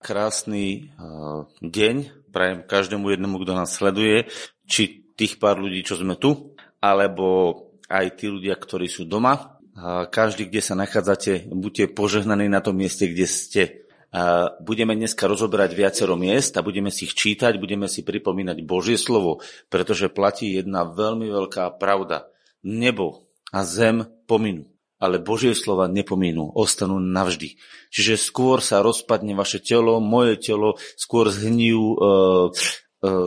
Krásny 0.00 0.96
uh, 0.96 1.44
deň 1.60 2.24
prajem 2.32 2.64
každému 2.64 3.12
jednému, 3.12 3.36
kto 3.44 3.52
nás 3.52 3.68
sleduje, 3.68 4.32
či 4.64 5.04
tých 5.12 5.36
pár 5.36 5.60
ľudí, 5.60 5.84
čo 5.84 6.00
sme 6.00 6.16
tu, 6.16 6.56
alebo 6.80 7.60
aj 7.84 8.16
tí 8.16 8.32
ľudia, 8.32 8.56
ktorí 8.56 8.88
sú 8.88 9.04
doma. 9.04 9.60
Uh, 9.76 10.08
každý, 10.08 10.48
kde 10.48 10.64
sa 10.64 10.72
nachádzate, 10.72 11.52
buďte 11.52 11.92
požehnaní 11.92 12.48
na 12.48 12.64
tom 12.64 12.80
mieste, 12.80 13.12
kde 13.12 13.28
ste. 13.28 13.62
Uh, 14.08 14.56
budeme 14.64 14.96
dneska 14.96 15.28
rozoberať 15.28 15.76
viacero 15.76 16.16
miest 16.16 16.56
a 16.56 16.64
budeme 16.64 16.88
si 16.88 17.04
ich 17.04 17.12
čítať, 17.12 17.60
budeme 17.60 17.84
si 17.84 18.00
pripomínať 18.00 18.64
Božie 18.64 18.96
slovo, 18.96 19.44
pretože 19.68 20.08
platí 20.08 20.56
jedna 20.56 20.88
veľmi 20.88 21.28
veľká 21.28 21.76
pravda. 21.76 22.32
Nebo 22.64 23.28
a 23.52 23.68
zem 23.68 24.08
pominú 24.24 24.69
ale 25.00 25.16
Božie 25.16 25.56
slova 25.56 25.88
nepominú, 25.88 26.52
ostanú 26.52 27.00
navždy. 27.00 27.56
Čiže 27.88 28.20
skôr 28.20 28.60
sa 28.60 28.84
rozpadne 28.84 29.32
vaše 29.32 29.58
telo, 29.58 29.96
moje 29.98 30.36
telo, 30.36 30.76
skôr 31.00 31.32
zhnijú 31.32 31.96
e, 31.96 31.98
e, 31.98 32.06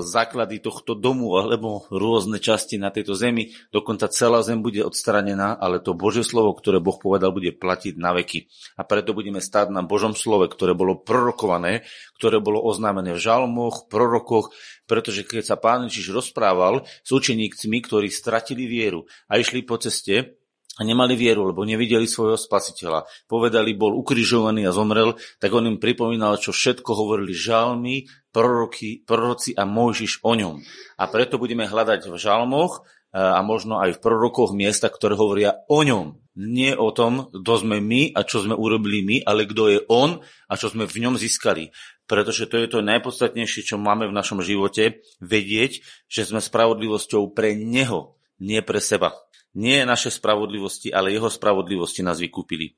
základy 0.06 0.62
tohto 0.62 0.94
domu 0.94 1.34
alebo 1.34 1.90
rôzne 1.90 2.38
časti 2.38 2.78
na 2.78 2.94
tejto 2.94 3.18
zemi. 3.18 3.58
Dokonca 3.74 4.06
celá 4.14 4.46
zem 4.46 4.62
bude 4.62 4.86
odstranená, 4.86 5.58
ale 5.58 5.82
to 5.82 5.98
Božie 5.98 6.22
slovo, 6.22 6.54
ktoré 6.54 6.78
Boh 6.78 7.02
povedal, 7.02 7.34
bude 7.34 7.50
platiť 7.50 7.98
na 7.98 8.14
veky. 8.14 8.46
A 8.78 8.86
preto 8.86 9.18
budeme 9.18 9.42
stáť 9.42 9.74
na 9.74 9.82
Božom 9.82 10.14
slove, 10.14 10.46
ktoré 10.54 10.78
bolo 10.78 11.02
prorokované, 11.02 11.90
ktoré 12.22 12.38
bolo 12.38 12.62
oznámené 12.62 13.18
v 13.18 13.24
žalmoch, 13.26 13.90
prorokoch, 13.90 14.54
pretože 14.86 15.26
keď 15.26 15.42
sa 15.42 15.58
pán 15.58 15.90
Ježiš 15.90 16.14
rozprával 16.14 16.86
s 16.86 17.10
učeníkmi, 17.10 17.82
ktorí 17.82 18.14
stratili 18.14 18.70
vieru 18.70 19.10
a 19.26 19.42
išli 19.42 19.66
po 19.66 19.82
ceste, 19.82 20.38
a 20.74 20.82
nemali 20.82 21.14
vieru, 21.14 21.46
lebo 21.46 21.62
nevideli 21.62 22.10
svojho 22.10 22.34
spasiteľa. 22.34 23.06
Povedali, 23.30 23.78
bol 23.78 23.94
ukrižovaný 23.94 24.66
a 24.66 24.74
zomrel, 24.74 25.14
tak 25.38 25.54
on 25.54 25.70
im 25.70 25.78
pripomínal, 25.78 26.42
čo 26.42 26.50
všetko 26.50 26.98
hovorili 26.98 27.38
žalmy, 27.38 28.10
proroky, 28.34 29.06
proroci 29.06 29.54
a 29.54 29.70
Mojžiš 29.70 30.26
o 30.26 30.34
ňom. 30.34 30.56
A 30.98 31.04
preto 31.14 31.38
budeme 31.38 31.70
hľadať 31.70 32.10
v 32.10 32.18
žalmoch 32.18 32.82
e, 32.82 33.22
a 33.22 33.46
možno 33.46 33.78
aj 33.78 33.98
v 33.98 34.02
prorokoch 34.02 34.58
miesta, 34.58 34.90
ktoré 34.90 35.14
hovoria 35.14 35.62
o 35.70 35.86
ňom. 35.86 36.18
Nie 36.34 36.74
o 36.74 36.90
tom, 36.90 37.30
kto 37.30 37.54
sme 37.62 37.78
my 37.78 38.18
a 38.18 38.26
čo 38.26 38.42
sme 38.42 38.58
urobili 38.58 39.06
my, 39.06 39.22
ale 39.22 39.46
kto 39.46 39.64
je 39.70 39.80
on 39.86 40.18
a 40.50 40.54
čo 40.58 40.74
sme 40.74 40.90
v 40.90 41.06
ňom 41.06 41.22
získali. 41.22 41.70
Pretože 42.10 42.50
to 42.50 42.58
je 42.58 42.66
to 42.74 42.82
najpodstatnejšie, 42.82 43.62
čo 43.62 43.78
máme 43.78 44.10
v 44.10 44.18
našom 44.18 44.42
živote, 44.42 45.06
vedieť, 45.22 45.86
že 46.10 46.26
sme 46.26 46.42
spravodlivosťou 46.42 47.30
pre 47.38 47.54
neho, 47.54 48.18
nie 48.42 48.66
pre 48.66 48.82
seba. 48.82 49.14
Nie 49.54 49.86
naše 49.86 50.10
spravodlivosti, 50.10 50.90
ale 50.90 51.14
jeho 51.14 51.30
spravodlivosti 51.30 52.02
nás 52.02 52.18
vykúpili. 52.18 52.74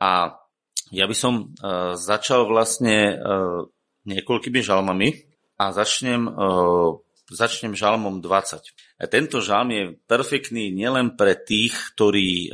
A 0.00 0.32
ja 0.88 1.04
by 1.04 1.16
som 1.16 1.34
uh, 1.52 1.92
začal 1.98 2.48
vlastne 2.48 3.16
uh, 3.16 3.68
niekoľkými 4.06 4.60
žalmami 4.64 5.08
a 5.60 5.74
začnem, 5.76 6.24
uh, 6.30 6.96
začnem 7.28 7.76
žalmom 7.76 8.24
20. 8.24 9.02
A 9.02 9.04
tento 9.10 9.44
žalm 9.44 9.68
je 9.76 9.84
perfektný 10.08 10.72
nielen 10.72 11.20
pre 11.20 11.36
tých, 11.36 11.92
ktorí 11.92 12.48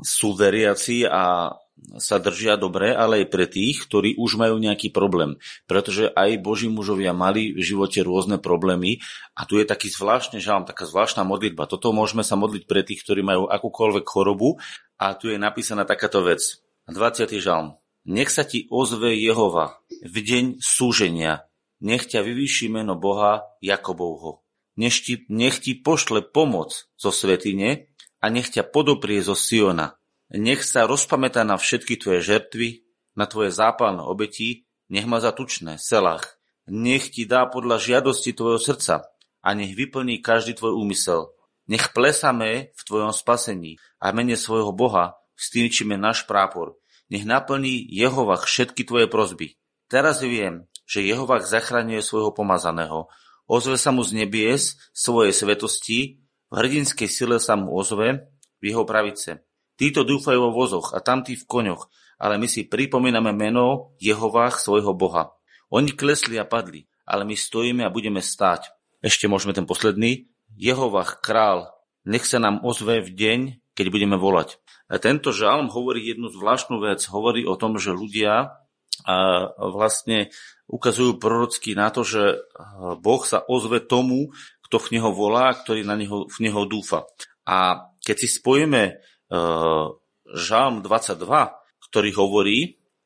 sú 0.00 0.32
veriaci 0.32 1.04
a 1.04 1.52
sa 1.98 2.22
držia 2.22 2.54
dobre, 2.60 2.94
ale 2.94 3.24
aj 3.24 3.26
pre 3.32 3.46
tých, 3.48 3.84
ktorí 3.88 4.14
už 4.20 4.38
majú 4.38 4.56
nejaký 4.60 4.92
problém. 4.94 5.40
Pretože 5.66 6.12
aj 6.14 6.40
Boží 6.40 6.68
mužovia 6.70 7.10
mali 7.16 7.52
v 7.52 7.60
živote 7.64 8.00
rôzne 8.04 8.38
problémy 8.38 9.02
a 9.34 9.44
tu 9.48 9.58
je 9.58 9.66
taký 9.66 9.90
zvláštny 9.90 10.38
žalm, 10.38 10.68
taká 10.68 10.86
zvláštna 10.86 11.26
modlitba. 11.26 11.66
Toto 11.68 11.90
môžeme 11.90 12.22
sa 12.22 12.38
modliť 12.38 12.64
pre 12.68 12.86
tých, 12.86 13.02
ktorí 13.02 13.24
majú 13.24 13.48
akúkoľvek 13.50 14.04
chorobu 14.06 14.60
a 15.00 15.16
tu 15.18 15.32
je 15.32 15.38
napísaná 15.40 15.82
takáto 15.82 16.22
vec. 16.22 16.62
20. 16.86 17.28
žalm. 17.40 17.78
Nech 18.02 18.34
sa 18.34 18.42
ti 18.42 18.66
ozve 18.68 19.14
Jehova 19.14 19.78
v 20.02 20.16
deň 20.18 20.44
súženia. 20.58 21.46
Nech 21.82 22.10
ťa 22.10 22.22
vyvýši 22.22 22.70
meno 22.70 22.98
Boha 22.98 23.46
Jakobovho. 23.62 24.42
Nech 24.78 25.02
ti, 25.02 25.22
nech 25.30 25.62
ti 25.62 25.78
pošle 25.78 26.24
pomoc 26.26 26.90
zo 26.98 27.10
svetine 27.14 27.92
a 28.18 28.30
nech 28.30 28.50
ťa 28.50 28.66
podoprie 28.66 29.22
zo 29.22 29.38
Siona 29.38 30.01
nech 30.32 30.64
sa 30.64 30.88
rozpamätá 30.88 31.44
na 31.44 31.60
všetky 31.60 32.00
tvoje 32.00 32.24
žertvy, 32.24 32.88
na 33.12 33.28
tvoje 33.28 33.52
zápalné 33.52 34.00
obeti, 34.00 34.64
nech 34.88 35.04
ma 35.04 35.20
za 35.20 35.32
tučné, 35.32 35.76
selách. 35.76 36.40
Nech 36.68 37.12
ti 37.12 37.28
dá 37.28 37.44
podľa 37.48 37.76
žiadosti 37.76 38.32
tvojho 38.32 38.56
srdca 38.56 39.04
a 39.42 39.48
nech 39.52 39.76
vyplní 39.76 40.24
každý 40.24 40.56
tvoj 40.56 40.72
úmysel. 40.78 41.28
Nech 41.68 41.92
plesame 41.92 42.72
v 42.72 42.82
tvojom 42.88 43.12
spasení 43.12 43.76
a 44.00 44.10
mene 44.10 44.38
svojho 44.38 44.72
Boha 44.72 45.20
vstýčime 45.36 46.00
náš 46.00 46.24
prápor. 46.24 46.80
Nech 47.12 47.28
naplní 47.28 47.84
Jehovach 47.92 48.48
všetky 48.48 48.88
tvoje 48.88 49.06
prozby. 49.10 49.60
Teraz 49.90 50.24
viem, 50.24 50.64
že 50.88 51.04
Jehovach 51.04 51.44
zachraňuje 51.44 52.00
svojho 52.00 52.32
pomazaného. 52.32 53.12
Ozve 53.44 53.76
sa 53.76 53.92
mu 53.92 54.00
z 54.00 54.24
nebies 54.24 54.80
svojej 54.96 55.36
svetosti, 55.36 56.24
v 56.48 56.54
hrdinskej 56.56 57.08
sile 57.08 57.36
sa 57.36 57.56
mu 57.56 57.72
ozve 57.76 58.32
v 58.60 58.62
jeho 58.64 58.88
pravice. 58.88 59.44
Títo 59.82 60.06
dúfajú 60.06 60.38
vo 60.38 60.54
vozoch 60.54 60.94
a 60.94 61.02
tamtí 61.02 61.34
v 61.34 61.42
koňoch, 61.42 61.90
ale 62.22 62.38
my 62.38 62.46
si 62.46 62.70
pripomíname 62.70 63.34
meno 63.34 63.98
Jehovách 63.98 64.62
svojho 64.62 64.94
Boha. 64.94 65.34
Oni 65.74 65.90
klesli 65.90 66.38
a 66.38 66.46
padli, 66.46 66.86
ale 67.02 67.26
my 67.26 67.34
stojíme 67.34 67.82
a 67.82 67.90
budeme 67.90 68.22
stáť. 68.22 68.70
Ešte 69.02 69.26
môžeme 69.26 69.50
ten 69.50 69.66
posledný. 69.66 70.30
Jehovách 70.54 71.18
král, 71.18 71.74
nech 72.06 72.22
sa 72.30 72.38
nám 72.38 72.62
ozve 72.62 73.02
v 73.02 73.10
deň, 73.10 73.40
keď 73.74 73.86
budeme 73.90 74.14
volať. 74.14 74.62
A 74.86 75.02
tento 75.02 75.34
žalm 75.34 75.66
hovorí 75.66 76.14
jednu 76.14 76.30
zvláštnu 76.30 76.78
vec. 76.78 77.02
Hovorí 77.10 77.42
o 77.42 77.58
tom, 77.58 77.74
že 77.74 77.90
ľudia 77.90 78.54
a 79.02 79.16
vlastne 79.58 80.30
ukazujú 80.70 81.18
prorocky 81.18 81.74
na 81.74 81.90
to, 81.90 82.06
že 82.06 82.38
Boh 83.02 83.22
sa 83.26 83.42
ozve 83.50 83.82
tomu, 83.82 84.30
kto 84.62 84.78
v 84.78 84.94
Neho 84.94 85.10
volá, 85.10 85.50
ktorý 85.50 85.82
na 85.82 85.98
neho, 85.98 86.30
v 86.30 86.38
Neho 86.38 86.70
dúfa. 86.70 87.02
A 87.42 87.90
keď 87.98 88.16
si 88.22 88.28
spojíme 88.30 89.10
Žalm 90.28 90.84
22, 90.84 91.16
ktorý 91.88 92.10
hovorí 92.20 92.58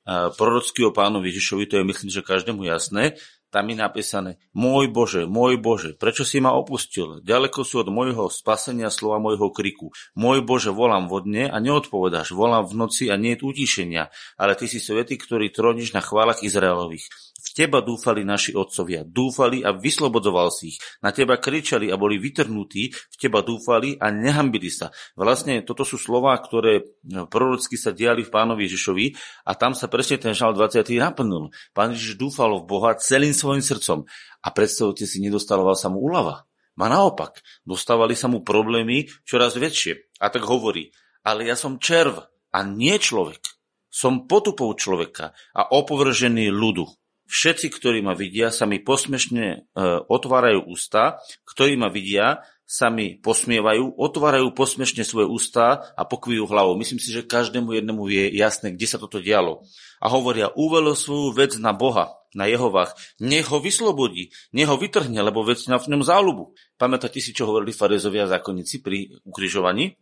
prorocký 0.07 0.87
o 0.87 0.95
pánovi 0.95 1.31
Ježišovi, 1.31 1.71
to 1.71 1.79
je 1.79 1.85
myslím, 1.87 2.11
že 2.11 2.27
každému 2.27 2.67
jasné, 2.67 3.15
tam 3.51 3.71
je 3.71 3.79
napísané, 3.79 4.31
môj 4.53 4.91
Bože, 4.91 5.23
môj 5.25 5.57
Bože, 5.57 5.95
prečo 5.95 6.27
si 6.27 6.43
ma 6.43 6.53
opustil? 6.53 7.23
Ďaleko 7.23 7.63
sú 7.63 7.87
od 7.87 7.89
môjho 7.95 8.27
spasenia 8.27 8.91
slova 8.91 9.23
môjho 9.23 9.49
kriku. 9.55 9.95
Môj 10.19 10.43
Bože, 10.43 10.75
volám 10.75 11.07
vodne 11.07 11.47
a 11.47 11.57
neodpovedáš, 11.63 12.35
volám 12.35 12.67
v 12.67 12.75
noci 12.75 13.09
a 13.09 13.17
nie 13.17 13.39
je 13.39 13.47
utišenia, 13.47 14.11
ale 14.37 14.59
ty 14.59 14.67
si 14.67 14.83
svetý, 14.83 15.15
ktorý 15.17 15.55
tróniš 15.55 15.95
na 15.95 16.03
chválach 16.03 16.43
Izraelových. 16.43 17.07
Teba 17.56 17.81
dúfali 17.81 18.21
naši 18.21 18.53
otcovia, 18.53 19.00
dúfali 19.00 19.65
a 19.65 19.72
vyslobodzoval 19.72 20.53
si 20.53 20.77
ich. 20.77 20.78
Na 21.00 21.09
teba 21.09 21.41
kričali 21.41 21.89
a 21.89 21.97
boli 21.97 22.21
vytrhnutí, 22.21 22.93
v 22.93 23.17
teba 23.17 23.41
dúfali 23.41 23.97
a 23.97 24.12
nehambili 24.12 24.69
sa. 24.69 24.93
Vlastne 25.17 25.65
toto 25.65 25.81
sú 25.89 25.97
slová, 25.97 26.37
ktoré 26.37 26.84
no, 27.09 27.25
prorocky 27.25 27.81
sa 27.81 27.97
diali 27.97 28.28
v 28.28 28.28
pánovi 28.28 28.69
Ježišovi 28.69 29.06
a 29.49 29.56
tam 29.56 29.72
sa 29.72 29.89
presne 29.89 30.21
ten 30.21 30.37
žal 30.37 30.53
20. 30.53 30.84
naplnil. 31.00 31.49
Pán 31.72 31.97
Ježiš 31.97 32.21
dúfal 32.21 32.61
v 32.61 32.69
Boha 32.69 32.93
celým 33.00 33.33
svojim 33.33 33.65
srdcom 33.65 34.05
a 34.45 34.49
predstavte 34.53 35.09
si, 35.09 35.25
nedostaloval 35.25 35.81
sa 35.81 35.89
mu 35.89 36.05
úlava. 36.05 36.45
Ma 36.77 36.93
naopak, 36.93 37.41
dostávali 37.65 38.12
sa 38.12 38.28
mu 38.28 38.45
problémy 38.45 39.09
čoraz 39.25 39.56
väčšie. 39.56 40.12
A 40.21 40.28
tak 40.28 40.45
hovorí, 40.45 40.93
ale 41.25 41.49
ja 41.49 41.56
som 41.56 41.81
červ 41.81 42.21
a 42.53 42.59
nie 42.69 43.00
človek. 43.00 43.41
Som 43.89 44.28
potupou 44.28 44.69
človeka 44.77 45.33
a 45.56 45.72
opovržený 45.72 46.53
ľudu. 46.53 46.84
Všetci, 47.27 47.75
ktorí 47.75 48.07
ma 48.07 48.15
vidia, 48.15 48.55
sa 48.55 48.71
mi 48.71 48.79
posmešne 48.79 49.45
e, 49.47 49.59
otvárajú 50.07 50.71
ústa, 50.71 51.19
ktorí 51.43 51.75
ma 51.75 51.91
vidia, 51.91 52.47
sa 52.67 52.91
mi 52.91 53.19
posmievajú, 53.19 53.95
otvárajú 53.95 54.51
posmešne 54.51 55.07
svoje 55.07 55.31
ústa 55.31 55.87
a 55.95 56.03
pokvíjú 56.03 56.51
hlavou. 56.51 56.75
Myslím 56.75 56.99
si, 56.99 57.15
že 57.15 57.23
každému 57.23 57.79
jednému 57.79 58.11
je 58.11 58.35
jasné, 58.35 58.75
kde 58.75 58.87
sa 58.91 58.99
toto 58.99 59.23
dialo. 59.23 59.63
A 60.03 60.11
hovoria, 60.11 60.51
uvelo 60.55 60.99
svoju 60.99 61.31
vec 61.31 61.55
na 61.63 61.71
Boha, 61.71 62.19
na 62.35 62.51
Jehovách. 62.51 62.99
Nech 63.23 63.47
ho 63.55 63.63
vyslobodí, 63.63 64.34
nech 64.51 64.67
ho 64.67 64.75
vytrhne, 64.75 65.22
lebo 65.22 65.47
vec 65.47 65.63
na 65.71 65.79
v 65.79 65.95
ňom 65.95 66.03
záľubu. 66.03 66.59
Pamätáte 66.75 67.22
si, 67.22 67.31
čo 67.31 67.47
hovorili 67.47 67.71
farizovia 67.71 68.27
a 68.27 68.39
zákonníci 68.39 68.83
pri 68.83 69.15
ukrižovaní? 69.22 69.95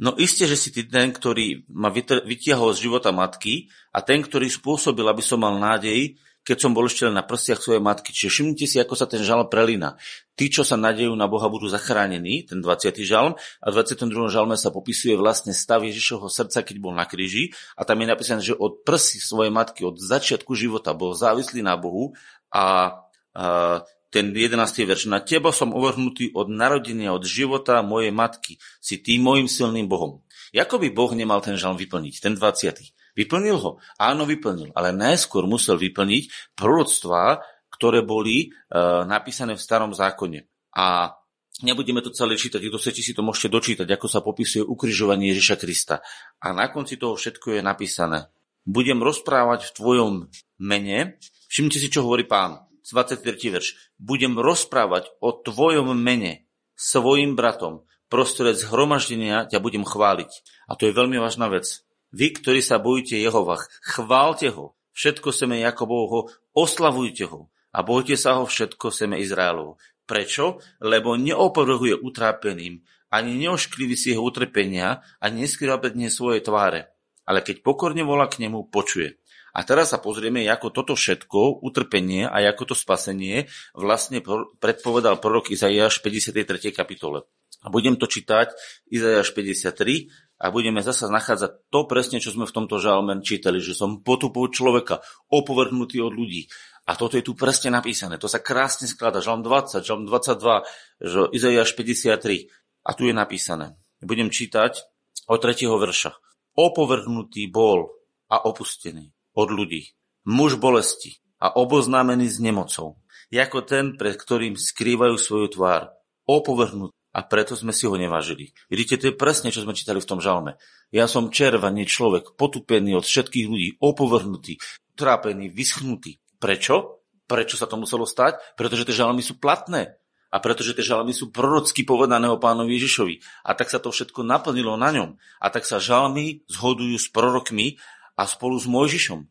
No 0.00 0.16
isté, 0.16 0.48
že 0.48 0.56
si 0.56 0.72
ty 0.72 0.88
ten, 0.88 1.12
ktorý 1.12 1.68
ma 1.76 1.92
vytiahol 1.92 2.72
z 2.72 2.88
života 2.88 3.12
matky 3.12 3.68
a 3.92 4.00
ten, 4.00 4.24
ktorý 4.24 4.48
spôsobil, 4.48 5.04
aby 5.04 5.20
som 5.20 5.44
mal 5.44 5.60
nádej, 5.60 6.16
keď 6.50 6.58
som 6.66 6.74
bol 6.74 6.90
ešte 6.90 7.06
len 7.06 7.14
na 7.14 7.22
prstiach 7.22 7.62
svojej 7.62 7.78
matky. 7.78 8.10
Čiže 8.10 8.26
všimnite 8.34 8.66
si, 8.66 8.82
ako 8.82 8.98
sa 8.98 9.06
ten 9.06 9.22
žalm 9.22 9.46
prelína. 9.46 9.94
Tí, 10.34 10.50
čo 10.50 10.66
sa 10.66 10.74
nadejú 10.74 11.14
na 11.14 11.30
Boha, 11.30 11.46
budú 11.46 11.70
zachránení, 11.70 12.42
ten 12.42 12.58
20. 12.58 12.90
žalm, 13.06 13.38
a 13.38 13.66
v 13.70 13.72
22. 13.78 14.10
žalme 14.26 14.58
sa 14.58 14.74
popisuje 14.74 15.14
vlastne 15.14 15.54
stav 15.54 15.86
Ježišovho 15.86 16.26
srdca, 16.26 16.66
keď 16.66 16.76
bol 16.82 16.90
na 16.90 17.06
kríži, 17.06 17.54
a 17.78 17.86
tam 17.86 18.02
je 18.02 18.06
napísané, 18.10 18.42
že 18.42 18.58
od 18.58 18.82
prsy 18.82 19.22
svojej 19.22 19.54
matky, 19.54 19.86
od 19.86 20.02
začiatku 20.02 20.50
života 20.58 20.90
bol 20.90 21.14
závislý 21.14 21.62
na 21.62 21.78
Bohu 21.78 22.18
a, 22.50 22.98
a 23.30 23.86
ten 24.10 24.34
11. 24.34 24.58
verš. 24.90 25.06
Na 25.06 25.22
teba 25.22 25.54
som 25.54 25.70
uvrhnutý 25.70 26.34
od 26.34 26.50
narodenia, 26.50 27.14
od 27.14 27.22
života 27.22 27.78
mojej 27.86 28.10
matky. 28.10 28.58
Si 28.82 28.98
tým 28.98 29.22
môjim 29.22 29.46
silným 29.46 29.86
Bohom. 29.86 30.26
Ako 30.50 30.82
by 30.82 30.90
Boh 30.90 31.14
nemal 31.14 31.38
ten 31.46 31.54
žalm 31.54 31.78
vyplniť, 31.78 32.18
ten 32.18 32.34
20. 32.34 32.99
Vyplnil 33.14 33.56
ho? 33.58 33.82
Áno, 33.98 34.24
vyplnil. 34.24 34.74
Ale 34.74 34.94
najskôr 34.94 35.44
musel 35.46 35.76
vyplniť 35.80 36.54
proroctvá, 36.54 37.42
ktoré 37.70 38.04
boli 38.04 38.50
uh, 38.50 39.06
napísané 39.08 39.56
v 39.56 39.64
starom 39.64 39.96
zákone. 39.96 40.46
A 40.76 41.16
nebudeme 41.64 42.04
to 42.04 42.12
celé 42.12 42.36
čítať, 42.36 42.60
kto 42.60 42.78
chcete 42.78 43.00
si 43.00 43.12
to 43.16 43.24
môžete 43.24 43.48
dočítať, 43.50 43.88
ako 43.88 44.06
sa 44.06 44.20
popisuje 44.20 44.62
ukrižovanie 44.62 45.32
Ježiša 45.32 45.56
Krista. 45.58 46.04
A 46.40 46.52
na 46.52 46.68
konci 46.68 47.00
toho 47.00 47.16
všetko 47.16 47.58
je 47.58 47.60
napísané. 47.64 48.28
Budem 48.68 49.00
rozprávať 49.00 49.72
v 49.72 49.74
tvojom 49.74 50.12
mene, 50.60 51.16
všimnite 51.48 51.78
si, 51.80 51.88
čo 51.88 52.04
hovorí 52.04 52.28
pán, 52.28 52.68
23. 52.90 53.24
verš. 53.32 53.96
Budem 53.96 54.36
rozprávať 54.36 55.14
o 55.22 55.32
tvojom 55.32 55.94
mene 55.94 56.50
svojim 56.74 57.36
bratom, 57.38 57.86
prostred 58.10 58.58
zhromaždenia 58.58 59.46
ťa 59.46 59.62
budem 59.62 59.86
chváliť. 59.86 60.30
A 60.66 60.74
to 60.74 60.90
je 60.90 60.96
veľmi 60.96 61.16
vážna 61.20 61.46
vec. 61.48 61.86
Vy, 62.10 62.42
ktorí 62.42 62.60
sa 62.60 62.82
bojíte 62.82 63.14
Jehovach, 63.14 63.70
chválte 63.82 64.50
ho. 64.50 64.74
Všetko 64.90 65.30
seme 65.30 65.62
Jakobovho, 65.62 66.28
oslavujte 66.52 67.30
ho. 67.30 67.48
A 67.70 67.86
bojte 67.86 68.18
sa 68.18 68.42
ho 68.42 68.44
všetko 68.50 68.90
seme 68.90 69.22
Izraelov. 69.22 69.78
Prečo? 70.02 70.58
Lebo 70.82 71.14
neopovrhuje 71.14 71.94
utrápeným, 72.02 72.82
ani 73.10 73.38
neoškliví 73.42 73.98
si 73.98 74.14
jeho 74.14 74.22
utrpenia, 74.22 75.02
ani 75.18 75.46
neskrýva 75.46 75.82
pred 75.82 75.98
svoje 76.10 76.42
tváre. 76.46 76.94
Ale 77.26 77.42
keď 77.42 77.62
pokorne 77.62 78.06
volá 78.06 78.30
k 78.30 78.42
nemu, 78.42 78.70
počuje. 78.70 79.18
A 79.50 79.66
teraz 79.66 79.90
sa 79.90 79.98
pozrieme, 79.98 80.46
ako 80.46 80.70
toto 80.70 80.94
všetko, 80.94 81.62
utrpenie 81.66 82.22
a 82.22 82.38
ako 82.54 82.70
to 82.70 82.76
spasenie 82.78 83.50
vlastne 83.74 84.22
predpovedal 84.62 85.18
prorok 85.18 85.50
Izaiáš 85.50 85.98
53. 86.06 86.70
kapitole. 86.70 87.26
A 87.60 87.68
budem 87.68 87.98
to 87.98 88.06
čítať 88.06 88.54
Izaiáš 88.88 89.34
53 89.34 90.06
a 90.40 90.48
budeme 90.48 90.80
zasa 90.80 91.12
nachádzať 91.12 91.68
to 91.68 91.84
presne, 91.84 92.16
čo 92.16 92.32
sme 92.32 92.48
v 92.48 92.56
tomto 92.56 92.80
žalme 92.80 93.20
čítali, 93.20 93.60
že 93.60 93.76
som 93.76 94.00
potupol 94.00 94.48
človeka, 94.48 95.04
opovrhnutý 95.28 96.00
od 96.00 96.16
ľudí. 96.16 96.48
A 96.88 96.96
toto 96.96 97.20
je 97.20 97.22
tu 97.22 97.36
presne 97.36 97.68
napísané. 97.76 98.16
To 98.16 98.24
sa 98.24 98.40
krásne 98.40 98.88
skladá. 98.88 99.20
Žalm 99.20 99.44
20, 99.44 99.84
žalm 99.84 100.08
22, 100.08 100.64
že 101.04 101.20
Izaiáš 101.36 101.76
53. 101.76 102.48
A 102.88 102.90
tu 102.96 103.04
je 103.04 103.12
napísané. 103.12 103.76
Budem 104.00 104.32
čítať 104.32 104.80
od 105.28 105.38
3. 105.44 105.60
verša. 105.68 106.16
Opovrhnutý 106.56 107.46
bol 107.52 107.92
a 108.32 108.40
opustený 108.40 109.12
od 109.36 109.52
ľudí. 109.52 109.92
Muž 110.24 110.56
bolesti 110.56 111.20
a 111.36 111.52
oboznámený 111.52 112.32
s 112.32 112.40
nemocou. 112.40 112.96
Jako 113.28 113.62
ten, 113.62 113.94
pred 113.94 114.16
ktorým 114.16 114.56
skrývajú 114.56 115.14
svoju 115.20 115.60
tvár. 115.60 115.92
Opovrhnutý 116.24 116.99
a 117.10 117.26
preto 117.26 117.58
sme 117.58 117.74
si 117.74 117.90
ho 117.90 117.94
nevážili. 117.98 118.54
Vidíte, 118.70 118.98
to 118.98 119.06
je 119.10 119.18
presne, 119.18 119.50
čo 119.50 119.66
sme 119.66 119.74
čítali 119.74 119.98
v 119.98 120.08
tom 120.08 120.22
žalme. 120.22 120.54
Ja 120.94 121.10
som 121.10 121.34
červaný 121.34 121.86
človek, 121.86 122.38
potupený 122.38 122.94
od 122.94 123.06
všetkých 123.06 123.46
ľudí, 123.50 123.68
opovrhnutý, 123.82 124.62
trápený, 124.94 125.50
vyschnutý. 125.50 126.22
Prečo? 126.38 127.02
Prečo 127.26 127.58
sa 127.58 127.66
to 127.66 127.78
muselo 127.78 128.06
stať? 128.06 128.38
Pretože 128.54 128.86
tie 128.86 128.96
žalmy 129.02 129.22
sú 129.22 129.38
platné. 129.38 129.98
A 130.30 130.38
pretože 130.38 130.78
tie 130.78 130.86
žalmy 130.86 131.10
sú 131.10 131.34
prorocky 131.34 131.82
povedané 131.82 132.30
o 132.30 132.38
pánovi 132.38 132.78
Ježišovi. 132.78 133.14
A 133.42 133.58
tak 133.58 133.66
sa 133.66 133.82
to 133.82 133.90
všetko 133.90 134.22
naplnilo 134.22 134.78
na 134.78 134.94
ňom. 134.94 135.18
A 135.42 135.46
tak 135.50 135.66
sa 135.66 135.82
žalmy 135.82 136.46
zhodujú 136.46 136.94
s 136.94 137.10
prorokmi 137.10 137.82
a 138.14 138.30
spolu 138.30 138.54
s 138.54 138.70
Mojžišom. 138.70 139.20
E, 139.20 139.26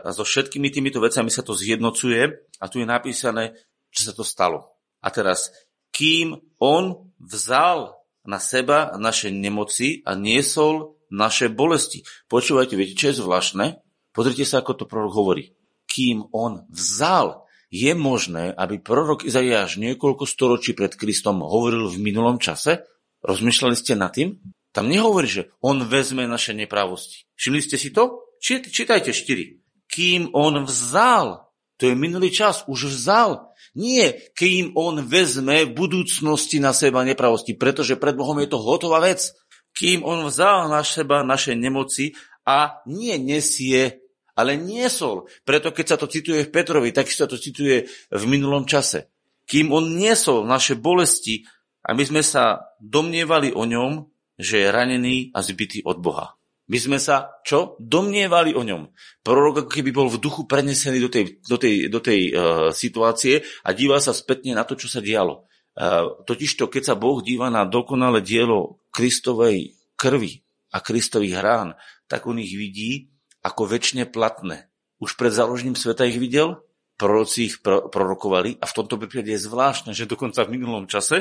a 0.00 0.08
so 0.08 0.24
všetkými 0.24 0.72
týmito 0.72 1.04
vecami 1.04 1.28
sa 1.28 1.44
to 1.44 1.52
zjednocuje 1.52 2.48
a 2.60 2.64
tu 2.72 2.80
je 2.80 2.88
napísané, 2.88 3.52
že 3.92 4.08
sa 4.08 4.12
to 4.16 4.24
stalo. 4.24 4.72
A 5.04 5.12
teraz 5.12 5.52
kým 5.92 6.40
on 6.58 7.12
vzal 7.20 8.00
na 8.24 8.40
seba 8.40 8.96
naše 8.98 9.30
nemoci 9.30 10.00
a 10.08 10.16
niesol 10.16 10.98
naše 11.12 11.52
bolesti. 11.52 12.02
Počúvajte, 12.26 12.74
viete, 12.74 12.96
čo 12.96 13.12
je 13.12 13.20
zvláštne? 13.20 13.78
Pozrite 14.16 14.48
sa, 14.48 14.64
ako 14.64 14.82
to 14.82 14.84
prorok 14.88 15.12
hovorí. 15.12 15.44
Kým 15.84 16.24
on 16.32 16.64
vzal, 16.72 17.44
je 17.72 17.92
možné, 17.96 18.52
aby 18.52 18.80
prorok 18.80 19.24
Izaiáš 19.24 19.80
niekoľko 19.80 20.28
storočí 20.28 20.76
pred 20.76 20.92
Kristom 20.92 21.40
hovoril 21.40 21.88
v 21.88 21.96
minulom 22.04 22.36
čase? 22.36 22.84
Rozmýšľali 23.24 23.76
ste 23.76 23.96
nad 23.96 24.12
tým? 24.12 24.36
Tam 24.76 24.88
nehovorí, 24.88 25.28
že 25.28 25.52
on 25.64 25.84
vezme 25.84 26.28
naše 26.28 26.52
nepravosti. 26.52 27.28
Všimli 27.36 27.60
ste 27.64 27.76
si 27.80 27.92
to? 27.92 28.28
Čítajte 28.44 29.12
4. 29.12 29.88
Kým 29.88 30.32
on 30.32 30.64
vzal, 30.64 31.48
to 31.76 31.88
je 31.88 31.94
minulý 31.96 32.32
čas, 32.32 32.64
už 32.68 32.92
vzal, 32.92 33.51
nie, 33.72 34.12
kým 34.36 34.76
on 34.76 35.00
vezme 35.00 35.64
v 35.64 35.72
budúcnosti 35.72 36.60
na 36.60 36.76
seba 36.76 37.00
nepravosti, 37.08 37.56
pretože 37.56 37.96
pred 37.96 38.12
Bohom 38.12 38.36
je 38.40 38.48
to 38.52 38.60
hotová 38.60 39.00
vec. 39.00 39.32
Kým 39.72 40.04
on 40.04 40.28
vzal 40.28 40.68
na 40.68 40.84
seba 40.84 41.24
naše 41.24 41.56
nemoci 41.56 42.12
a 42.44 42.84
nie 42.84 43.16
nesie, 43.16 44.04
ale 44.36 44.60
niesol. 44.60 45.24
Preto 45.48 45.72
keď 45.72 45.86
sa 45.88 45.96
to 45.96 46.04
cituje 46.04 46.44
v 46.44 46.52
Petrovi, 46.52 46.92
tak 46.92 47.08
sa 47.08 47.24
to 47.24 47.40
cituje 47.40 47.88
v 48.12 48.22
minulom 48.28 48.68
čase. 48.68 49.08
Kým 49.48 49.72
on 49.72 49.96
niesol 49.96 50.44
naše 50.44 50.76
bolesti 50.76 51.48
a 51.80 51.96
my 51.96 52.04
sme 52.04 52.20
sa 52.20 52.76
domnievali 52.76 53.56
o 53.56 53.64
ňom, 53.64 54.04
že 54.36 54.68
je 54.68 54.68
ranený 54.68 55.16
a 55.32 55.40
zbytý 55.40 55.80
od 55.88 55.96
Boha. 55.96 56.36
My 56.72 56.78
sme 56.80 56.96
sa, 56.96 57.36
čo? 57.44 57.76
Domnievali 57.76 58.56
o 58.56 58.64
ňom. 58.64 58.88
Prorok 59.20 59.68
ako 59.68 59.70
keby 59.76 59.92
bol 59.92 60.08
v 60.08 60.16
duchu 60.16 60.48
prenesený 60.48 61.04
do 61.04 61.12
tej, 61.12 61.44
do 61.44 61.60
tej, 61.60 61.74
do 61.92 62.00
tej 62.00 62.20
uh, 62.32 62.72
situácie 62.72 63.44
a 63.60 63.76
díval 63.76 64.00
sa 64.00 64.16
spätne 64.16 64.56
na 64.56 64.64
to, 64.64 64.72
čo 64.80 64.88
sa 64.88 65.04
dialo. 65.04 65.44
Uh, 65.76 66.24
totižto, 66.24 66.72
keď 66.72 66.82
sa 66.88 66.94
Boh 66.96 67.20
díva 67.20 67.52
na 67.52 67.68
dokonalé 67.68 68.24
dielo 68.24 68.80
Kristovej 68.88 69.76
krvi 70.00 70.40
a 70.72 70.80
Kristových 70.80 71.44
rán, 71.44 71.76
tak 72.08 72.24
on 72.24 72.40
ich 72.40 72.56
vidí 72.56 73.12
ako 73.44 73.68
väčšine 73.68 74.08
platné. 74.08 74.72
Už 74.96 75.20
pred 75.20 75.28
založením 75.28 75.76
sveta 75.76 76.08
ich 76.08 76.16
videl, 76.16 76.56
proroci 76.96 77.52
ich 77.52 77.60
pro, 77.60 77.92
prorokovali 77.92 78.56
a 78.56 78.64
v 78.64 78.76
tomto 78.80 78.96
prípade 78.96 79.28
je 79.28 79.44
zvláštne, 79.44 79.92
že 79.92 80.08
dokonca 80.08 80.40
v 80.48 80.56
minulom 80.56 80.88
čase, 80.88 81.20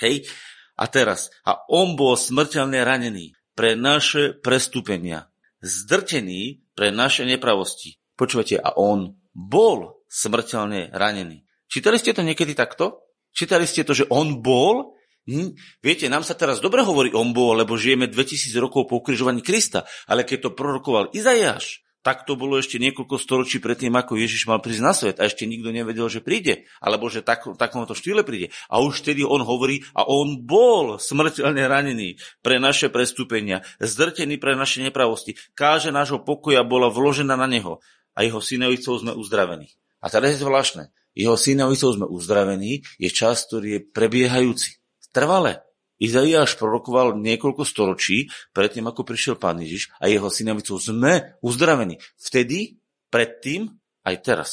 hej, 0.00 0.24
a 0.80 0.88
teraz, 0.88 1.28
a 1.44 1.68
on 1.68 2.00
bol 2.00 2.16
smrteľne 2.16 2.80
ranený 2.80 3.36
pre 3.60 3.76
naše 3.76 4.40
prestúpenia, 4.40 5.28
zdrtený 5.60 6.64
pre 6.72 6.88
naše 6.88 7.28
nepravosti. 7.28 8.00
Počúvate, 8.16 8.56
a 8.56 8.72
on 8.72 9.20
bol 9.36 10.00
smrteľne 10.08 10.88
ranený. 10.96 11.44
Čítali 11.68 12.00
ste 12.00 12.16
to 12.16 12.24
niekedy 12.24 12.56
takto? 12.56 13.04
Čítali 13.36 13.68
ste 13.68 13.84
to, 13.84 13.92
že 13.92 14.08
on 14.08 14.40
bol? 14.40 14.96
Hm? 15.28 15.52
Viete, 15.84 16.08
nám 16.08 16.24
sa 16.24 16.32
teraz 16.32 16.64
dobre 16.64 16.80
hovorí 16.80 17.12
on 17.12 17.36
bol, 17.36 17.52
lebo 17.52 17.76
žijeme 17.76 18.08
2000 18.08 18.48
rokov 18.56 18.88
po 18.88 19.04
ukrižovaní 19.04 19.44
Krista, 19.44 19.84
ale 20.08 20.24
keď 20.24 20.48
to 20.48 20.56
prorokoval 20.56 21.12
Izajáš, 21.12 21.84
tak 22.00 22.24
to 22.24 22.32
bolo 22.32 22.56
ešte 22.56 22.80
niekoľko 22.80 23.16
storočí 23.20 23.60
predtým, 23.60 23.92
ako 23.92 24.16
Ježiš 24.16 24.48
mal 24.48 24.64
prísť 24.64 24.82
na 24.82 24.92
svet 24.96 25.16
a 25.20 25.28
ešte 25.28 25.44
nikto 25.44 25.68
nevedel, 25.68 26.08
že 26.08 26.24
príde, 26.24 26.64
alebo 26.80 27.12
že 27.12 27.20
tak, 27.20 27.44
takomto 27.60 27.92
štýle 27.92 28.24
príde. 28.24 28.48
A 28.72 28.80
už 28.80 29.04
vtedy 29.04 29.20
on 29.20 29.44
hovorí, 29.44 29.84
a 29.92 30.08
on 30.08 30.40
bol 30.40 30.96
smrteľne 30.96 31.60
ranený 31.68 32.16
pre 32.40 32.56
naše 32.56 32.88
prestúpenia, 32.88 33.60
zdrtený 33.84 34.40
pre 34.40 34.56
naše 34.56 34.80
nepravosti. 34.80 35.36
Káže 35.52 35.92
nášho 35.92 36.24
pokoja 36.24 36.64
bola 36.64 36.88
vložená 36.88 37.36
na 37.36 37.44
neho 37.44 37.84
a 38.16 38.24
jeho 38.24 38.40
synovicou 38.40 38.96
sme 38.96 39.12
uzdravení. 39.12 39.68
A 40.00 40.08
teraz 40.08 40.36
je 40.36 40.42
zvláštne. 40.44 40.88
Jeho 41.12 41.36
synovicou 41.36 41.92
sme 41.92 42.06
uzdravení 42.08 42.80
je 42.96 43.10
čas, 43.12 43.44
ktorý 43.44 43.68
je 43.76 43.80
prebiehajúci. 43.84 44.80
Trvale. 45.12 45.69
Izaiáš 46.00 46.56
prorokoval 46.56 47.20
niekoľko 47.20 47.62
storočí 47.68 48.32
predtým, 48.56 48.88
ako 48.88 49.04
prišiel 49.04 49.36
pán 49.36 49.60
Ježiš 49.60 49.92
a 50.00 50.08
jeho 50.08 50.32
synovicou 50.32 50.80
sme 50.80 51.36
uzdravení. 51.44 52.00
Vtedy, 52.16 52.80
predtým, 53.12 53.68
aj 54.08 54.16
teraz. 54.24 54.50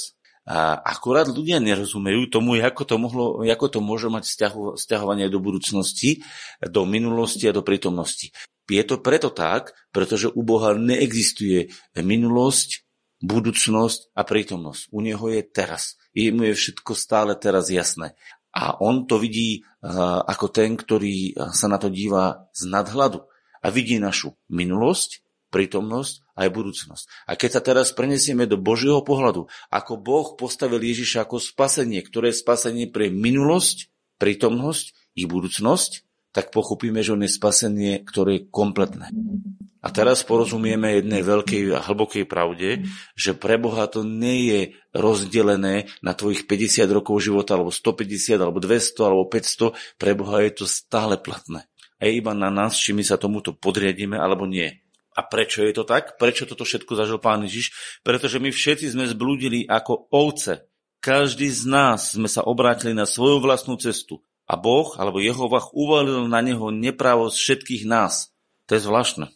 A 0.48 0.80
akorát 0.80 1.28
ľudia 1.28 1.60
nerozumejú 1.60 2.32
tomu, 2.32 2.56
ako 2.60 2.84
to, 2.88 2.96
mohlo, 2.96 3.26
ako 3.44 3.68
to 3.68 3.80
môže 3.84 4.08
mať 4.08 4.24
vzťahovanie 4.76 5.28
do 5.28 5.44
budúcnosti, 5.44 6.24
do 6.64 6.88
minulosti 6.88 7.52
a 7.52 7.56
do 7.56 7.64
prítomnosti. 7.64 8.32
Je 8.68 8.84
to 8.84 9.00
preto 9.00 9.32
tak, 9.32 9.76
pretože 9.92 10.32
u 10.32 10.44
Boha 10.44 10.76
neexistuje 10.76 11.72
minulosť, 11.96 12.88
budúcnosť 13.24 14.16
a 14.16 14.22
prítomnosť. 14.24 14.82
U 14.92 15.00
Neho 15.04 15.26
je 15.32 15.42
teraz. 15.44 16.00
Jemu 16.16 16.52
je 16.52 16.54
všetko 16.56 16.92
stále 16.96 17.36
teraz 17.36 17.68
jasné. 17.68 18.16
A 18.58 18.82
on 18.82 19.06
to 19.06 19.22
vidí 19.22 19.62
uh, 19.62 20.26
ako 20.26 20.50
ten, 20.50 20.74
ktorý 20.74 21.38
sa 21.54 21.70
na 21.70 21.78
to 21.78 21.94
díva 21.94 22.50
z 22.58 22.66
nadhľadu 22.66 23.22
a 23.62 23.68
vidí 23.70 24.02
našu 24.02 24.34
minulosť, 24.50 25.22
prítomnosť 25.54 26.26
aj 26.38 26.48
budúcnosť. 26.54 27.04
A 27.30 27.38
keď 27.38 27.50
sa 27.58 27.62
teraz 27.62 27.94
prenesieme 27.94 28.50
do 28.50 28.58
Božieho 28.58 29.02
pohľadu, 29.06 29.46
ako 29.70 29.94
Boh 29.98 30.28
postavil 30.34 30.82
Ježiša 30.82 31.26
ako 31.26 31.38
spasenie, 31.38 32.02
ktoré 32.02 32.34
je 32.34 32.42
spasenie 32.42 32.86
pre 32.90 33.14
minulosť, 33.14 33.94
prítomnosť 34.18 34.98
i 35.18 35.24
budúcnosť, 35.30 36.07
tak 36.38 36.54
pochopíme, 36.54 37.02
že 37.02 37.18
on 37.18 37.26
je 37.26 37.34
spasenie, 37.34 38.06
ktoré 38.06 38.38
je 38.38 38.48
kompletné. 38.54 39.10
A 39.82 39.90
teraz 39.90 40.22
porozumieme 40.22 41.02
jednej 41.02 41.26
veľkej 41.26 41.74
a 41.74 41.82
hlbokej 41.82 42.30
pravde, 42.30 42.86
že 43.18 43.34
pre 43.34 43.58
Boha 43.58 43.90
to 43.90 44.06
nie 44.06 44.38
je 44.46 44.62
rozdelené 44.94 45.90
na 46.06 46.14
tvojich 46.14 46.46
50 46.46 46.86
rokov 46.94 47.26
života, 47.26 47.58
alebo 47.58 47.74
150, 47.74 48.38
alebo 48.38 48.62
200, 48.62 49.10
alebo 49.10 49.26
500. 49.26 49.74
Pre 49.98 50.12
Boha 50.14 50.46
je 50.46 50.52
to 50.62 50.66
stále 50.70 51.18
platné. 51.18 51.66
A 51.98 52.06
je 52.06 52.22
iba 52.22 52.38
na 52.38 52.54
nás, 52.54 52.78
či 52.78 52.94
my 52.94 53.02
sa 53.02 53.18
tomuto 53.18 53.58
podriadíme, 53.58 54.14
alebo 54.14 54.46
nie. 54.46 54.70
A 55.18 55.26
prečo 55.26 55.66
je 55.66 55.74
to 55.74 55.90
tak? 55.90 56.22
Prečo 56.22 56.46
toto 56.46 56.62
všetko 56.62 56.94
zažil 56.94 57.18
pán 57.18 57.42
Ježiš? 57.42 57.74
Pretože 58.06 58.38
my 58.38 58.54
všetci 58.54 58.94
sme 58.94 59.10
zblúdili 59.10 59.66
ako 59.66 60.14
ovce. 60.14 60.70
Každý 61.02 61.50
z 61.50 61.66
nás 61.66 62.14
sme 62.14 62.30
sa 62.30 62.46
obrátili 62.46 62.94
na 62.94 63.10
svoju 63.10 63.42
vlastnú 63.42 63.82
cestu. 63.82 64.22
A 64.48 64.56
Boh, 64.56 64.96
alebo 64.96 65.20
Jehovah, 65.20 65.68
uvalil 65.76 66.32
na 66.32 66.40
neho 66.40 66.72
nepravosť 66.72 67.36
všetkých 67.36 67.84
nás. 67.84 68.32
To 68.72 68.80
je 68.80 68.82
zvláštne. 68.82 69.28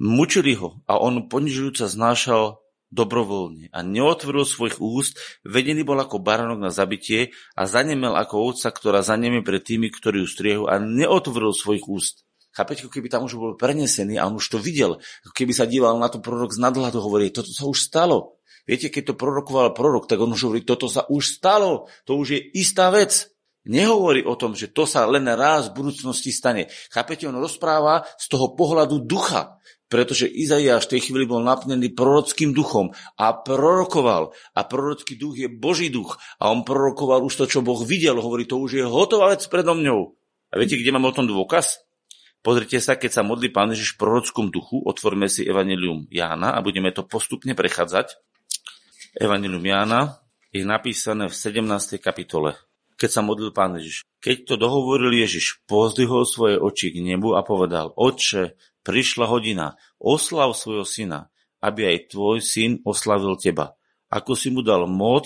Mučili 0.00 0.56
ho 0.58 0.82
a 0.90 0.98
on 0.98 1.30
ponižujúca 1.30 1.86
znášal 1.86 2.64
dobrovoľne 2.94 3.74
a 3.74 3.82
neotvoril 3.82 4.46
svojich 4.46 4.78
úst, 4.78 5.18
vedený 5.42 5.82
bol 5.82 5.98
ako 5.98 6.22
baranok 6.22 6.62
na 6.62 6.70
zabitie 6.70 7.34
a 7.58 7.66
zanemel 7.66 8.14
ako 8.14 8.54
ovca, 8.54 8.70
ktorá 8.70 9.02
zaneme 9.02 9.42
pred 9.42 9.62
tými, 9.66 9.90
ktorí 9.90 10.22
ju 10.22 10.28
striehu 10.30 10.64
a 10.70 10.78
neotvoril 10.78 11.50
svojich 11.50 11.84
úst. 11.90 12.22
Chápete, 12.54 12.86
keby 12.86 13.10
tam 13.10 13.26
už 13.26 13.34
bol 13.34 13.52
prenesený 13.58 14.14
a 14.14 14.30
on 14.30 14.38
už 14.38 14.46
to 14.46 14.58
videl, 14.62 15.02
keby 15.34 15.50
sa 15.50 15.66
díval 15.66 15.98
na 15.98 16.06
to 16.06 16.22
prorok 16.22 16.54
z 16.54 16.62
nadhľadu, 16.62 17.02
hovorí, 17.02 17.34
toto 17.34 17.50
sa 17.50 17.66
už 17.66 17.82
stalo. 17.82 18.38
Viete, 18.62 18.94
keď 18.94 19.12
to 19.12 19.14
prorokoval 19.18 19.74
prorok, 19.74 20.06
tak 20.06 20.22
on 20.22 20.30
už 20.30 20.46
hovorí, 20.46 20.62
toto 20.62 20.86
sa 20.86 21.02
už 21.10 21.42
stalo, 21.42 21.90
to 22.06 22.14
už 22.14 22.38
je 22.38 22.40
istá 22.54 22.94
vec. 22.94 23.33
Nehovorí 23.64 24.24
o 24.28 24.36
tom, 24.36 24.52
že 24.52 24.68
to 24.68 24.84
sa 24.84 25.08
len 25.08 25.24
raz 25.24 25.72
v 25.72 25.80
budúcnosti 25.80 26.28
stane. 26.28 26.68
Chápete, 26.92 27.24
on 27.24 27.40
rozpráva 27.40 28.04
z 28.20 28.26
toho 28.28 28.52
pohľadu 28.52 29.04
ducha 29.08 29.56
pretože 29.94 30.26
Izaiáš 30.26 30.90
v 30.90 30.98
tej 30.98 31.00
chvíli 31.06 31.22
bol 31.22 31.46
naplnený 31.46 31.94
prorockým 31.94 32.50
duchom 32.50 32.90
a 33.14 33.30
prorokoval. 33.30 34.34
A 34.56 34.60
prorocký 34.66 35.14
duch 35.14 35.38
je 35.38 35.46
Boží 35.46 35.86
duch. 35.86 36.18
A 36.42 36.50
on 36.50 36.66
prorokoval 36.66 37.22
už 37.22 37.38
to, 37.38 37.44
čo 37.46 37.62
Boh 37.62 37.78
videl. 37.86 38.18
Hovorí, 38.18 38.42
to 38.42 38.58
už 38.58 38.80
je 38.80 38.82
hotová 38.82 39.30
vec 39.30 39.46
predo 39.46 39.70
mňou. 39.78 40.18
A 40.50 40.58
viete, 40.58 40.74
kde 40.74 40.90
mám 40.90 41.06
o 41.06 41.14
tom 41.14 41.30
dôkaz? 41.30 41.86
Pozrite 42.42 42.82
sa, 42.82 42.98
keď 42.98 43.10
sa 43.14 43.22
modlí 43.22 43.54
Pán 43.54 43.70
Ježiš 43.70 43.94
v 43.94 44.04
prorockom 44.04 44.50
duchu, 44.50 44.82
otvorme 44.82 45.30
si 45.30 45.46
Evangelium 45.46 46.10
Jána 46.12 46.52
a 46.52 46.60
budeme 46.60 46.90
to 46.90 47.06
postupne 47.06 47.54
prechádzať. 47.54 48.18
Evangelium 49.14 49.62
Jána 49.62 50.20
je 50.50 50.66
napísané 50.66 51.30
v 51.30 51.34
17. 51.38 52.02
kapitole, 52.02 52.58
keď 52.94 53.10
sa 53.10 53.22
modlil 53.22 53.50
Pán 53.50 53.76
Ježiš. 53.76 54.06
Keď 54.22 54.36
to 54.48 54.54
dohovoril 54.56 55.12
Ježiš, 55.12 55.60
pozdvihol 55.68 56.24
svoje 56.24 56.56
oči 56.56 56.94
k 56.94 57.04
nebu 57.04 57.36
a 57.36 57.44
povedal, 57.44 57.92
Otče, 57.94 58.56
Prišla 58.84 59.24
hodina, 59.32 59.80
oslav 59.96 60.52
svojho 60.52 60.84
syna, 60.84 61.32
aby 61.64 61.88
aj 61.88 62.12
tvoj 62.12 62.44
syn 62.44 62.84
oslavil 62.84 63.32
teba, 63.40 63.72
ako 64.12 64.36
si 64.36 64.52
mu 64.52 64.60
dal 64.60 64.84
moc 64.84 65.24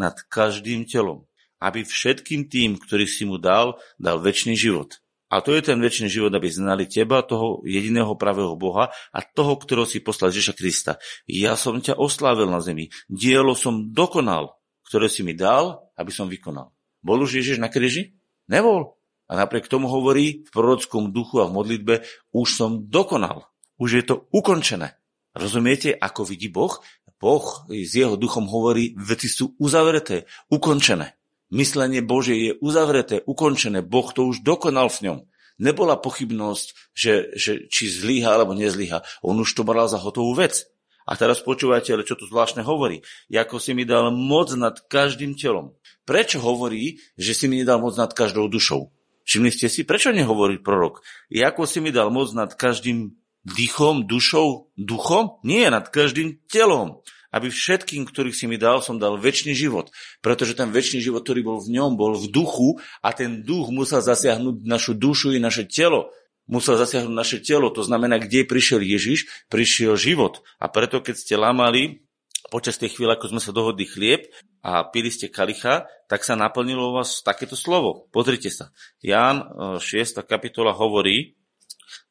nad 0.00 0.16
každým 0.16 0.88
telom, 0.88 1.28
aby 1.60 1.84
všetkým 1.84 2.48
tým, 2.48 2.80
ktorých 2.80 3.12
si 3.12 3.28
mu 3.28 3.36
dal, 3.36 3.76
dal 4.00 4.24
väčší 4.24 4.56
život. 4.56 5.04
A 5.28 5.44
to 5.44 5.52
je 5.52 5.60
ten 5.60 5.76
väčší 5.84 6.08
život, 6.08 6.32
aby 6.32 6.48
znali 6.48 6.88
teba, 6.88 7.20
toho 7.20 7.60
jediného 7.68 8.16
pravého 8.16 8.56
Boha 8.56 8.88
a 9.12 9.18
toho, 9.20 9.60
ktorého 9.60 9.84
si 9.84 10.00
poslal 10.00 10.32
Ježa 10.32 10.56
Krista. 10.56 10.96
Ja 11.28 11.60
som 11.60 11.84
ťa 11.84 12.00
oslávil 12.00 12.48
na 12.48 12.64
zemi. 12.64 12.88
Dielo 13.04 13.52
som 13.52 13.92
dokonal, 13.92 14.56
ktoré 14.88 15.12
si 15.12 15.20
mi 15.20 15.36
dal, 15.36 15.90
aby 15.98 16.08
som 16.08 16.30
vykonal. 16.30 16.73
Bol 17.04 17.20
už 17.22 17.38
Ježiš 17.44 17.60
na 17.60 17.68
kríži? 17.68 18.16
Nebol. 18.48 18.96
A 19.28 19.36
napriek 19.36 19.68
tomu 19.68 19.88
hovorí 19.92 20.44
v 20.44 20.50
prorockom 20.50 21.12
duchu 21.12 21.44
a 21.44 21.48
v 21.48 21.54
modlitbe, 21.56 21.94
už 22.32 22.48
som 22.48 22.70
dokonal, 22.88 23.48
už 23.76 23.90
je 24.00 24.04
to 24.04 24.14
ukončené. 24.32 24.96
Rozumiete, 25.36 25.92
ako 25.92 26.24
vidí 26.24 26.48
Boh? 26.48 26.80
Boh 27.20 27.64
s 27.72 27.92
jeho 27.96 28.20
duchom 28.20 28.48
hovorí, 28.48 28.92
veci 29.00 29.32
sú 29.32 29.56
uzavreté, 29.56 30.28
ukončené. 30.52 31.16
Myslenie 31.54 32.04
Bože 32.04 32.36
je 32.36 32.52
uzavreté, 32.60 33.24
ukončené. 33.24 33.80
Boh 33.80 34.08
to 34.12 34.28
už 34.28 34.44
dokonal 34.44 34.92
v 34.92 35.00
ňom. 35.08 35.18
Nebola 35.56 35.94
pochybnosť, 35.96 36.92
že, 36.92 37.30
že 37.38 37.70
či 37.70 37.86
zlyha 37.86 38.34
alebo 38.34 38.58
nezlyha. 38.58 39.06
On 39.22 39.38
už 39.38 39.54
to 39.54 39.62
bral 39.62 39.86
za 39.86 40.02
hotovú 40.02 40.34
vec. 40.34 40.66
A 41.04 41.20
teraz 41.20 41.44
počúvajte, 41.44 41.92
ale 41.92 42.08
čo 42.08 42.16
tu 42.16 42.24
zvláštne 42.24 42.64
hovorí. 42.64 43.04
Jako 43.28 43.60
si 43.60 43.76
mi 43.76 43.84
dal 43.84 44.08
moc 44.08 44.48
nad 44.56 44.80
každým 44.88 45.36
telom. 45.36 45.76
Prečo 46.08 46.40
hovorí, 46.40 47.00
že 47.16 47.36
si 47.36 47.44
mi 47.48 47.60
nedal 47.60 47.80
moc 47.80 47.96
nad 47.96 48.12
každou 48.12 48.48
dušou? 48.48 48.92
Všimli 49.24 49.50
ste 49.52 49.72
si, 49.72 49.88
prečo 49.88 50.12
nehovorí 50.12 50.60
prorok? 50.60 51.00
I 51.32 51.40
ako 51.44 51.64
si 51.64 51.80
mi 51.80 51.88
dal 51.88 52.12
moc 52.12 52.32
nad 52.36 52.52
každým 52.52 53.16
dýchom, 53.44 54.04
dušou, 54.04 54.72
duchom? 54.76 55.40
Nie, 55.44 55.72
nad 55.72 55.88
každým 55.88 56.44
telom. 56.48 57.00
Aby 57.34 57.50
všetkým, 57.50 58.04
ktorých 58.06 58.36
si 58.36 58.46
mi 58.46 58.60
dal, 58.60 58.84
som 58.84 59.00
dal 59.00 59.16
väčší 59.16 59.56
život. 59.56 59.90
Pretože 60.20 60.54
ten 60.54 60.70
väčší 60.70 61.00
život, 61.00 61.24
ktorý 61.24 61.40
bol 61.40 61.58
v 61.60 61.72
ňom, 61.72 61.96
bol 61.96 62.14
v 62.14 62.30
duchu 62.30 62.78
a 63.00 63.10
ten 63.16 63.42
duch 63.42 63.72
musel 63.72 64.04
zasiahnuť 64.04 64.62
našu 64.64 64.92
dušu 64.94 65.34
i 65.34 65.42
naše 65.42 65.66
telo. 65.66 66.12
Musel 66.44 66.76
zasiahnuť 66.76 67.14
naše 67.14 67.38
telo. 67.40 67.72
To 67.72 67.80
znamená, 67.80 68.20
kde 68.20 68.44
prišiel 68.44 68.84
Ježiš, 68.84 69.48
prišiel 69.48 69.96
život. 69.96 70.44
A 70.60 70.68
preto, 70.68 71.00
keď 71.00 71.14
ste 71.16 71.34
lámali 71.40 72.04
počas 72.52 72.76
tej 72.76 72.92
chvíle, 72.92 73.16
ako 73.16 73.32
sme 73.32 73.40
sa 73.40 73.50
dohodli 73.50 73.88
chlieb 73.88 74.28
a 74.60 74.84
pili 74.84 75.08
ste 75.08 75.32
kalicha, 75.32 75.88
tak 76.06 76.22
sa 76.22 76.36
naplnilo 76.36 76.92
u 76.92 77.00
vás 77.00 77.24
takéto 77.24 77.56
slovo. 77.56 78.06
Pozrite 78.12 78.52
sa. 78.52 78.70
Ján 79.00 79.40
6. 79.80 79.80
E, 79.80 80.22
kapitola 80.22 80.76
hovorí, 80.76 81.34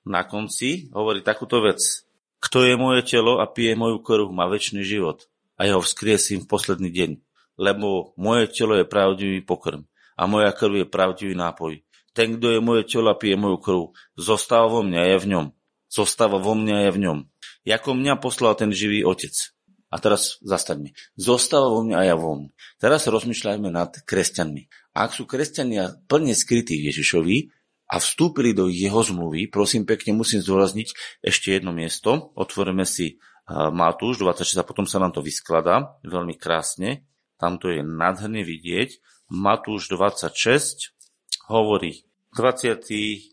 na 0.03 0.25
konci 0.27 0.91
hovorí 0.91 1.23
takúto 1.23 1.63
vec. 1.63 1.79
Kto 2.43 2.67
je 2.67 2.75
moje 2.75 3.07
telo 3.07 3.39
a 3.39 3.47
pije 3.47 3.77
moju 3.79 4.03
krv, 4.03 4.27
má 4.35 4.51
väčší 4.51 4.83
život 4.83 5.31
a 5.55 5.69
ja 5.69 5.79
ho 5.79 5.83
vzkriesím 5.85 6.43
v 6.43 6.51
posledný 6.51 6.89
deň. 6.91 7.11
Lebo 7.55 8.11
moje 8.19 8.51
telo 8.51 8.75
je 8.75 8.83
pravdivý 8.83 9.39
pokrm 9.45 9.85
a 10.17 10.27
moja 10.27 10.51
krv 10.51 10.83
je 10.83 10.87
pravdivý 10.89 11.33
nápoj. 11.37 11.79
Ten, 12.13 12.37
kto 12.37 12.47
je 12.53 12.59
moje 12.61 12.85
telo 12.85 13.13
pije 13.17 13.33
moju 13.33 13.57
krv, 13.57 13.81
zostáva 14.13 14.69
vo 14.69 14.85
mňa 14.85 15.01
je 15.13 15.17
v 15.17 15.25
ňom. 15.33 15.45
Zostáva 15.89 16.37
vo 16.37 16.53
mňa 16.53 16.77
je 16.85 16.89
v 16.93 17.01
ňom. 17.09 17.19
Jako 17.65 17.89
mňa 17.93 18.21
poslal 18.21 18.53
ten 18.53 18.69
živý 18.69 19.01
otec. 19.01 19.33
A 19.93 20.01
teraz 20.01 20.41
zastaňme. 20.41 20.93
Zostáva 21.13 21.69
vo 21.69 21.85
mne 21.85 21.97
a 21.97 22.03
ja 22.05 22.17
vo. 22.17 22.49
Teraz 22.81 23.05
rozmýšľajme 23.05 23.69
nad 23.69 23.93
kresťanmi. 24.05 24.93
Ak 24.97 25.13
sú 25.13 25.29
kresťania 25.29 26.01
plne 26.09 26.33
skrytí 26.33 26.77
Ježišovi 26.89 27.53
a 27.93 28.01
vstúpili 28.01 28.57
do 28.57 28.69
jeho 28.69 29.05
zmluvy, 29.05 29.53
prosím 29.53 29.85
pekne, 29.85 30.17
musím 30.17 30.41
zdôrazniť 30.41 31.21
ešte 31.21 31.53
jedno 31.53 31.73
miesto. 31.73 32.33
Otvoríme 32.33 32.89
si 32.89 33.21
Matúš 33.49 34.17
26 34.21 34.61
a 34.61 34.65
potom 34.65 34.89
sa 34.89 34.97
nám 34.97 35.13
to 35.13 35.21
vyskladá 35.21 35.97
veľmi 36.01 36.37
krásne. 36.41 37.05
Tam 37.37 37.61
to 37.61 37.69
je 37.69 37.85
nádherne 37.85 38.41
vidieť. 38.41 38.97
Matúš 39.29 39.93
26 39.93 40.92
hovorí 41.53 42.01
27. 42.33 43.29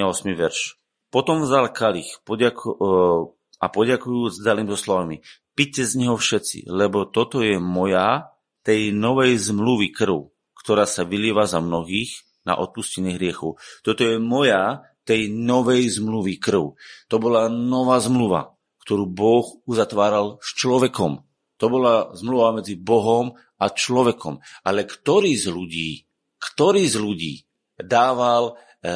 a 0.00 0.08
8. 0.08 0.32
verš. 0.32 0.80
Potom 1.12 1.44
vzal 1.44 1.68
kalich 1.76 2.24
poďako, 2.24 2.72
a 3.60 3.66
poďakujúc 3.68 4.40
dal 4.40 4.64
im 4.64 4.72
so 4.72 4.80
slovami 4.80 5.20
Pite 5.52 5.84
z 5.84 6.00
neho 6.00 6.16
všetci, 6.16 6.72
lebo 6.72 7.04
toto 7.04 7.44
je 7.44 7.60
moja, 7.60 8.32
tej 8.64 8.96
novej 8.96 9.36
zmluvy 9.36 9.92
krv, 9.92 10.32
ktorá 10.56 10.88
sa 10.88 11.04
vylieva 11.04 11.44
za 11.44 11.60
mnohých 11.60 12.24
na 12.48 12.56
odpustenie 12.56 13.20
hriechu. 13.20 13.60
Toto 13.84 14.00
je 14.06 14.16
moja, 14.16 14.86
tej 15.02 15.28
novej 15.28 15.98
zmluvy 15.98 16.38
krv. 16.38 16.78
To 17.10 17.16
bola 17.18 17.50
nová 17.50 17.98
zmluva, 17.98 18.54
ktorú 18.86 19.04
Boh 19.10 19.46
uzatváral 19.66 20.38
s 20.40 20.54
človekom. 20.56 21.26
To 21.58 21.66
bola 21.68 22.14
zmluva 22.14 22.62
medzi 22.62 22.78
Bohom 22.78 23.34
a 23.58 23.66
človekom. 23.70 24.38
Ale 24.62 24.86
ktorý 24.86 25.34
z 25.34 25.46
ľudí, 25.50 25.90
ktorý 26.42 26.82
z 26.90 26.98
ľudí 26.98 27.34
dával 27.78 28.50
e, 28.50 28.92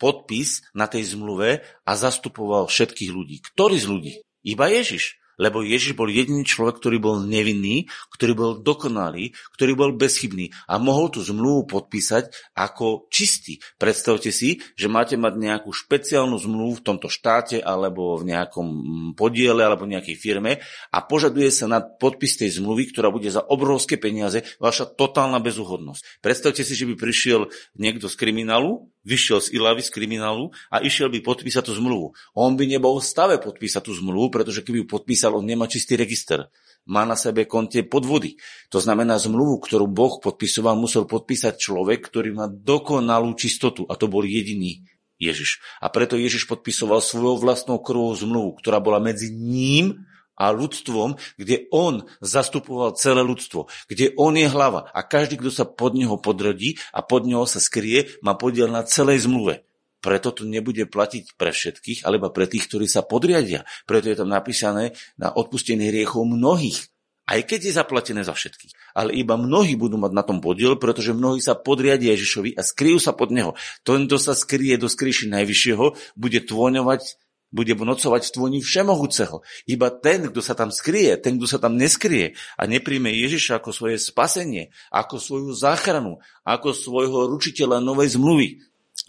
podpis 0.00 0.64
na 0.72 0.88
tej 0.88 1.12
zmluve 1.12 1.60
a 1.60 1.92
zastupoval 1.92 2.72
všetkých 2.72 3.10
ľudí? 3.12 3.36
Ktorý 3.52 3.76
z 3.76 3.86
ľudí? 3.86 4.12
Iba 4.40 4.72
Ježiš 4.72 5.19
lebo 5.40 5.64
Ježiš 5.64 5.96
bol 5.96 6.12
jediný 6.12 6.44
človek, 6.44 6.76
ktorý 6.76 7.00
bol 7.00 7.16
nevinný, 7.24 7.88
ktorý 8.12 8.32
bol 8.36 8.52
dokonalý, 8.60 9.32
ktorý 9.56 9.72
bol 9.72 9.90
bezchybný 9.96 10.52
a 10.68 10.76
mohol 10.76 11.08
tú 11.08 11.24
zmluvu 11.24 11.64
podpísať 11.64 12.52
ako 12.52 13.08
čistý. 13.08 13.56
Predstavte 13.80 14.28
si, 14.28 14.60
že 14.76 14.92
máte 14.92 15.16
mať 15.16 15.40
nejakú 15.40 15.72
špeciálnu 15.72 16.36
zmluvu 16.36 16.84
v 16.84 16.84
tomto 16.84 17.08
štáte 17.08 17.64
alebo 17.64 18.20
v 18.20 18.36
nejakom 18.36 18.68
podiele 19.16 19.64
alebo 19.64 19.88
nejakej 19.88 20.16
firme 20.20 20.60
a 20.92 20.98
požaduje 21.00 21.48
sa 21.48 21.64
na 21.64 21.80
podpis 21.80 22.36
tej 22.36 22.60
zmluvy, 22.60 22.92
ktorá 22.92 23.08
bude 23.08 23.32
za 23.32 23.40
obrovské 23.40 23.96
peniaze 23.96 24.44
vaša 24.60 24.84
totálna 24.92 25.40
bezúhodnosť. 25.40 26.20
Predstavte 26.20 26.60
si, 26.60 26.76
že 26.76 26.84
by 26.84 26.94
prišiel 27.00 27.48
niekto 27.80 28.12
z 28.12 28.14
kriminálu, 28.20 28.92
vyšiel 29.04 29.40
z 29.40 29.56
Ilavy, 29.56 29.80
z 29.84 29.90
kriminálu 29.92 30.52
a 30.68 30.84
išiel 30.84 31.08
by 31.08 31.24
podpísať 31.24 31.68
tú 31.68 31.72
zmluvu. 31.76 32.12
On 32.36 32.52
by 32.54 32.64
nebol 32.68 33.00
v 33.00 33.04
stave 33.04 33.36
podpísať 33.40 33.88
tú 33.88 33.92
zmluvu, 33.96 34.28
pretože 34.32 34.60
keby 34.60 34.84
ju 34.84 34.86
podpísal, 34.88 35.36
on 35.36 35.46
nemá 35.46 35.64
čistý 35.68 35.96
register. 35.96 36.48
Má 36.88 37.04
na 37.04 37.14
sebe 37.14 37.44
konte 37.44 37.84
podvody. 37.84 38.40
To 38.72 38.80
znamená, 38.80 39.20
zmluvu, 39.20 39.60
ktorú 39.60 39.86
Boh 39.88 40.16
podpisoval, 40.20 40.80
musel 40.80 41.04
podpísať 41.04 41.60
človek, 41.60 42.08
ktorý 42.08 42.32
má 42.32 42.46
dokonalú 42.48 43.36
čistotu. 43.36 43.84
A 43.86 43.96
to 44.00 44.08
bol 44.08 44.24
jediný 44.24 44.80
Ježiš. 45.20 45.60
A 45.84 45.92
preto 45.92 46.16
Ježiš 46.16 46.48
podpisoval 46.48 47.04
svojou 47.04 47.36
vlastnou 47.36 47.78
krvou 47.84 48.16
zmluvu, 48.16 48.56
ktorá 48.64 48.80
bola 48.80 48.96
medzi 48.96 49.28
ním 49.28 50.08
a 50.40 50.48
ľudstvom, 50.56 51.20
kde 51.36 51.68
on 51.68 52.08
zastupoval 52.24 52.96
celé 52.96 53.20
ľudstvo, 53.20 53.68
kde 53.92 54.16
on 54.16 54.32
je 54.40 54.48
hlava 54.48 54.88
a 54.96 55.04
každý, 55.04 55.36
kto 55.36 55.52
sa 55.52 55.68
pod 55.68 55.92
neho 55.92 56.16
podrodí 56.16 56.80
a 56.96 57.04
pod 57.04 57.28
neho 57.28 57.44
sa 57.44 57.60
skrie, 57.60 58.08
má 58.24 58.32
podiel 58.32 58.72
na 58.72 58.80
celej 58.88 59.28
zmluve. 59.28 59.68
preto 60.00 60.32
to 60.32 60.48
nebude 60.48 60.88
platiť 60.88 61.36
pre 61.36 61.52
všetkých, 61.52 62.08
alebo 62.08 62.32
pre 62.32 62.48
tých, 62.48 62.66
ktorí 62.66 62.88
sa 62.88 63.04
podriadia. 63.04 63.68
Preto 63.84 64.08
je 64.08 64.16
tam 64.16 64.32
napísané 64.32 64.96
na 65.20 65.28
odpustenie 65.28 65.92
hriechov 65.92 66.24
mnohých. 66.24 66.88
Aj 67.30 67.38
keď 67.46 67.70
je 67.70 67.78
zaplatené 67.78 68.26
za 68.26 68.34
všetkých. 68.34 68.96
Ale 68.96 69.14
iba 69.14 69.38
mnohí 69.38 69.78
budú 69.78 70.00
mať 70.02 70.12
na 70.16 70.26
tom 70.26 70.42
podiel, 70.42 70.74
pretože 70.80 71.14
mnohí 71.14 71.38
sa 71.38 71.54
podriadia 71.54 72.16
Ježišovi 72.16 72.58
a 72.58 72.66
skryjú 72.66 72.98
sa 72.98 73.14
pod 73.14 73.30
neho. 73.30 73.54
Ten, 73.86 74.10
kto 74.10 74.18
sa 74.18 74.34
skrie 74.34 74.74
do 74.74 74.90
skryši 74.90 75.30
Najvyššieho, 75.30 75.94
bude 76.18 76.40
tvoňovať 76.42 77.29
bude 77.50 77.74
nocovať 77.74 78.30
v 78.30 78.34
tvoni 78.34 78.58
všemohúceho. 78.62 79.42
Iba 79.66 79.90
ten, 79.90 80.30
kto 80.30 80.40
sa 80.42 80.54
tam 80.54 80.70
skrie, 80.70 81.18
ten, 81.18 81.36
kto 81.38 81.46
sa 81.50 81.58
tam 81.58 81.74
neskrie 81.74 82.38
a 82.54 82.62
nepríjme 82.66 83.10
Ježiša 83.10 83.58
ako 83.58 83.70
svoje 83.74 83.98
spasenie, 83.98 84.70
ako 84.94 85.18
svoju 85.18 85.50
záchranu, 85.54 86.22
ako 86.46 86.70
svojho 86.74 87.26
ručiteľa 87.30 87.82
novej 87.82 88.14
zmluvy. 88.14 88.48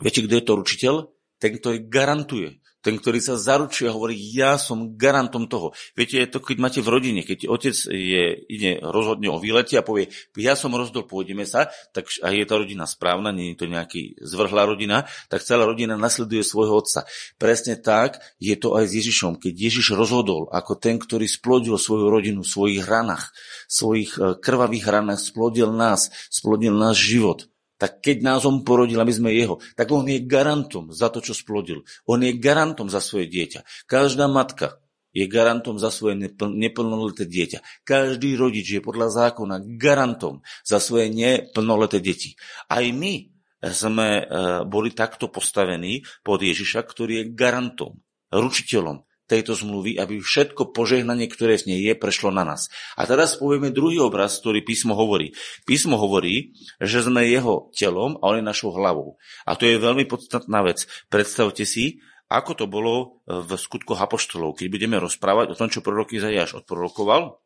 Viete, 0.01 0.25
kto 0.25 0.33
je 0.37 0.45
to 0.45 0.53
ručiteľ? 0.57 0.93
Ten, 1.41 1.57
ktorý 1.57 1.89
garantuje 1.89 2.61
ten, 2.81 2.97
ktorý 2.97 3.21
sa 3.21 3.37
zaručuje 3.37 3.87
a 3.87 3.95
hovorí, 3.95 4.17
ja 4.17 4.57
som 4.57 4.97
garantom 4.97 5.45
toho. 5.45 5.71
Viete, 5.93 6.17
je 6.17 6.29
to, 6.29 6.41
keď 6.41 6.57
máte 6.57 6.79
v 6.81 6.89
rodine, 6.89 7.21
keď 7.21 7.45
otec 7.47 7.77
je, 7.93 8.23
ide 8.49 8.81
rozhodne 8.81 9.29
o 9.29 9.37
výlete 9.37 9.77
a 9.77 9.85
povie, 9.85 10.09
ja 10.33 10.57
som 10.57 10.73
rozdol, 10.73 11.05
pôjdeme 11.05 11.45
sa, 11.45 11.69
tak 11.93 12.09
a 12.25 12.33
je 12.33 12.43
tá 12.43 12.57
rodina 12.57 12.89
správna, 12.89 13.29
nie 13.29 13.53
je 13.53 13.61
to 13.61 13.65
nejaký 13.69 14.17
zvrhlá 14.17 14.65
rodina, 14.65 15.05
tak 15.29 15.45
celá 15.45 15.69
rodina 15.69 15.93
nasleduje 15.93 16.41
svojho 16.41 16.81
otca. 16.81 17.05
Presne 17.37 17.77
tak 17.77 18.17
je 18.41 18.57
to 18.57 18.73
aj 18.73 18.89
s 18.89 18.93
Ježišom. 18.97 19.37
Keď 19.37 19.53
Ježiš 19.53 19.93
rozhodol, 19.93 20.49
ako 20.49 20.75
ten, 20.81 20.97
ktorý 20.97 21.29
splodil 21.29 21.77
svoju 21.77 22.09
rodinu 22.09 22.41
v 22.41 22.49
svojich 22.49 22.81
ranách, 22.83 23.29
svojich 23.69 24.17
eh, 24.17 24.35
krvavých 24.41 24.85
ranách, 24.89 25.21
splodil 25.21 25.69
nás, 25.69 26.09
splodil 26.33 26.73
náš 26.73 26.97
život, 27.05 27.50
tak 27.81 27.97
keď 27.97 28.21
nás 28.21 28.45
on 28.45 28.61
porodil, 28.61 29.01
aby 29.01 29.09
sme 29.09 29.33
jeho, 29.33 29.57
tak 29.73 29.89
on 29.89 30.05
je 30.05 30.21
garantom 30.21 30.93
za 30.93 31.09
to, 31.09 31.17
čo 31.17 31.33
splodil. 31.33 31.81
On 32.05 32.21
je 32.21 32.37
garantom 32.37 32.85
za 32.85 33.01
svoje 33.01 33.25
dieťa. 33.25 33.89
Každá 33.89 34.29
matka 34.29 34.77
je 35.09 35.25
garantom 35.25 35.81
za 35.81 35.89
svoje 35.89 36.15
neplnoleté 36.37 37.25
dieťa. 37.25 37.81
Každý 37.81 38.37
rodič 38.37 38.77
je 38.77 38.85
podľa 38.85 39.09
zákona 39.09 39.65
garantom 39.81 40.45
za 40.61 40.77
svoje 40.77 41.09
neplnoleté 41.09 41.97
deti. 41.97 42.37
Aj 42.69 42.85
my 42.85 43.33
sme 43.65 44.09
e, 44.21 44.23
boli 44.69 44.93
takto 44.93 45.33
postavení 45.33 46.05
pod 46.21 46.45
Ježiša, 46.45 46.85
ktorý 46.85 47.13
je 47.25 47.29
garantom, 47.33 47.97
ručiteľom 48.29 49.09
tejto 49.31 49.55
zmluvy, 49.55 49.95
aby 49.95 50.19
všetko 50.19 50.75
požehnanie, 50.75 51.31
ktoré 51.31 51.55
v 51.55 51.71
nej 51.71 51.79
je, 51.87 51.93
prešlo 51.95 52.35
na 52.35 52.43
nás. 52.43 52.67
A 52.99 53.07
teraz 53.07 53.39
povieme 53.39 53.71
druhý 53.71 54.03
obraz, 54.03 54.43
ktorý 54.43 54.59
písmo 54.61 54.93
hovorí. 54.93 55.31
Písmo 55.63 55.95
hovorí, 55.95 56.51
že 56.83 56.99
sme 56.99 57.23
jeho 57.31 57.71
telom 57.71 58.19
a 58.19 58.35
on 58.35 58.43
je 58.43 58.45
našou 58.45 58.75
hlavou. 58.75 59.15
A 59.47 59.55
to 59.55 59.63
je 59.63 59.79
veľmi 59.79 60.03
podstatná 60.05 60.61
vec. 60.61 60.83
Predstavte 61.07 61.63
si, 61.63 62.03
ako 62.31 62.51
to 62.55 62.65
bolo 62.71 63.23
v 63.27 63.51
skutkoch 63.59 63.99
apoštolov, 63.99 64.55
keď 64.55 64.67
budeme 64.71 64.95
rozprávať 65.03 65.51
o 65.51 65.57
tom, 65.59 65.67
čo 65.67 65.83
prorok 65.83 66.15
Izajáš 66.15 66.63
odprorokoval, 66.63 67.40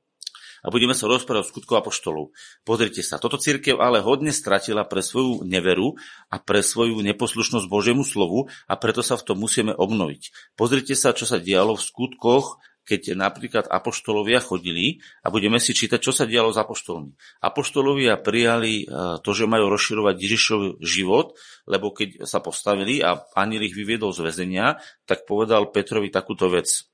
a 0.65 0.67
budeme 0.73 0.97
sa 0.97 1.05
rozprávať 1.05 1.45
o 1.45 1.49
skutku 1.53 1.77
apoštolov. 1.77 2.33
Pozrite 2.65 3.05
sa, 3.05 3.21
toto 3.21 3.37
církev 3.37 3.77
ale 3.77 4.01
hodne 4.01 4.33
stratila 4.33 4.81
pre 4.89 5.05
svoju 5.05 5.45
neveru 5.45 5.93
a 6.33 6.41
pre 6.41 6.65
svoju 6.65 7.05
neposlušnosť 7.05 7.69
Božiemu 7.69 8.01
slovu 8.01 8.49
a 8.65 8.73
preto 8.73 9.05
sa 9.05 9.13
v 9.13 9.29
tom 9.29 9.37
musíme 9.37 9.77
obnoviť. 9.77 10.57
Pozrite 10.57 10.97
sa, 10.97 11.13
čo 11.13 11.29
sa 11.29 11.37
dialo 11.37 11.77
v 11.77 11.85
skutkoch 11.85 12.57
keď 12.85 13.17
napríklad 13.17 13.65
apoštolovia 13.65 14.37
chodili 14.37 15.01
a 15.25 15.33
budeme 15.33 15.57
si 15.57 15.73
čítať, 15.73 15.97
čo 15.97 16.13
sa 16.13 16.29
dialo 16.29 16.53
s 16.53 16.61
apoštolmi. 16.61 17.41
Apoštolovia 17.41 18.21
prijali 18.21 18.85
e, 18.85 19.19
to, 19.25 19.31
že 19.33 19.49
majú 19.49 19.73
rozširovať 19.73 20.15
Ježišov 20.15 20.85
život, 20.85 21.33
lebo 21.65 21.89
keď 21.89 22.29
sa 22.29 22.45
postavili 22.45 23.01
a 23.01 23.25
aniel 23.33 23.65
ich 23.65 23.73
vyviedol 23.73 24.13
z 24.13 24.29
väzenia, 24.29 24.77
tak 25.09 25.25
povedal 25.25 25.73
Petrovi 25.73 26.13
takúto 26.13 26.45
vec. 26.45 26.85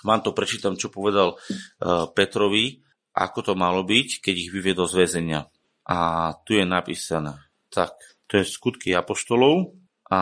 Vám 0.00 0.24
to 0.24 0.32
prečítam, 0.32 0.80
čo 0.80 0.88
povedal 0.88 1.36
e, 1.36 1.36
Petrovi 2.16 2.80
ako 3.14 3.38
to 3.40 3.52
malo 3.54 3.86
byť, 3.86 4.20
keď 4.20 4.34
ich 4.34 4.50
vyviedol 4.50 4.90
z 4.90 5.06
väzenia. 5.06 5.40
A 5.86 6.30
tu 6.42 6.58
je 6.58 6.66
napísané. 6.66 7.38
Tak, 7.70 7.94
to 8.26 8.42
je 8.42 8.44
skutky 8.44 8.90
apoštolov 8.90 9.72
a 10.10 10.20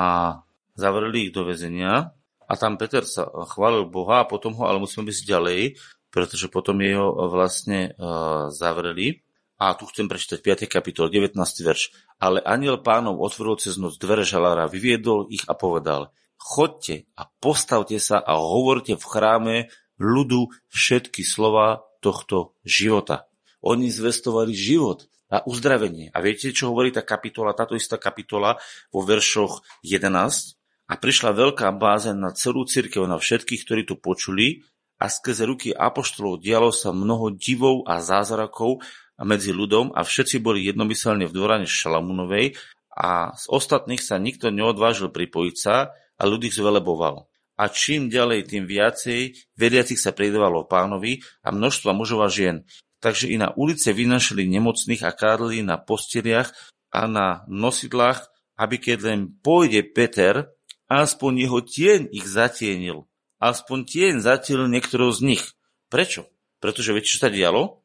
zavreli 0.77 1.29
ich 1.29 1.33
do 1.33 1.49
väzenia 1.49 2.13
a 2.53 2.53
tam 2.61 2.77
Peter 2.77 3.01
sa 3.09 3.25
chválil 3.49 3.89
Boha 3.89 4.21
a 4.21 4.29
potom 4.29 4.53
ho, 4.61 4.69
ale 4.69 4.77
musíme 4.77 5.09
byť 5.09 5.25
ďalej, 5.25 5.81
pretože 6.13 6.53
potom 6.53 6.77
jeho 6.85 7.33
vlastne 7.33 7.97
uh, 7.97 8.53
zavreli. 8.53 9.25
A 9.57 9.73
tu 9.73 9.89
chcem 9.89 10.05
prečítať 10.11 10.43
5. 10.43 10.69
kapitol, 10.69 11.09
19. 11.09 11.39
verš. 11.39 11.97
Ale 12.21 12.45
aniel 12.45 12.83
pánov 12.85 13.23
otvoril 13.25 13.57
cez 13.57 13.81
noc 13.81 13.97
dvere 13.97 14.27
žalára, 14.27 14.69
vyviedol 14.69 15.31
ich 15.33 15.47
a 15.49 15.57
povedal, 15.57 16.13
chodte 16.37 17.09
a 17.17 17.31
postavte 17.41 17.97
sa 18.03 18.19
a 18.21 18.37
hovorte 18.37 18.99
v 18.99 19.05
chráme 19.07 19.57
ľudu 20.03 20.51
všetky 20.69 21.23
slova 21.23 21.87
tohto 22.03 22.59
života. 22.67 23.31
Oni 23.63 23.87
zvestovali 23.87 24.51
život 24.51 25.07
a 25.31 25.47
uzdravenie. 25.47 26.11
A 26.11 26.19
viete, 26.19 26.51
čo 26.51 26.75
hovorí 26.75 26.91
tá 26.91 27.07
kapitola, 27.07 27.55
táto 27.55 27.79
istá 27.79 27.97
kapitola 27.97 28.59
vo 28.91 29.07
veršoch 29.07 29.63
11? 29.87 30.59
A 30.91 30.95
prišla 30.99 31.33
veľká 31.33 31.73
bázeň 31.73 32.19
na 32.19 32.35
celú 32.35 32.67
církev, 32.69 33.07
na 33.07 33.17
všetkých, 33.17 33.63
ktorí 33.65 33.83
tu 33.87 33.97
počuli 33.97 34.67
a 35.01 35.09
skrze 35.09 35.49
ruky 35.49 35.73
apoštolov 35.73 36.43
dialo 36.43 36.69
sa 36.69 36.93
mnoho 36.93 37.33
divov 37.33 37.89
a 37.89 38.03
zázrakov 38.05 38.85
medzi 39.23 39.55
ľudom 39.55 39.95
a 39.95 40.05
všetci 40.05 40.43
boli 40.43 40.67
jednomyselne 40.67 41.25
v 41.27 41.33
dvorane 41.33 41.65
Šalamunovej 41.65 42.59
a 42.93 43.33
z 43.33 43.45
ostatných 43.49 44.03
sa 44.05 44.21
nikto 44.21 44.53
neodvážil 44.53 45.09
pripojiť 45.09 45.57
sa 45.57 45.97
a 45.97 46.23
ľudí 46.29 46.53
zveleboval 46.53 47.32
a 47.57 47.69
čím 47.69 48.09
ďalej, 48.09 48.49
tým 48.49 48.65
viacej 48.65 49.53
veriacich 49.55 50.01
sa 50.01 50.11
pridávalo 50.11 50.65
pánovi 50.65 51.21
a 51.45 51.53
množstva 51.53 51.93
mužov 51.93 52.25
a 52.25 52.29
žien. 52.33 52.65
Takže 53.03 53.29
i 53.29 53.37
na 53.37 53.51
ulice 53.59 53.91
vynašli 53.91 54.47
nemocných 54.47 55.03
a 55.03 55.11
kádli 55.11 55.67
na 55.67 55.77
posteliach 55.77 56.55
a 56.95 57.11
na 57.11 57.43
nosidlách, 57.51 58.31
aby 58.57 58.79
keď 58.79 58.99
len 59.03 59.21
pôjde 59.43 59.83
Peter, 59.91 60.55
aspoň 60.87 61.33
jeho 61.49 61.59
tieň 61.65 62.01
ich 62.15 62.27
zatienil. 62.29 63.11
Aspoň 63.43 63.79
tieň 63.91 64.15
zatienil 64.23 64.71
niektorého 64.71 65.11
z 65.11 65.21
nich. 65.35 65.45
Prečo? 65.91 66.31
Pretože 66.63 66.95
viete, 66.95 67.11
čo 67.11 67.19
sa 67.19 67.33
dialo? 67.33 67.82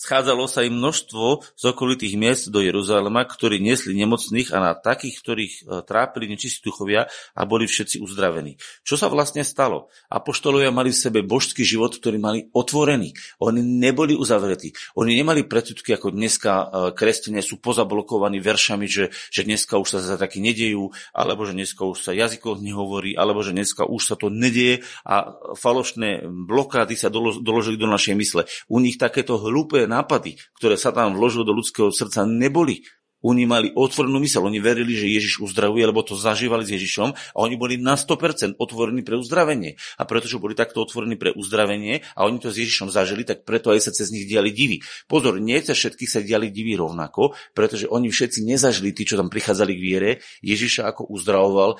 Schádzalo 0.00 0.48
sa 0.48 0.64
im 0.64 0.80
množstvo 0.80 1.44
z 1.60 1.64
okolitých 1.76 2.16
miest 2.16 2.48
do 2.48 2.64
Jeruzalema, 2.64 3.20
ktorí 3.20 3.60
nesli 3.60 3.92
nemocných 4.00 4.48
a 4.48 4.56
na 4.56 4.72
takých, 4.72 5.20
ktorých 5.20 5.54
e, 5.60 5.62
trápili 5.84 6.24
nečistí 6.24 6.64
duchovia 6.64 7.04
a 7.36 7.44
boli 7.44 7.68
všetci 7.68 8.00
uzdravení. 8.00 8.56
Čo 8.80 8.96
sa 8.96 9.12
vlastne 9.12 9.44
stalo? 9.44 9.92
Apoštolovia 10.08 10.72
mali 10.72 10.88
v 10.88 11.04
sebe 11.04 11.20
božský 11.20 11.68
život, 11.68 11.92
ktorý 11.92 12.16
mali 12.16 12.48
otvorený. 12.56 13.12
Oni 13.44 13.60
neboli 13.60 14.16
uzavretí. 14.16 14.72
Oni 14.96 15.20
nemali 15.20 15.44
predsudky, 15.44 15.92
ako 15.92 16.16
dneska 16.16 16.48
e, 16.48 16.64
kresťania 16.96 17.44
sú 17.44 17.60
pozablokovaní 17.60 18.40
veršami, 18.40 18.88
že, 18.88 19.12
že 19.28 19.44
dneska 19.44 19.76
už 19.76 19.84
sa 19.84 19.98
za 20.00 20.16
také 20.16 20.40
nedejú, 20.40 20.96
alebo 21.12 21.44
že 21.44 21.52
dneska 21.52 21.84
už 21.84 22.08
sa 22.08 22.16
jazykov 22.16 22.64
nehovorí, 22.64 23.20
alebo 23.20 23.44
že 23.44 23.52
dneska 23.52 23.84
už 23.84 24.00
sa 24.00 24.16
to 24.16 24.32
nedieje 24.32 24.80
a 25.04 25.36
falošné 25.60 26.24
blokády 26.24 26.96
sa 26.96 27.12
doložili 27.12 27.76
do 27.76 27.84
našej 27.84 28.16
mysle. 28.16 28.48
U 28.72 28.80
nich 28.80 28.96
takéto 28.96 29.36
hlúpe 29.36 29.89
nápady, 29.90 30.38
ktoré 30.54 30.78
sa 30.78 30.94
tam 30.94 31.18
vložil 31.18 31.42
do 31.42 31.50
ľudského 31.50 31.90
srdca, 31.90 32.22
neboli. 32.22 32.86
Oni 33.20 33.44
mali 33.44 33.68
otvorenú 33.76 34.16
mysel, 34.24 34.40
oni 34.40 34.64
verili, 34.64 34.96
že 34.96 35.04
Ježiš 35.04 35.44
uzdravuje, 35.44 35.84
lebo 35.84 36.00
to 36.00 36.16
zažívali 36.16 36.64
s 36.64 36.72
Ježišom 36.72 37.12
a 37.12 37.38
oni 37.44 37.60
boli 37.60 37.76
na 37.76 37.92
100% 37.92 38.56
otvorení 38.56 39.04
pre 39.04 39.20
uzdravenie. 39.20 39.76
A 40.00 40.08
pretože 40.08 40.40
boli 40.40 40.56
takto 40.56 40.80
otvorení 40.80 41.20
pre 41.20 41.36
uzdravenie 41.36 42.00
a 42.16 42.24
oni 42.24 42.40
to 42.40 42.48
s 42.48 42.56
Ježišom 42.56 42.88
zažili, 42.88 43.28
tak 43.28 43.44
preto 43.44 43.76
aj 43.76 43.84
sa 43.84 43.92
cez 43.92 44.08
nich 44.08 44.24
diali 44.24 44.56
divy. 44.56 44.80
Pozor, 45.04 45.36
nie 45.36 45.60
cez 45.60 45.76
všetkých 45.76 46.08
sa 46.08 46.24
diali 46.24 46.48
divy 46.48 46.80
rovnako, 46.80 47.36
pretože 47.52 47.84
oni 47.92 48.08
všetci 48.08 48.40
nezažili, 48.40 48.96
tí, 48.96 49.04
čo 49.04 49.20
tam 49.20 49.28
prichádzali 49.28 49.72
k 49.76 49.84
viere, 49.84 50.10
Ježiša 50.40 50.88
ako 50.88 51.12
uzdravoval 51.12 51.76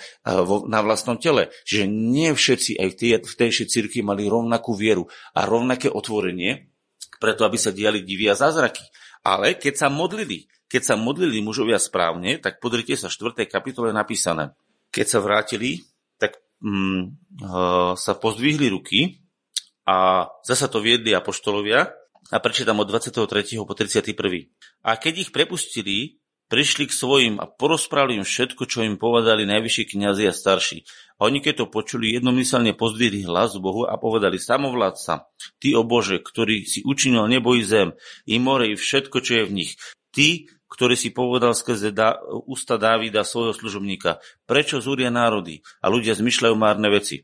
na 0.69 0.81
vlastnom 0.85 1.17
tele. 1.17 1.49
Čiže 1.65 1.89
nie 1.89 2.37
všetci 2.37 2.77
aj 2.77 2.89
v 2.93 2.97
tej, 3.01 3.11
v 3.25 3.35
tejšej 3.49 3.67
cirkvi 3.73 4.05
mali 4.05 4.29
rovnakú 4.29 4.77
vieru 4.77 5.09
a 5.33 5.49
rovnaké 5.49 5.89
otvorenie 5.89 6.69
preto 7.21 7.45
aby 7.45 7.61
sa 7.61 7.71
diali 7.71 8.01
divy 8.01 8.33
a 8.33 8.35
zázraky. 8.35 8.83
Ale 9.21 9.61
keď 9.61 9.87
sa 9.87 9.89
modlili, 9.93 10.49
keď 10.67 10.83
sa 10.83 10.95
modlili 10.97 11.45
mužovia 11.45 11.77
správne, 11.77 12.41
tak 12.41 12.59
podrite 12.59 12.97
sa 12.97 13.13
4. 13.13 13.45
kapitole 13.45 13.93
napísané. 13.93 14.57
Keď 14.89 15.07
sa 15.07 15.19
vrátili, 15.21 15.85
tak 16.17 16.41
mm, 16.65 17.01
uh, 17.45 17.93
sa 17.95 18.13
pozdvihli 18.17 18.73
ruky 18.73 19.21
a 19.85 20.27
zasa 20.47 20.73
to 20.73 20.81
viedli 20.81 21.13
apoštolovia 21.13 21.93
a 22.31 22.37
prečítam 22.39 22.79
od 22.79 22.87
23. 22.87 23.27
po 23.67 23.75
31. 23.75 24.15
A 24.87 24.97
keď 24.97 25.29
ich 25.29 25.31
prepustili, 25.35 26.20
prišli 26.51 26.91
k 26.91 26.93
svojim 26.93 27.35
a 27.39 27.47
porozprávali 27.47 28.19
im 28.19 28.27
všetko, 28.27 28.67
čo 28.67 28.83
im 28.83 28.99
povedali 28.99 29.47
najvyšší 29.47 29.95
kniazy 29.95 30.27
a 30.27 30.35
starší. 30.35 30.83
A 31.23 31.31
oni 31.31 31.39
keď 31.39 31.65
to 31.65 31.67
počuli, 31.71 32.11
jednomyselne 32.11 32.75
pozdvihli 32.75 33.23
hlas 33.25 33.55
Bohu 33.63 33.87
a 33.87 33.95
povedali, 33.97 34.37
samovládca, 34.37 35.31
ty 35.63 35.73
o 35.79 35.87
Bože, 35.87 36.19
ktorý 36.19 36.67
si 36.67 36.83
učinil 36.83 37.31
nebo 37.31 37.55
i 37.55 37.63
zem, 37.63 37.95
i 38.27 38.43
more, 38.43 38.67
i 38.67 38.75
všetko, 38.75 39.23
čo 39.23 39.33
je 39.41 39.45
v 39.47 39.55
nich. 39.55 39.73
Ty, 40.11 40.51
ktorý 40.67 40.99
si 40.99 41.15
povedal 41.15 41.55
skrze 41.55 41.95
da, 41.95 42.19
ústa 42.51 42.75
Dávida 42.75 43.23
svojho 43.23 43.55
služobníka, 43.55 44.19
prečo 44.43 44.83
zúria 44.83 45.09
národy 45.09 45.63
a 45.79 45.87
ľudia 45.87 46.19
zmyšľajú 46.19 46.55
márne 46.59 46.91
veci. 46.91 47.23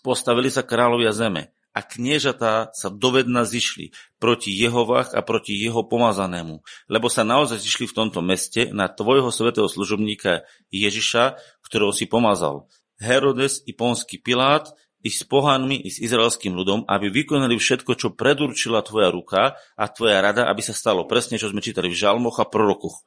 Postavili 0.00 0.48
sa 0.48 0.64
kráľovia 0.64 1.12
zeme 1.12 1.52
a 1.72 1.80
kniežatá 1.80 2.72
sa 2.76 2.88
dovedna 2.92 3.48
zišli 3.48 3.96
proti 4.20 4.52
Jehovách 4.52 5.16
a 5.16 5.24
proti 5.24 5.56
jeho 5.56 5.84
pomazanému, 5.88 6.60
lebo 6.92 7.06
sa 7.08 7.24
naozaj 7.24 7.58
zišli 7.60 7.88
v 7.88 7.96
tomto 7.96 8.20
meste 8.20 8.68
na 8.70 8.92
tvojho 8.92 9.32
svetého 9.32 9.66
služobníka 9.66 10.44
Ježiša, 10.68 11.40
ktorého 11.64 11.92
si 11.96 12.04
pomazal. 12.04 12.68
Herodes 13.00 13.64
i 13.66 13.72
ponský 13.72 14.20
Pilát 14.20 14.70
i 15.02 15.10
s 15.10 15.26
pohanmi, 15.26 15.82
i 15.82 15.90
s 15.90 15.98
izraelským 15.98 16.54
ľudom, 16.54 16.86
aby 16.86 17.10
vykonali 17.10 17.58
všetko, 17.58 17.98
čo 17.98 18.14
predurčila 18.14 18.86
tvoja 18.86 19.10
ruka 19.10 19.58
a 19.74 19.84
tvoja 19.90 20.22
rada, 20.22 20.46
aby 20.46 20.62
sa 20.62 20.76
stalo 20.76 21.10
presne, 21.10 21.42
čo 21.42 21.50
sme 21.50 21.58
čítali 21.58 21.90
v 21.90 21.98
žalmoch 21.98 22.38
a 22.38 22.46
prorokoch. 22.46 23.02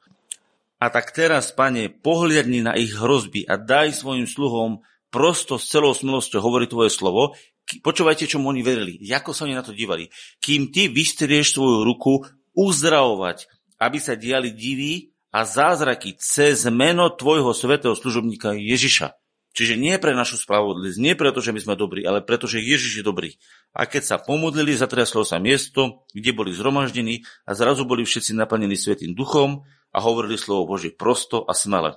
A 0.76 0.92
tak 0.92 1.16
teraz, 1.16 1.56
pane, 1.56 1.88
pohliadni 1.88 2.60
na 2.60 2.76
ich 2.76 2.92
hrozby 2.92 3.48
a 3.48 3.56
daj 3.56 3.96
svojim 3.96 4.28
sluhom 4.28 4.84
prosto 5.08 5.56
s 5.56 5.72
celou 5.72 5.96
smilosťou 5.96 6.44
hovoriť 6.44 6.68
tvoje 6.68 6.90
slovo. 6.92 7.32
Počúvajte, 7.66 8.30
čomu 8.30 8.54
oni 8.54 8.62
verili, 8.62 8.94
ako 9.10 9.34
sa 9.34 9.42
oni 9.42 9.58
na 9.58 9.66
to 9.66 9.74
dívali. 9.74 10.06
Kým 10.38 10.70
ty 10.70 10.86
vystrieš 10.86 11.58
svoju 11.58 11.82
ruku 11.82 12.22
uzdravovať, 12.54 13.50
aby 13.82 13.98
sa 13.98 14.14
diali 14.14 14.54
divy 14.54 15.10
a 15.34 15.42
zázraky 15.42 16.16
cez 16.16 16.64
meno 16.70 17.10
tvojho 17.12 17.50
svetého 17.52 17.92
služobníka 17.92 18.54
Ježiša. 18.54 19.18
Čiže 19.56 19.80
nie 19.80 19.96
pre 19.96 20.12
našu 20.12 20.36
spravodlivosť, 20.36 21.00
nie 21.00 21.16
preto, 21.16 21.40
že 21.40 21.48
my 21.48 21.60
sme 21.64 21.80
dobrí, 21.80 22.04
ale 22.04 22.20
preto, 22.20 22.44
že 22.44 22.60
Ježiš 22.60 23.00
je 23.00 23.04
dobrý. 23.04 23.40
A 23.72 23.88
keď 23.88 24.02
sa 24.04 24.16
pomodlili, 24.20 24.76
zatriaslo 24.76 25.24
sa 25.24 25.40
miesto, 25.40 26.04
kde 26.12 26.36
boli 26.36 26.52
zhromaždení 26.52 27.24
a 27.48 27.56
zrazu 27.56 27.88
boli 27.88 28.04
všetci 28.04 28.36
naplnení 28.36 28.76
Svetým 28.76 29.16
duchom 29.16 29.64
a 29.96 29.98
hovorili 30.04 30.36
slovo 30.36 30.76
Bože 30.76 30.92
prosto 30.92 31.40
a 31.48 31.56
smele. 31.56 31.96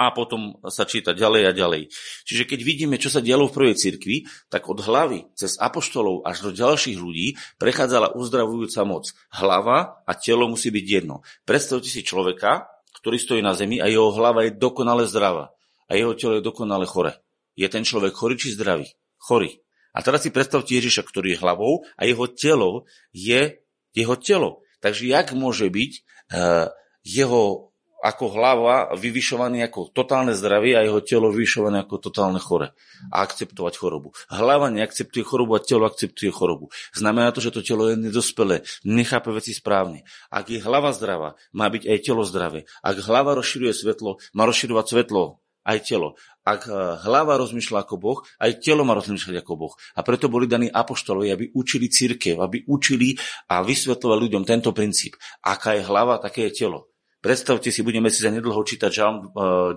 A 0.00 0.16
potom 0.16 0.56
sa 0.72 0.88
číta 0.88 1.12
ďalej 1.12 1.42
a 1.44 1.52
ďalej. 1.52 1.92
Čiže 2.24 2.48
keď 2.48 2.60
vidíme, 2.64 2.96
čo 2.96 3.12
sa 3.12 3.20
dialo 3.20 3.52
v 3.52 3.56
prvej 3.60 3.76
cirkvi, 3.76 4.24
tak 4.48 4.64
od 4.72 4.80
hlavy 4.80 5.28
cez 5.36 5.60
apoštolov 5.60 6.24
až 6.24 6.48
do 6.48 6.50
ďalších 6.56 6.96
ľudí 6.96 7.36
prechádzala 7.60 8.16
uzdravujúca 8.16 8.80
moc. 8.88 9.12
Hlava 9.28 10.00
a 10.08 10.12
telo 10.16 10.48
musí 10.48 10.72
byť 10.72 10.86
jedno. 10.88 11.20
Predstavte 11.44 11.92
si 11.92 12.00
človeka, 12.00 12.72
ktorý 12.96 13.20
stojí 13.20 13.44
na 13.44 13.52
zemi 13.52 13.76
a 13.76 13.92
jeho 13.92 14.08
hlava 14.08 14.48
je 14.48 14.56
dokonale 14.56 15.04
zdravá 15.04 15.52
a 15.90 15.92
jeho 15.92 16.16
telo 16.16 16.40
je 16.40 16.48
dokonale 16.48 16.88
chore. 16.88 17.20
Je 17.58 17.68
ten 17.68 17.84
človek 17.84 18.16
chorý 18.16 18.40
či 18.40 18.56
zdravý? 18.56 18.88
Chorý. 19.20 19.60
A 19.90 20.00
teraz 20.06 20.22
si 20.22 20.30
predstavte 20.30 20.72
Ježiša, 20.72 21.02
ktorý 21.02 21.34
je 21.34 21.42
hlavou 21.42 21.82
a 21.98 22.06
jeho 22.06 22.24
telo 22.30 22.86
je 23.10 23.58
jeho 23.90 24.16
telo. 24.16 24.62
Takže 24.78 25.10
jak 25.10 25.34
môže 25.34 25.66
byť 25.66 25.92
uh, 26.30 26.70
jeho 27.02 27.69
ako 28.00 28.24
hlava 28.32 28.96
vyvyšovaný 28.96 29.68
ako 29.68 29.92
totálne 29.92 30.32
zdravie 30.32 30.72
a 30.76 30.84
jeho 30.84 31.04
telo 31.04 31.28
vyvyšované 31.28 31.84
ako 31.84 32.00
totálne 32.00 32.40
chore 32.40 32.72
a 33.12 33.16
akceptovať 33.20 33.74
chorobu. 33.76 34.16
Hlava 34.32 34.72
neakceptuje 34.72 35.20
chorobu 35.20 35.56
a 35.56 35.60
telo 35.60 35.84
akceptuje 35.84 36.32
chorobu. 36.32 36.72
Znamená 36.96 37.30
to, 37.36 37.44
že 37.44 37.52
to 37.52 37.60
telo 37.60 37.92
je 37.92 38.00
nedospelé, 38.00 38.64
nechápe 38.88 39.28
veci 39.36 39.52
správne. 39.52 40.08
Ak 40.32 40.48
je 40.48 40.64
hlava 40.64 40.96
zdravá, 40.96 41.36
má 41.52 41.68
byť 41.68 41.84
aj 41.86 41.98
telo 42.00 42.24
zdravé. 42.24 42.64
Ak 42.80 42.96
hlava 43.04 43.36
rozširuje 43.36 43.72
svetlo, 43.76 44.16
má 44.32 44.48
rozširovať 44.48 44.86
svetlo 44.88 45.40
aj 45.64 45.78
telo. 45.84 46.16
Ak 46.40 46.64
eh, 46.66 46.74
hlava 47.04 47.36
rozmýšľa 47.36 47.84
ako 47.84 47.94
Boh, 48.00 48.18
aj 48.40 48.64
telo 48.64 48.82
má 48.82 48.96
rozmýšľať 48.96 49.44
ako 49.44 49.52
Boh. 49.60 49.74
A 49.94 50.00
preto 50.00 50.32
boli 50.32 50.48
daní 50.48 50.72
apoštolovi, 50.72 51.28
aby 51.30 51.44
učili 51.52 51.86
církev, 51.92 52.40
aby 52.40 52.64
učili 52.64 53.14
a 53.52 53.60
vysvetľovali 53.60 54.20
ľuďom 54.28 54.44
tento 54.48 54.72
princíp. 54.72 55.20
Aká 55.44 55.76
je 55.76 55.84
hlava, 55.84 56.18
také 56.18 56.48
je 56.48 56.64
telo. 56.64 56.89
Predstavte 57.20 57.68
si, 57.68 57.84
budeme 57.84 58.08
si 58.08 58.24
za 58.24 58.32
nedlho 58.32 58.56
čítať 58.56 58.90
Žalm 58.90 59.16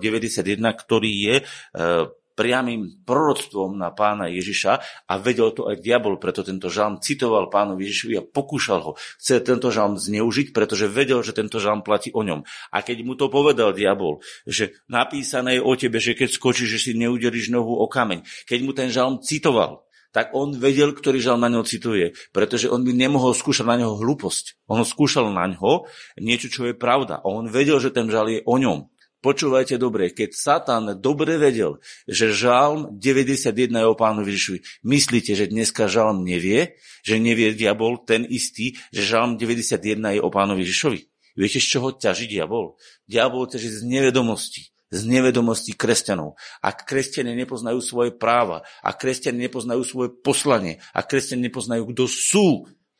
eh, 0.00 0.72
ktorý 0.72 1.12
je 1.12 1.36
eh, 1.40 2.08
priamým 2.34 3.06
proroctvom 3.06 3.78
na 3.78 3.94
pána 3.94 4.26
Ježiša 4.26 4.72
a 5.06 5.12
vedel 5.22 5.54
to 5.54 5.70
aj 5.70 5.78
diabol, 5.78 6.18
preto 6.18 6.42
tento 6.42 6.66
žalm 6.66 6.98
citoval 6.98 7.46
pánu 7.46 7.78
Ježišovi 7.78 8.14
a 8.18 8.26
pokúšal 8.26 8.80
ho. 8.82 8.92
Chce 9.22 9.38
tento 9.40 9.70
žalm 9.70 9.94
zneužiť, 9.94 10.50
pretože 10.50 10.90
vedel, 10.90 11.22
že 11.22 11.30
tento 11.30 11.62
žalm 11.62 11.86
platí 11.86 12.10
o 12.10 12.26
ňom. 12.26 12.42
A 12.74 12.82
keď 12.82 13.06
mu 13.06 13.14
to 13.14 13.30
povedal 13.30 13.70
diabol, 13.70 14.18
že 14.44 14.74
napísané 14.90 15.58
je 15.58 15.62
o 15.62 15.72
tebe, 15.78 16.02
že 16.02 16.18
keď 16.18 16.34
skočíš, 16.34 16.68
že 16.78 16.82
si 16.90 16.92
neudeliš 16.98 17.54
nohu 17.54 17.78
o 17.78 17.86
kameň, 17.86 18.26
keď 18.50 18.58
mu 18.66 18.74
ten 18.74 18.90
žalm 18.90 19.22
citoval, 19.22 19.83
tak 20.14 20.30
on 20.30 20.54
vedel, 20.54 20.94
ktorý 20.94 21.18
žal 21.18 21.42
na 21.42 21.50
ňo 21.50 21.66
cituje, 21.66 22.14
pretože 22.30 22.70
on 22.70 22.86
by 22.86 22.94
nemohol 22.94 23.34
skúšať 23.34 23.66
na 23.66 23.82
neho 23.82 23.98
hlúposť. 23.98 24.62
On 24.70 24.86
skúšal 24.86 25.34
na 25.34 25.50
ňo 25.50 25.90
niečo, 26.22 26.46
čo 26.46 26.70
je 26.70 26.78
pravda. 26.78 27.18
A 27.18 27.26
on 27.26 27.50
vedel, 27.50 27.82
že 27.82 27.90
ten 27.90 28.06
žal 28.06 28.30
je 28.30 28.38
o 28.46 28.54
ňom. 28.54 28.86
Počúvajte 29.18 29.80
dobre, 29.80 30.12
keď 30.12 30.36
Satan 30.36 31.00
dobre 31.00 31.40
vedel, 31.40 31.80
že 32.04 32.30
žalm 32.30 32.94
91 33.00 33.56
je 33.72 33.88
o 33.88 33.96
pánu 33.96 34.20
Ježišovi, 34.20 34.84
myslíte, 34.84 35.32
že 35.32 35.48
dneska 35.48 35.88
žalm 35.88 36.28
nevie, 36.28 36.76
že 37.00 37.16
nevie 37.16 37.56
diabol 37.56 38.04
ten 38.04 38.28
istý, 38.28 38.76
že 38.92 39.00
žalm 39.00 39.40
91 39.40 39.80
je 40.14 40.20
o 40.20 40.28
pánu 40.28 40.60
Ježišovi? 40.60 41.08
Viete, 41.40 41.56
z 41.56 41.66
čoho 41.66 41.96
ťaží 41.96 42.28
diabol? 42.28 42.76
Diabol 43.08 43.48
ťaží 43.48 43.72
z 43.72 43.80
nevedomosti 43.88 44.73
z 44.94 45.02
nevedomosti 45.10 45.74
kresťanov. 45.74 46.38
Ak 46.62 46.86
kresťania 46.86 47.34
nepoznajú 47.34 47.82
svoje 47.82 48.14
práva, 48.14 48.62
ak 48.86 49.02
kresťania 49.02 49.50
nepoznajú 49.50 49.82
svoje 49.82 50.08
poslanie, 50.14 50.78
ak 50.94 51.10
kresťania 51.10 51.50
nepoznajú, 51.50 51.90
kto 51.90 52.04
sú, 52.06 52.46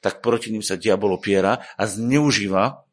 tak 0.02 0.18
proti 0.20 0.50
ním 0.50 0.60
sa 0.60 0.74
diabol 0.74 1.14
opiera 1.16 1.62
a 1.78 1.86
zneužíva 1.86 2.84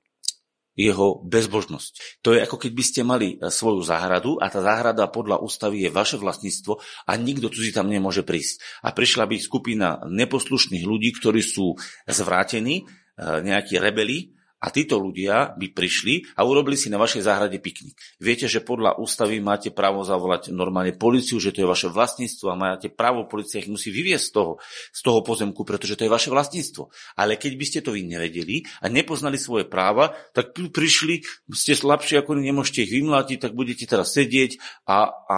jeho 0.71 1.19
bezbožnosť. 1.27 2.23
To 2.23 2.31
je 2.31 2.39
ako 2.47 2.55
keď 2.55 2.71
by 2.71 2.83
ste 2.83 3.01
mali 3.03 3.27
e, 3.35 3.51
svoju 3.51 3.83
záhradu 3.83 4.39
a 4.39 4.47
tá 4.47 4.63
záhrada 4.63 5.11
podľa 5.11 5.43
ústavy 5.43 5.83
je 5.83 5.91
vaše 5.91 6.15
vlastníctvo 6.15 6.79
a 6.79 7.11
nikto 7.19 7.51
cudzí 7.51 7.75
tam 7.75 7.91
nemôže 7.91 8.23
prísť. 8.23 8.63
A 8.87 8.95
prišla 8.95 9.27
by 9.27 9.35
skupina 9.35 9.99
neposlušných 10.07 10.87
ľudí, 10.87 11.11
ktorí 11.11 11.43
sú 11.43 11.75
zvrátení, 12.07 12.81
e, 12.81 12.83
nejakí 13.19 13.75
rebeli 13.75 14.31
a 14.61 14.69
títo 14.69 15.01
ľudia 15.01 15.57
by 15.57 15.73
prišli 15.73 16.37
a 16.37 16.45
urobili 16.45 16.77
si 16.77 16.93
na 16.93 17.01
vašej 17.01 17.25
záhrade 17.25 17.57
piknik. 17.57 17.97
Viete, 18.21 18.45
že 18.45 18.61
podľa 18.61 19.01
ústavy 19.01 19.41
máte 19.41 19.73
právo 19.73 20.05
zavolať 20.05 20.53
normálne 20.53 20.93
policiu, 20.93 21.41
že 21.41 21.49
to 21.49 21.65
je 21.65 21.67
vaše 21.67 21.89
vlastníctvo 21.89 22.45
a 22.53 22.55
máte 22.55 22.93
právo, 22.93 23.25
policia 23.25 23.57
ich 23.57 23.65
musí 23.65 23.89
vyviesť 23.89 24.25
z 24.29 24.31
toho, 24.31 24.51
z 24.93 25.01
toho 25.01 25.19
pozemku, 25.25 25.65
pretože 25.65 25.97
to 25.97 26.05
je 26.05 26.13
vaše 26.13 26.29
vlastníctvo. 26.29 26.93
Ale 27.17 27.41
keď 27.41 27.53
by 27.57 27.65
ste 27.65 27.79
to 27.81 27.97
vy 27.97 28.05
nevedeli 28.05 28.61
a 28.79 28.85
nepoznali 28.85 29.41
svoje 29.41 29.65
práva, 29.65 30.13
tak 30.37 30.53
prišli, 30.53 31.25
ste 31.49 31.73
slabší 31.73 32.21
ako 32.21 32.37
nemôžete 32.37 32.85
ich 32.85 32.93
vymlátiť, 32.93 33.49
tak 33.49 33.57
budete 33.57 33.89
teraz 33.89 34.13
sedieť 34.13 34.61
a, 34.85 35.09
a 35.09 35.37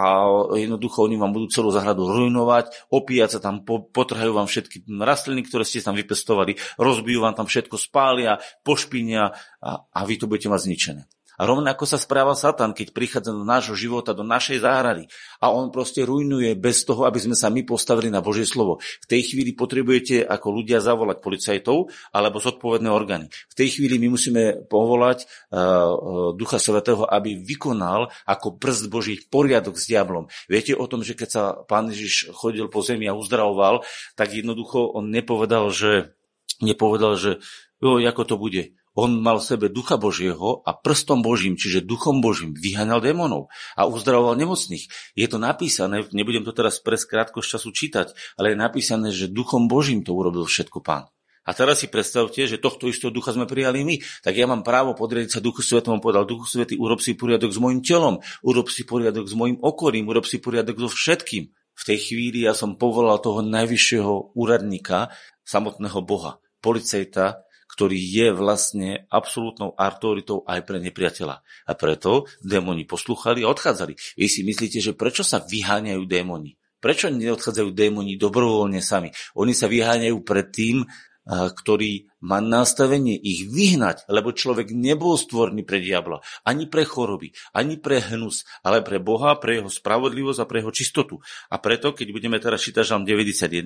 jednoducho 0.52 1.08
oni 1.08 1.16
vám 1.16 1.32
budú 1.32 1.48
celú 1.48 1.72
záhradu 1.72 2.04
ruinovať, 2.04 2.92
opíjať 2.92 3.40
sa 3.40 3.40
tam, 3.40 3.64
potrhajú 3.64 4.36
vám 4.36 4.44
všetky 4.44 4.84
rastliny, 5.00 5.48
ktoré 5.48 5.64
ste 5.64 5.80
tam 5.80 5.96
vypestovali, 5.96 6.60
rozbijú 6.76 7.24
vám 7.24 7.32
tam 7.32 7.48
všetko, 7.48 7.80
spália, 7.80 8.36
pošpinia 8.60 9.13
a, 9.18 9.32
a 9.80 10.00
vy 10.06 10.20
to 10.20 10.28
budete 10.30 10.50
mať 10.50 10.60
zničené. 10.66 11.02
A 11.34 11.50
rovnako 11.50 11.82
sa 11.82 11.98
správa 11.98 12.38
Satan, 12.38 12.70
keď 12.70 12.94
prichádza 12.94 13.34
do 13.34 13.42
nášho 13.42 13.74
života, 13.74 14.14
do 14.14 14.22
našej 14.22 14.62
záhrady. 14.62 15.10
A 15.42 15.50
on 15.50 15.74
proste 15.74 16.06
rujnuje 16.06 16.54
bez 16.54 16.86
toho, 16.86 17.10
aby 17.10 17.18
sme 17.18 17.34
sa 17.34 17.50
my 17.50 17.66
postavili 17.66 18.06
na 18.06 18.22
Božie 18.22 18.46
slovo. 18.46 18.78
V 18.78 19.06
tej 19.10 19.34
chvíli 19.34 19.50
potrebujete 19.50 20.22
ako 20.22 20.62
ľudia 20.62 20.78
zavolať 20.78 21.18
policajtov 21.18 21.90
alebo 22.14 22.38
zodpovedné 22.38 22.86
orgány. 22.86 23.26
V 23.50 23.54
tej 23.58 23.68
chvíli 23.74 23.98
my 23.98 24.14
musíme 24.14 24.42
povolať 24.70 25.26
uh, 25.26 26.34
Ducha 26.38 26.62
Svetého, 26.62 27.02
aby 27.02 27.34
vykonal 27.42 28.14
ako 28.30 28.54
prst 28.54 28.86
Boží 28.86 29.18
poriadok 29.26 29.74
s 29.74 29.90
diablom. 29.90 30.30
Viete 30.46 30.78
o 30.78 30.86
tom, 30.86 31.02
že 31.02 31.18
keď 31.18 31.28
sa 31.28 31.42
pán 31.66 31.90
Ježiš 31.90 32.30
chodil 32.30 32.70
po 32.70 32.78
zemi 32.78 33.10
a 33.10 33.18
uzdravoval, 33.18 33.82
tak 34.14 34.30
jednoducho 34.30 34.94
on 34.94 35.10
nepovedal, 35.10 35.66
že 35.74 36.14
nepovedal, 36.62 37.18
že 37.18 37.42
jo, 37.82 37.98
ako 37.98 38.22
to 38.22 38.38
bude 38.38 38.78
on 38.94 39.18
mal 39.18 39.42
v 39.42 39.46
sebe 39.46 39.66
ducha 39.70 39.98
Božieho 39.98 40.62
a 40.62 40.70
prstom 40.74 41.20
Božím, 41.20 41.58
čiže 41.58 41.82
duchom 41.82 42.22
Božím, 42.22 42.54
vyhaňal 42.54 43.02
démonov 43.02 43.50
a 43.74 43.90
uzdravoval 43.90 44.38
nemocných. 44.38 44.86
Je 45.18 45.26
to 45.26 45.42
napísané, 45.42 46.06
nebudem 46.14 46.46
to 46.46 46.54
teraz 46.54 46.78
pre 46.78 46.94
krátko 46.94 47.42
z 47.42 47.58
času 47.58 47.74
čítať, 47.74 48.38
ale 48.38 48.54
je 48.54 48.56
napísané, 48.56 49.10
že 49.10 49.26
duchom 49.26 49.66
Božím 49.66 50.06
to 50.06 50.14
urobil 50.14 50.46
všetko 50.46 50.78
pán. 50.80 51.10
A 51.44 51.52
teraz 51.52 51.84
si 51.84 51.92
predstavte, 51.92 52.48
že 52.48 52.56
tohto 52.56 52.88
istého 52.88 53.12
ducha 53.12 53.36
sme 53.36 53.44
prijali 53.44 53.84
my. 53.84 54.00
Tak 54.24 54.32
ja 54.32 54.48
mám 54.48 54.64
právo 54.64 54.96
podriadiť 54.96 55.28
sa 55.28 55.44
Duchu 55.44 55.60
Svetom. 55.60 56.00
povedal, 56.00 56.24
Duchu 56.24 56.48
Svetý, 56.48 56.80
urob 56.80 57.04
si 57.04 57.12
poriadok 57.12 57.52
s 57.52 57.60
mojim 57.60 57.84
telom, 57.84 58.16
urob 58.40 58.72
si 58.72 58.88
poriadok 58.88 59.28
s 59.28 59.36
mojim 59.36 59.60
okolím, 59.60 60.08
urob 60.08 60.24
si 60.24 60.40
poriadok 60.40 60.80
so 60.80 60.88
všetkým. 60.88 61.52
V 61.52 61.82
tej 61.84 61.98
chvíli 62.00 62.48
ja 62.48 62.56
som 62.56 62.80
povolal 62.80 63.20
toho 63.20 63.44
najvyššieho 63.44 64.32
úradníka, 64.32 65.12
samotného 65.44 66.00
Boha, 66.00 66.40
policajta, 66.64 67.43
ktorý 67.70 67.96
je 67.96 68.28
vlastne 68.30 69.08
absolútnou 69.08 69.74
autoritou 69.74 70.44
aj 70.44 70.62
pre 70.64 70.78
nepriateľa. 70.80 71.40
A 71.42 71.72
preto 71.74 72.28
démoni 72.44 72.84
poslúchali 72.86 73.42
a 73.42 73.50
odchádzali. 73.50 73.96
Vy 74.20 74.26
si 74.28 74.40
myslíte, 74.46 74.78
že 74.78 74.92
prečo 74.96 75.26
sa 75.26 75.42
vyháňajú 75.42 76.02
démoni? 76.06 76.56
Prečo 76.78 77.08
neodchádzajú 77.08 77.72
démoni 77.72 78.20
dobrovoľne 78.20 78.84
sami? 78.84 79.08
Oni 79.34 79.56
sa 79.56 79.72
vyháňajú 79.72 80.20
pred 80.20 80.46
tým, 80.52 80.84
ktorý 81.24 82.04
má 82.20 82.44
nastavenie 82.44 83.16
ich 83.16 83.48
vyhnať, 83.48 84.04
lebo 84.12 84.36
človek 84.36 84.76
nebol 84.76 85.16
stvorný 85.16 85.64
pre 85.64 85.80
diabla, 85.80 86.20
ani 86.44 86.68
pre 86.68 86.84
choroby, 86.84 87.32
ani 87.56 87.80
pre 87.80 88.04
hnus, 88.12 88.44
ale 88.60 88.84
pre 88.84 89.00
Boha, 89.00 89.32
pre 89.40 89.56
jeho 89.56 89.72
spravodlivosť 89.72 90.44
a 90.44 90.48
pre 90.48 90.60
jeho 90.60 90.68
čistotu. 90.68 91.24
A 91.48 91.56
preto, 91.56 91.96
keď 91.96 92.12
budeme 92.12 92.36
teraz 92.36 92.60
čítať 92.68 92.84
Žalm 92.84 93.08
91, 93.08 93.64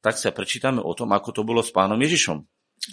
tak 0.00 0.16
sa 0.16 0.32
prečítame 0.32 0.80
o 0.80 0.96
tom, 0.96 1.12
ako 1.12 1.28
to 1.36 1.42
bolo 1.44 1.60
s 1.60 1.68
pánom 1.68 2.00
Ježišom. 2.00 2.40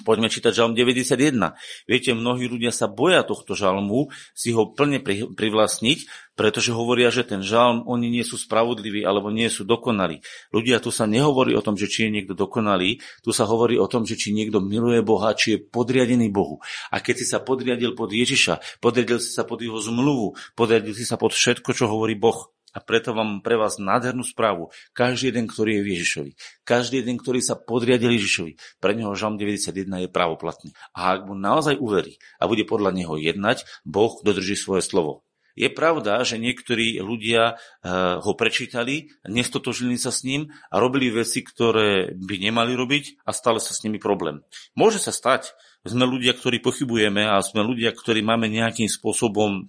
Poďme 0.08 0.32
čítať 0.32 0.56
žalm 0.56 0.72
91. 0.72 1.36
Viete, 1.84 2.16
mnohí 2.16 2.48
ľudia 2.48 2.72
sa 2.72 2.88
boja 2.88 3.28
tohto 3.28 3.60
žalmu 3.60 4.08
si 4.32 4.56
ho 4.56 4.72
plne 4.72 5.04
privlastniť, 5.36 6.32
pretože 6.40 6.72
hovoria, 6.72 7.12
že 7.12 7.28
ten 7.28 7.44
žalm, 7.44 7.84
oni 7.84 8.08
nie 8.08 8.24
sú 8.24 8.40
spravodliví 8.40 9.04
alebo 9.04 9.28
nie 9.30 9.52
sú 9.52 9.68
dokonalí. 9.68 10.24
Ľudia, 10.56 10.80
tu 10.80 10.90
sa 10.96 11.04
nehovorí 11.04 11.52
o 11.54 11.62
tom, 11.62 11.76
že 11.76 11.92
či 11.92 12.08
je 12.08 12.16
niekto 12.16 12.34
dokonalý, 12.34 13.04
tu 13.20 13.36
sa 13.36 13.44
hovorí 13.44 13.76
o 13.76 13.86
tom, 13.92 14.08
že 14.08 14.16
či 14.16 14.32
niekto 14.32 14.64
miluje 14.64 15.04
Boha, 15.04 15.36
či 15.36 15.60
je 15.60 15.62
podriadený 15.62 16.32
Bohu. 16.32 16.64
A 16.88 17.04
keď 17.04 17.22
si 17.22 17.26
sa 17.28 17.44
podriadil 17.44 17.92
pod 17.92 18.16
Ježiša, 18.16 18.80
podriadil 18.80 19.20
si 19.20 19.36
sa 19.36 19.44
pod 19.44 19.60
jeho 19.60 19.78
zmluvu, 19.78 20.40
podriadil 20.56 20.96
si 20.96 21.04
sa 21.04 21.20
pod 21.20 21.36
všetko, 21.36 21.76
čo 21.76 21.92
hovorí 21.92 22.16
Boh, 22.16 22.48
a 22.72 22.80
preto 22.80 23.12
mám 23.12 23.44
pre 23.44 23.60
vás 23.60 23.78
nádhernú 23.78 24.24
správu. 24.24 24.72
Každý 24.96 25.32
jeden, 25.32 25.46
ktorý 25.48 25.80
je 25.80 25.84
v 25.84 25.92
Ježišovi, 25.96 26.32
každý 26.64 27.04
jeden, 27.04 27.20
ktorý 27.20 27.40
sa 27.44 27.60
podriadil 27.60 28.16
Ježišovi, 28.16 28.80
pre 28.80 28.96
neho 28.96 29.12
Žalm 29.12 29.36
91 29.36 30.08
je 30.08 30.10
právoplatný. 30.10 30.70
A 30.96 31.20
ak 31.20 31.28
mu 31.28 31.36
naozaj 31.36 31.78
uverí 31.78 32.20
a 32.40 32.48
bude 32.48 32.64
podľa 32.64 32.96
neho 32.96 33.20
jednať, 33.20 33.68
Boh 33.84 34.16
dodrží 34.24 34.56
svoje 34.56 34.84
slovo. 34.84 35.28
Je 35.52 35.68
pravda, 35.68 36.24
že 36.24 36.40
niektorí 36.40 37.04
ľudia 37.04 37.60
uh, 37.60 38.24
ho 38.24 38.32
prečítali, 38.40 39.12
nestotožili 39.28 40.00
sa 40.00 40.08
s 40.08 40.24
ním 40.24 40.48
a 40.72 40.80
robili 40.80 41.12
veci, 41.12 41.44
ktoré 41.44 42.16
by 42.16 42.36
nemali 42.40 42.72
robiť 42.72 43.28
a 43.28 43.36
stále 43.36 43.60
sa 43.60 43.76
s 43.76 43.84
nimi 43.84 44.00
problém. 44.00 44.40
Môže 44.80 45.04
sa 45.04 45.12
stať, 45.12 45.52
sme 45.84 46.08
ľudia, 46.08 46.38
ktorí 46.38 46.64
pochybujeme 46.64 47.28
a 47.28 47.42
sme 47.44 47.66
ľudia, 47.66 47.92
ktorí 47.92 48.24
máme 48.24 48.48
nejakým 48.48 48.88
spôsobom 48.88 49.68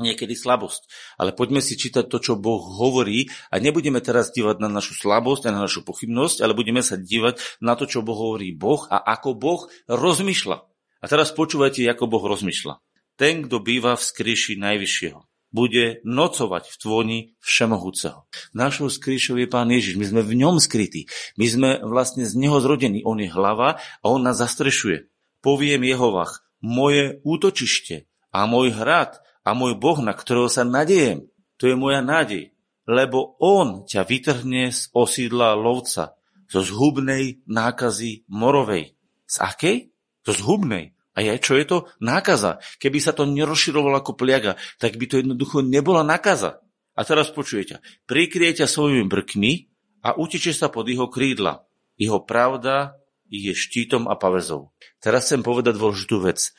niekedy 0.00 0.36
slabosť. 0.36 0.88
Ale 1.20 1.36
poďme 1.36 1.60
si 1.60 1.78
čítať 1.78 2.08
to, 2.08 2.18
čo 2.20 2.34
Boh 2.38 2.60
hovorí 2.60 3.28
a 3.52 3.60
nebudeme 3.60 4.00
teraz 4.00 4.32
dívať 4.32 4.60
na 4.62 4.68
našu 4.68 4.96
slabosť 4.96 5.48
a 5.48 5.54
na 5.54 5.64
našu 5.64 5.84
pochybnosť, 5.84 6.42
ale 6.42 6.56
budeme 6.56 6.80
sa 6.80 7.00
dívať 7.00 7.62
na 7.64 7.74
to, 7.74 7.88
čo 7.88 8.04
Boh 8.04 8.16
hovorí 8.16 8.52
Boh 8.52 8.84
a 8.88 9.00
ako 9.02 9.36
Boh 9.36 9.60
rozmýšľa. 9.88 10.58
A 11.02 11.06
teraz 11.06 11.30
počúvajte, 11.32 11.84
ako 11.86 12.08
Boh 12.08 12.24
rozmýšľa. 12.24 12.80
Ten, 13.16 13.48
kto 13.48 13.64
býva 13.64 13.96
v 13.96 14.04
skríši 14.04 14.60
Najvyššieho, 14.60 15.20
bude 15.54 16.04
nocovať 16.04 16.68
v 16.68 16.76
tvoni 16.76 17.18
Všemohúceho. 17.40 18.28
Našou 18.52 18.92
skríšou 18.92 19.40
je 19.40 19.48
Pán 19.48 19.72
Ježiš. 19.72 19.96
My 19.96 20.04
sme 20.04 20.20
v 20.20 20.36
ňom 20.36 20.60
skrytí. 20.60 21.08
My 21.40 21.46
sme 21.48 21.70
vlastne 21.80 22.28
z 22.28 22.36
Neho 22.36 22.60
zrodení. 22.60 23.00
On 23.08 23.16
je 23.16 23.30
hlava 23.30 23.80
a 23.80 24.04
On 24.04 24.20
nás 24.20 24.36
zastrešuje. 24.36 25.08
Poviem 25.40 25.86
Jehovach, 25.86 26.44
moje 26.60 27.22
útočište 27.22 28.10
a 28.34 28.44
môj 28.44 28.74
hrad 28.74 29.22
a 29.46 29.54
môj 29.54 29.78
Boh, 29.78 30.02
na 30.02 30.10
ktorého 30.10 30.50
sa 30.50 30.66
nadejem. 30.66 31.30
To 31.62 31.70
je 31.70 31.78
moja 31.78 32.02
nádej, 32.02 32.50
lebo 32.90 33.38
On 33.38 33.86
ťa 33.86 34.02
vytrhne 34.02 34.74
z 34.74 34.90
osídla 34.90 35.54
lovca, 35.54 36.18
zo 36.50 36.60
zhubnej 36.66 37.42
nákazy 37.46 38.26
morovej. 38.26 38.98
Z 39.26 39.36
akej? 39.42 39.76
Zo 40.26 40.34
zhubnej. 40.34 40.94
A 41.16 41.24
je, 41.24 41.32
čo 41.40 41.56
je 41.56 41.64
to? 41.64 41.78
Nákaza. 42.02 42.60
Keby 42.76 42.98
sa 43.00 43.16
to 43.16 43.24
nerozširovalo 43.24 43.98
ako 43.98 44.18
pliaga, 44.18 44.58
tak 44.76 45.00
by 45.00 45.08
to 45.08 45.22
jednoducho 45.22 45.64
nebola 45.64 46.04
nákaza. 46.04 46.60
A 46.92 47.00
teraz 47.02 47.32
počujete. 47.32 47.80
Prikrie 48.04 48.52
ťa 48.52 48.68
svojimi 48.68 49.08
brkmi 49.08 49.52
a 50.04 50.14
utiče 50.14 50.52
sa 50.52 50.68
pod 50.68 50.86
jeho 50.86 51.08
krídla. 51.08 51.64
Jeho 51.96 52.20
pravda 52.22 53.00
je 53.26 53.50
štítom 53.56 54.06
a 54.06 54.14
pavezou. 54.14 54.76
Teraz 55.00 55.26
chcem 55.26 55.40
povedať 55.40 55.80
dôležitú 55.80 56.20
vec. 56.20 56.52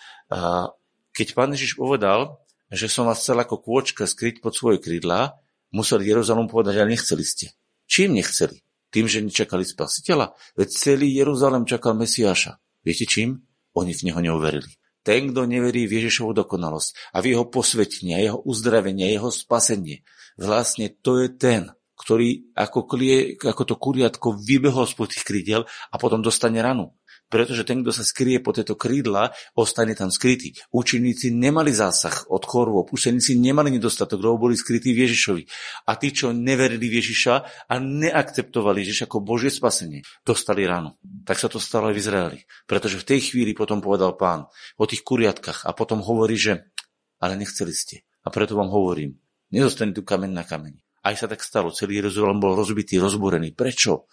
Keď 1.13 1.27
pán 1.37 1.53
Ježiš 1.53 1.77
povedal, 1.77 2.41
že 2.71 2.91
som 2.91 3.07
vás 3.07 3.23
chcel 3.23 3.39
ako 3.39 3.63
kôčka 3.63 4.03
skryť 4.03 4.43
pod 4.43 4.55
svoje 4.55 4.83
krídla, 4.83 5.39
musel 5.71 6.03
Jeruzalém 6.03 6.47
povedať, 6.51 6.83
ale 6.83 6.95
nechceli 6.95 7.23
ste. 7.23 7.55
Čím 7.87 8.19
nechceli? 8.19 8.59
Tým, 8.91 9.07
že 9.07 9.23
nečakali 9.23 9.67
spasiteľa? 9.67 10.35
Veď 10.55 10.69
celý 10.71 11.11
Jeruzalém 11.15 11.67
čakal 11.67 11.95
Mesiáša. 11.95 12.59
Viete 12.83 13.07
čím? 13.07 13.43
Oni 13.75 13.91
v 13.91 14.11
neho 14.11 14.19
neuverili. 14.19 14.71
Ten, 15.03 15.31
kto 15.31 15.47
neverí 15.47 15.87
v 15.87 16.03
Ježišovu 16.03 16.35
dokonalosť 16.35 17.15
a 17.15 17.23
v 17.23 17.31
jeho 17.31 17.47
posvetenie, 17.47 18.19
jeho 18.19 18.43
uzdravenie, 18.43 19.07
jeho 19.07 19.31
spasenie, 19.31 20.03
vlastne 20.35 20.91
to 20.91 21.23
je 21.23 21.31
ten, 21.31 21.71
ktorý 21.95 22.51
ako, 22.51 22.83
klie, 22.83 23.39
ako 23.39 23.63
to 23.63 23.75
kuriatko 23.79 24.35
vybehol 24.35 24.83
spod 24.83 25.15
tých 25.15 25.23
krídel 25.23 25.63
a 25.63 25.95
potom 25.95 26.19
dostane 26.19 26.59
ranu 26.59 26.91
pretože 27.27 27.67
ten, 27.67 27.83
kto 27.83 27.91
sa 27.91 28.03
skrie 28.07 28.39
po 28.39 28.55
tieto 28.55 28.79
krídla, 28.79 29.35
ostane 29.53 29.93
tam 29.93 30.07
skrytý. 30.07 30.55
Učeníci 30.71 31.31
nemali 31.35 31.75
zásah 31.75 32.27
od 32.31 32.43
chorôb, 32.43 32.91
učeníci 32.91 33.35
nemali 33.39 33.71
nedostatok, 33.75 34.23
lebo 34.23 34.47
boli 34.47 34.55
skrytí 34.55 34.95
v 34.95 35.07
Ježišovi. 35.07 35.43
A 35.87 35.99
tí, 35.99 36.15
čo 36.15 36.31
neverili 36.31 36.87
v 36.87 37.03
Ježiša 37.03 37.33
a 37.67 37.73
neakceptovali 37.77 38.83
Ježiša 38.87 39.11
ako 39.11 39.23
Božie 39.23 39.51
spasenie, 39.51 40.03
dostali 40.23 40.63
ráno. 40.63 40.95
Tak 41.27 41.39
sa 41.39 41.51
to 41.51 41.59
stalo 41.59 41.91
aj 41.91 41.95
v 41.95 42.01
Izraeli. 42.01 42.39
Pretože 42.63 43.03
v 43.03 43.07
tej 43.15 43.19
chvíli 43.31 43.51
potom 43.51 43.83
povedal 43.83 44.15
pán 44.15 44.47
o 44.79 44.85
tých 44.87 45.03
kuriatkách 45.03 45.67
a 45.67 45.71
potom 45.75 45.99
hovorí, 45.99 46.39
že 46.39 46.71
ale 47.19 47.35
nechceli 47.35 47.73
ste. 47.73 48.05
A 48.23 48.29
preto 48.29 48.59
vám 48.59 48.69
hovorím, 48.69 49.17
nezostane 49.51 49.95
tu 49.95 50.03
kameň 50.03 50.31
na 50.31 50.43
kameni. 50.43 50.83
Aj 51.07 51.15
sa 51.15 51.31
tak 51.31 51.39
stalo, 51.39 51.71
celý 51.71 52.03
Jeruzalém 52.03 52.35
bol 52.35 52.51
rozbitý, 52.51 52.99
rozborený. 52.99 53.55
Prečo? 53.55 54.11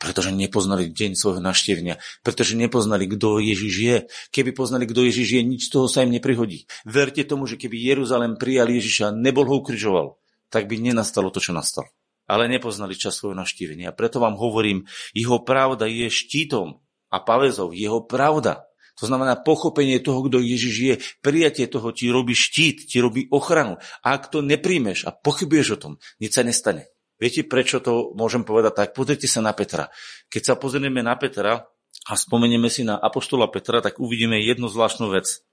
Pretože 0.00 0.32
nepoznali 0.32 0.88
deň 0.88 1.12
svojho 1.12 1.44
naštevenia, 1.44 2.00
pretože 2.24 2.56
nepoznali, 2.56 3.04
kto 3.04 3.36
Ježiš 3.36 3.74
je. 3.76 3.96
Keby 4.32 4.56
poznali, 4.56 4.88
kto 4.88 5.04
Ježiš 5.04 5.28
je, 5.36 5.40
nič 5.44 5.68
z 5.68 5.76
toho 5.76 5.92
sa 5.92 6.00
im 6.00 6.16
neprihodí. 6.16 6.64
Verte 6.88 7.20
tomu, 7.28 7.44
že 7.44 7.60
keby 7.60 7.76
Jeruzalém 7.76 8.40
prijal 8.40 8.72
Ježiša 8.72 9.12
nebol 9.12 9.44
ho 9.44 9.60
ukrižoval, 9.60 10.16
tak 10.48 10.72
by 10.72 10.80
nenastalo 10.80 11.28
to, 11.28 11.44
čo 11.44 11.52
nastalo. 11.52 11.92
Ale 12.24 12.48
nepoznali 12.48 12.96
čas 12.96 13.20
svojho 13.20 13.36
naštívenia. 13.36 13.92
Preto 13.92 14.24
vám 14.24 14.40
hovorím, 14.40 14.88
jeho 15.12 15.44
pravda 15.44 15.84
je 15.84 16.08
štítom 16.08 16.80
a 17.12 17.16
pavezov, 17.20 17.76
jeho 17.76 18.00
pravda. 18.00 18.64
To 19.00 19.08
znamená 19.08 19.36
pochopenie 19.36 20.00
toho, 20.00 20.24
kto 20.28 20.40
Ježiš 20.40 20.74
je, 20.80 20.94
prijatie 21.20 21.68
toho 21.68 21.92
ti 21.92 22.08
robí 22.08 22.32
štít, 22.32 22.88
ti 22.88 23.00
robí 23.00 23.28
ochranu. 23.28 23.76
A 24.00 24.16
ak 24.16 24.32
to 24.32 24.40
nepríjmeš 24.40 25.04
a 25.04 25.12
pochybuješ 25.12 25.68
o 25.76 25.80
tom, 25.80 25.92
nič 26.20 26.36
sa 26.36 26.44
nestane. 26.44 26.88
Viete, 27.20 27.44
prečo 27.44 27.84
to 27.84 28.16
môžem 28.16 28.48
povedať 28.48 28.72
tak? 28.72 28.88
Pozrite 28.96 29.28
sa 29.28 29.44
na 29.44 29.52
Petra. 29.52 29.92
Keď 30.32 30.42
sa 30.42 30.54
pozrieme 30.56 31.04
na 31.04 31.14
Petra 31.20 31.68
a 32.08 32.12
spomenieme 32.16 32.72
si 32.72 32.80
na 32.80 32.96
Apoštola 32.96 33.52
Petra, 33.52 33.84
tak 33.84 34.00
uvidíme 34.00 34.40
jednu 34.40 34.72
zvláštnu 34.72 35.12
vec. 35.12 35.44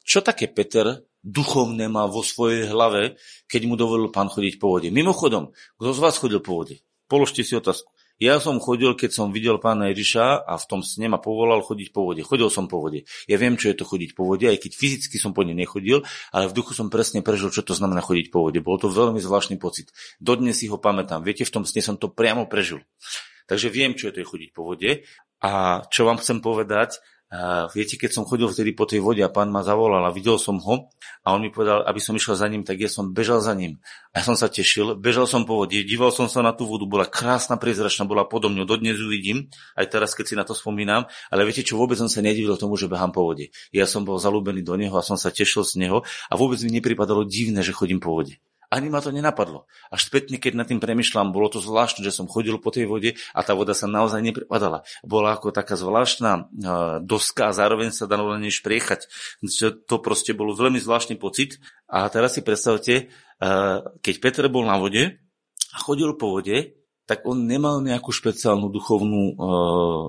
Čo 0.00 0.24
také 0.24 0.48
Peter 0.48 1.04
duchovné 1.20 1.92
má 1.92 2.08
vo 2.08 2.24
svojej 2.24 2.72
hlave, 2.72 3.20
keď 3.44 3.62
mu 3.68 3.76
dovolil 3.76 4.08
pán 4.08 4.32
chodiť 4.32 4.56
po 4.56 4.72
vode? 4.72 4.88
Mimochodom, 4.88 5.52
kto 5.76 5.90
z 5.92 6.00
vás 6.00 6.16
chodil 6.16 6.40
po 6.40 6.56
vode? 6.64 6.80
Položte 7.10 7.44
si 7.44 7.52
otázku. 7.52 7.95
Ja 8.16 8.40
som 8.40 8.56
chodil, 8.56 8.96
keď 8.96 9.12
som 9.12 9.28
videl 9.28 9.60
pána 9.60 9.92
Ježiša 9.92 10.48
a 10.48 10.56
v 10.56 10.64
tom 10.64 10.80
sne 10.80 11.12
ma 11.12 11.20
povolal 11.20 11.60
chodiť 11.60 11.92
po 11.92 12.08
vode. 12.08 12.24
Chodil 12.24 12.48
som 12.48 12.64
po 12.64 12.80
vode. 12.80 13.04
Ja 13.28 13.36
viem, 13.36 13.60
čo 13.60 13.68
je 13.68 13.76
to 13.76 13.84
chodiť 13.84 14.16
po 14.16 14.24
vode, 14.24 14.48
aj 14.48 14.56
keď 14.56 14.72
fyzicky 14.72 15.20
som 15.20 15.36
po 15.36 15.44
nej 15.44 15.52
nechodil, 15.52 16.00
ale 16.32 16.48
v 16.48 16.56
duchu 16.56 16.72
som 16.72 16.88
presne 16.88 17.20
prežil, 17.20 17.52
čo 17.52 17.60
to 17.60 17.76
znamená 17.76 18.00
chodiť 18.00 18.32
po 18.32 18.48
vode. 18.48 18.56
Bol 18.64 18.80
to 18.80 18.88
veľmi 18.88 19.20
zvláštny 19.20 19.60
pocit. 19.60 19.92
Dodnes 20.16 20.56
si 20.56 20.72
ho 20.72 20.80
pamätám. 20.80 21.20
Viete, 21.20 21.44
v 21.44 21.60
tom 21.60 21.64
sne 21.68 21.84
som 21.84 22.00
to 22.00 22.08
priamo 22.08 22.48
prežil. 22.48 22.80
Takže 23.44 23.68
viem, 23.68 23.92
čo 23.92 24.08
je 24.08 24.16
to 24.16 24.24
chodiť 24.24 24.50
po 24.56 24.64
vode. 24.64 25.04
A 25.44 25.84
čo 25.92 26.08
vám 26.08 26.16
chcem 26.16 26.40
povedať, 26.40 26.96
viete, 27.74 27.98
keď 27.98 28.10
som 28.14 28.22
chodil 28.22 28.46
vtedy 28.46 28.70
po 28.70 28.86
tej 28.86 29.02
vode 29.02 29.18
a 29.18 29.30
pán 29.30 29.50
ma 29.50 29.66
zavolal 29.66 30.02
a 30.06 30.14
videl 30.14 30.38
som 30.38 30.62
ho 30.62 30.90
a 31.26 31.34
on 31.34 31.42
mi 31.42 31.50
povedal, 31.50 31.82
aby 31.82 31.98
som 31.98 32.14
išiel 32.14 32.38
za 32.38 32.46
ním, 32.46 32.62
tak 32.62 32.78
ja 32.78 32.86
som 32.86 33.10
bežal 33.10 33.42
za 33.42 33.50
ním. 33.50 33.82
A 34.14 34.22
ja 34.22 34.22
som 34.22 34.38
sa 34.38 34.46
tešil, 34.46 34.94
bežal 34.94 35.26
som 35.26 35.42
po 35.42 35.58
vode, 35.58 35.74
díval 35.82 36.14
som 36.14 36.30
sa 36.30 36.38
na 36.40 36.54
tú 36.54 36.70
vodu, 36.70 36.86
bola 36.86 37.02
krásna, 37.02 37.58
priezračná, 37.58 38.06
bola 38.06 38.22
podo 38.30 38.46
mňou, 38.46 38.62
dodnes 38.62 38.94
ju 38.94 39.10
vidím, 39.10 39.50
aj 39.74 39.90
teraz, 39.90 40.14
keď 40.14 40.24
si 40.24 40.34
na 40.38 40.46
to 40.46 40.54
spomínam, 40.54 41.10
ale 41.28 41.42
viete 41.42 41.66
čo, 41.66 41.74
vôbec 41.74 41.98
som 41.98 42.06
sa 42.06 42.22
nedivil 42.22 42.54
tomu, 42.54 42.78
že 42.78 42.86
behám 42.86 43.10
po 43.10 43.26
vode. 43.26 43.50
Ja 43.74 43.90
som 43.90 44.06
bol 44.06 44.22
zalúbený 44.22 44.62
do 44.62 44.78
neho 44.78 44.94
a 44.94 45.02
som 45.02 45.18
sa 45.18 45.34
tešil 45.34 45.66
z 45.66 45.82
neho 45.82 46.06
a 46.30 46.34
vôbec 46.38 46.62
mi 46.62 46.70
nepripadalo 46.78 47.26
divné, 47.26 47.66
že 47.66 47.74
chodím 47.74 47.98
po 47.98 48.14
vode. 48.14 48.38
Ani 48.66 48.90
ma 48.90 48.98
to 48.98 49.14
nenapadlo. 49.14 49.70
Až 49.94 50.10
spätne, 50.10 50.42
keď 50.42 50.52
nad 50.58 50.66
tým 50.66 50.82
premyšľam, 50.82 51.30
bolo 51.30 51.46
to 51.46 51.62
zvláštne, 51.62 52.02
že 52.02 52.10
som 52.10 52.26
chodil 52.26 52.58
po 52.58 52.74
tej 52.74 52.90
vode 52.90 53.14
a 53.30 53.40
tá 53.46 53.54
voda 53.54 53.78
sa 53.78 53.86
naozaj 53.86 54.18
nepripadala. 54.22 54.82
Bola 55.06 55.38
ako 55.38 55.54
taká 55.54 55.78
zvláštna 55.78 56.30
uh, 56.34 56.44
doska 56.98 57.50
a 57.50 57.56
zároveň 57.56 57.94
sa 57.94 58.10
dalo 58.10 58.34
na 58.34 58.42
nej 58.42 58.50
špriechať. 58.50 59.06
To 59.86 59.96
proste 60.02 60.34
bol 60.34 60.50
veľmi 60.50 60.82
zvláštny 60.82 61.14
pocit. 61.14 61.62
A 61.86 62.10
teraz 62.10 62.34
si 62.34 62.42
predstavte, 62.42 63.08
uh, 63.38 63.86
keď 64.02 64.14
Peter 64.18 64.46
bol 64.50 64.66
na 64.66 64.74
vode 64.74 65.22
a 65.70 65.76
chodil 65.78 66.10
po 66.18 66.34
vode, 66.34 66.74
tak 67.06 67.22
on 67.22 67.46
nemal 67.46 67.78
nejakú 67.86 68.10
špeciálnu 68.10 68.66
duchovnú 68.66 69.22
uh, 69.34 70.06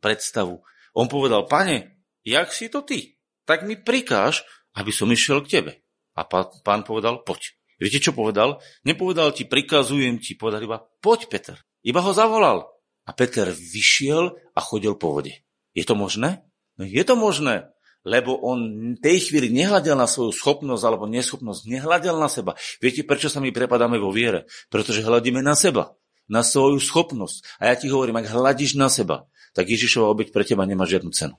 predstavu. 0.00 0.64
On 0.96 1.04
povedal, 1.08 1.44
pane, 1.44 2.00
jak 2.24 2.48
si 2.56 2.72
to 2.72 2.80
ty? 2.80 3.20
Tak 3.44 3.68
mi 3.68 3.76
prikáž, 3.76 4.46
aby 4.72 4.88
som 4.94 5.12
išiel 5.12 5.44
k 5.44 5.60
tebe. 5.60 5.72
A 6.16 6.24
pán 6.64 6.84
povedal, 6.84 7.20
poď. 7.20 7.52
Viete, 7.82 7.98
čo 7.98 8.14
povedal? 8.14 8.62
Nepovedal 8.86 9.34
ti, 9.34 9.42
prikazujem 9.42 10.22
ti, 10.22 10.38
povedal 10.38 10.62
iba, 10.62 10.86
poď 11.02 11.26
Peter. 11.26 11.56
Iba 11.82 11.98
ho 11.98 12.14
zavolal. 12.14 12.70
A 13.02 13.10
Peter 13.10 13.50
vyšiel 13.50 14.38
a 14.54 14.60
chodil 14.62 14.94
po 14.94 15.18
vode. 15.18 15.42
Je 15.74 15.82
to 15.82 15.98
možné? 15.98 16.46
No 16.78 16.86
je 16.86 17.02
to 17.02 17.18
možné, 17.18 17.74
lebo 18.06 18.38
on 18.38 18.58
v 18.94 19.02
tej 19.02 19.26
chvíli 19.26 19.50
nehľadel 19.50 19.98
na 19.98 20.06
svoju 20.06 20.30
schopnosť 20.30 20.82
alebo 20.86 21.10
neschopnosť, 21.10 21.66
nehľadel 21.66 22.14
na 22.16 22.30
seba. 22.30 22.54
Viete, 22.78 23.02
prečo 23.02 23.26
sa 23.26 23.42
my 23.42 23.50
prepadáme 23.50 23.98
vo 23.98 24.14
viere? 24.14 24.46
Pretože 24.70 25.02
hľadíme 25.02 25.42
na 25.42 25.58
seba, 25.58 25.98
na 26.30 26.46
svoju 26.46 26.78
schopnosť. 26.78 27.58
A 27.58 27.70
ja 27.70 27.74
ti 27.74 27.90
hovorím, 27.90 28.22
ak 28.22 28.30
hľadíš 28.30 28.78
na 28.78 28.86
seba, 28.86 29.26
tak 29.52 29.68
Ježišova 29.68 30.08
obeď 30.14 30.30
pre 30.30 30.46
teba 30.46 30.62
nemá 30.64 30.86
žiadnu 30.86 31.10
cenu. 31.10 31.34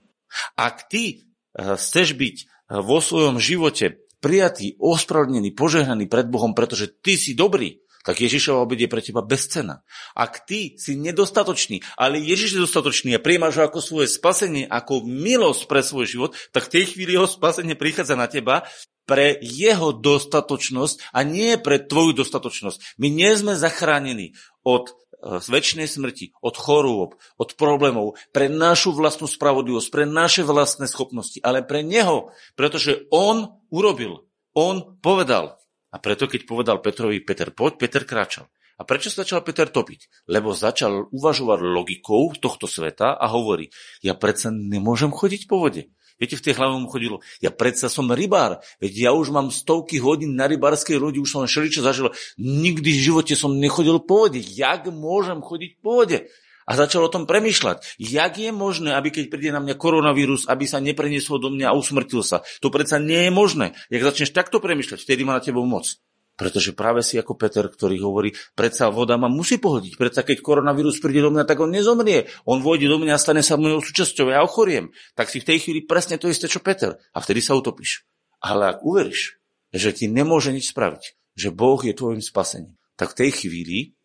Ak 0.60 0.92
ty 0.92 1.24
eh, 1.24 1.80
chceš 1.80 2.20
byť 2.20 2.36
eh, 2.44 2.48
vo 2.84 3.00
svojom 3.00 3.40
živote 3.40 4.03
prijatý, 4.24 4.80
ospravedlnený, 4.80 5.52
požehnaný 5.52 6.08
pred 6.08 6.32
Bohom, 6.32 6.56
pretože 6.56 6.88
ty 7.04 7.20
si 7.20 7.36
dobrý, 7.36 7.84
tak 8.04 8.20
Ježišova 8.20 8.64
obed 8.68 8.80
je 8.80 8.92
pre 8.92 9.00
teba 9.00 9.24
bezcena. 9.24 9.84
Ak 10.16 10.44
ty 10.44 10.76
si 10.76 11.00
nedostatočný, 11.00 11.84
ale 11.96 12.20
Ježiš 12.20 12.60
je 12.60 12.64
dostatočný 12.64 13.16
a 13.16 13.24
prijímaš 13.24 13.60
ho 13.60 13.64
ako 13.64 13.80
svoje 13.80 14.08
spasenie, 14.12 14.68
ako 14.68 15.08
milosť 15.08 15.68
pre 15.68 15.80
svoj 15.84 16.06
život, 16.08 16.32
tak 16.52 16.68
v 16.68 16.80
tej 16.80 16.84
chvíli 16.96 17.16
jeho 17.16 17.28
spasenie 17.28 17.80
prichádza 17.80 18.20
na 18.20 18.28
teba 18.28 18.68
pre 19.04 19.36
jeho 19.40 19.92
dostatočnosť 19.92 21.12
a 21.12 21.20
nie 21.28 21.60
pre 21.60 21.80
tvoju 21.80 22.24
dostatočnosť. 22.24 23.00
My 23.00 23.12
nie 23.12 23.32
sme 23.36 23.60
zachránení 23.60 24.36
od 24.64 24.92
e, 24.92 25.42
z 25.44 25.48
väčšnej 25.48 25.88
smrti, 25.88 26.36
od 26.40 26.56
chorôb, 26.56 27.20
od 27.36 27.50
problémov, 27.60 28.16
pre 28.32 28.48
našu 28.48 28.96
vlastnú 28.96 29.28
spravodlivosť, 29.28 29.88
pre 29.92 30.06
naše 30.08 30.48
vlastné 30.48 30.88
schopnosti, 30.88 31.40
ale 31.44 31.64
pre 31.64 31.84
Neho, 31.84 32.32
pretože 32.56 33.08
On 33.12 33.60
urobil, 33.70 34.24
On 34.56 34.96
povedal. 35.04 35.60
A 35.94 36.02
preto, 36.02 36.26
keď 36.26 36.50
povedal 36.50 36.82
Petrovi, 36.82 37.22
Peter, 37.22 37.54
poď, 37.54 37.78
Peter 37.78 38.02
kráčal. 38.02 38.50
A 38.74 38.90
prečo 38.90 39.14
sa 39.14 39.22
začal 39.22 39.46
Peter 39.46 39.70
topiť? 39.70 40.26
Lebo 40.26 40.58
začal 40.58 41.06
uvažovať 41.14 41.60
logikou 41.62 42.34
tohto 42.34 42.66
sveta 42.66 43.14
a 43.14 43.26
hovorí, 43.30 43.70
ja 44.02 44.18
predsa 44.18 44.50
nemôžem 44.50 45.14
chodiť 45.14 45.46
po 45.46 45.62
vode. 45.62 45.94
Viete, 46.24 46.40
v 46.40 46.46
tej 46.48 46.56
hlave 46.56 46.80
mu 46.80 46.88
chodilo, 46.88 47.20
ja 47.44 47.52
predsa 47.52 47.92
som 47.92 48.08
rybár, 48.08 48.64
veď 48.80 48.94
ja 48.96 49.12
už 49.12 49.36
mám 49.36 49.52
stovky 49.52 50.00
hodín 50.00 50.40
na 50.40 50.48
rybárskej 50.48 50.96
lodi, 50.96 51.20
už 51.20 51.36
som 51.36 51.44
šeličo 51.44 51.84
zažil, 51.84 52.16
nikdy 52.40 52.96
v 52.96 53.04
živote 53.12 53.36
som 53.36 53.60
nechodil 53.60 54.00
po 54.00 54.24
vode. 54.24 54.40
Jak 54.40 54.88
môžem 54.88 55.44
chodiť 55.44 55.84
po 55.84 56.00
vode? 56.00 56.32
A 56.64 56.80
začal 56.80 57.04
o 57.04 57.12
tom 57.12 57.28
premyšľať. 57.28 58.00
Jak 58.00 58.40
je 58.40 58.56
možné, 58.56 58.96
aby 58.96 59.12
keď 59.12 59.28
príde 59.28 59.52
na 59.52 59.60
mňa 59.60 59.76
koronavírus, 59.76 60.48
aby 60.48 60.64
sa 60.64 60.80
nepreniesol 60.80 61.44
do 61.44 61.52
mňa 61.52 61.76
a 61.76 61.76
usmrtil 61.76 62.24
sa? 62.24 62.40
To 62.64 62.72
predsa 62.72 63.04
nie 63.04 63.28
je 63.28 63.32
možné. 63.36 63.76
Jak 63.92 64.08
začneš 64.08 64.32
takto 64.32 64.64
premyšľať, 64.64 65.04
vtedy 65.04 65.28
má 65.28 65.36
na 65.36 65.44
tebou 65.44 65.68
moc. 65.68 66.00
Pretože 66.44 66.76
práve 66.76 67.00
si 67.08 67.16
ako 67.16 67.40
Peter, 67.40 67.64
ktorý 67.64 68.04
hovorí, 68.04 68.36
predsa 68.52 68.92
voda 68.92 69.16
ma 69.16 69.32
musí 69.32 69.64
pohodiť. 69.64 69.96
Predsa 69.96 70.28
keď 70.28 70.44
koronavírus 70.44 71.00
príde 71.00 71.24
do 71.24 71.32
mňa, 71.32 71.48
tak 71.48 71.64
on 71.64 71.72
nezomrie. 71.72 72.28
On 72.44 72.60
vôjde 72.60 72.92
do 72.92 73.00
mňa 73.00 73.16
a 73.16 73.22
stane 73.24 73.40
sa 73.40 73.56
mojou 73.56 73.80
súčasťou. 73.80 74.28
Ja 74.28 74.44
ochoriem. 74.44 74.92
Tak 75.16 75.32
si 75.32 75.40
v 75.40 75.56
tej 75.56 75.64
chvíli 75.64 75.88
presne 75.88 76.20
to 76.20 76.28
isté, 76.28 76.52
čo 76.52 76.60
Peter. 76.60 77.00
A 77.16 77.24
vtedy 77.24 77.40
sa 77.40 77.56
utopíš. 77.56 78.04
Ale 78.44 78.76
ak 78.76 78.84
uveríš, 78.84 79.40
že 79.72 79.96
ti 79.96 80.12
nemôže 80.12 80.52
nič 80.52 80.76
spraviť, 80.76 81.16
že 81.40 81.56
Boh 81.56 81.80
je 81.80 81.96
tvojim 81.96 82.20
spasením, 82.20 82.76
tak 83.00 83.16
v 83.16 83.24
tej 83.24 83.30
chvíli 83.40 83.96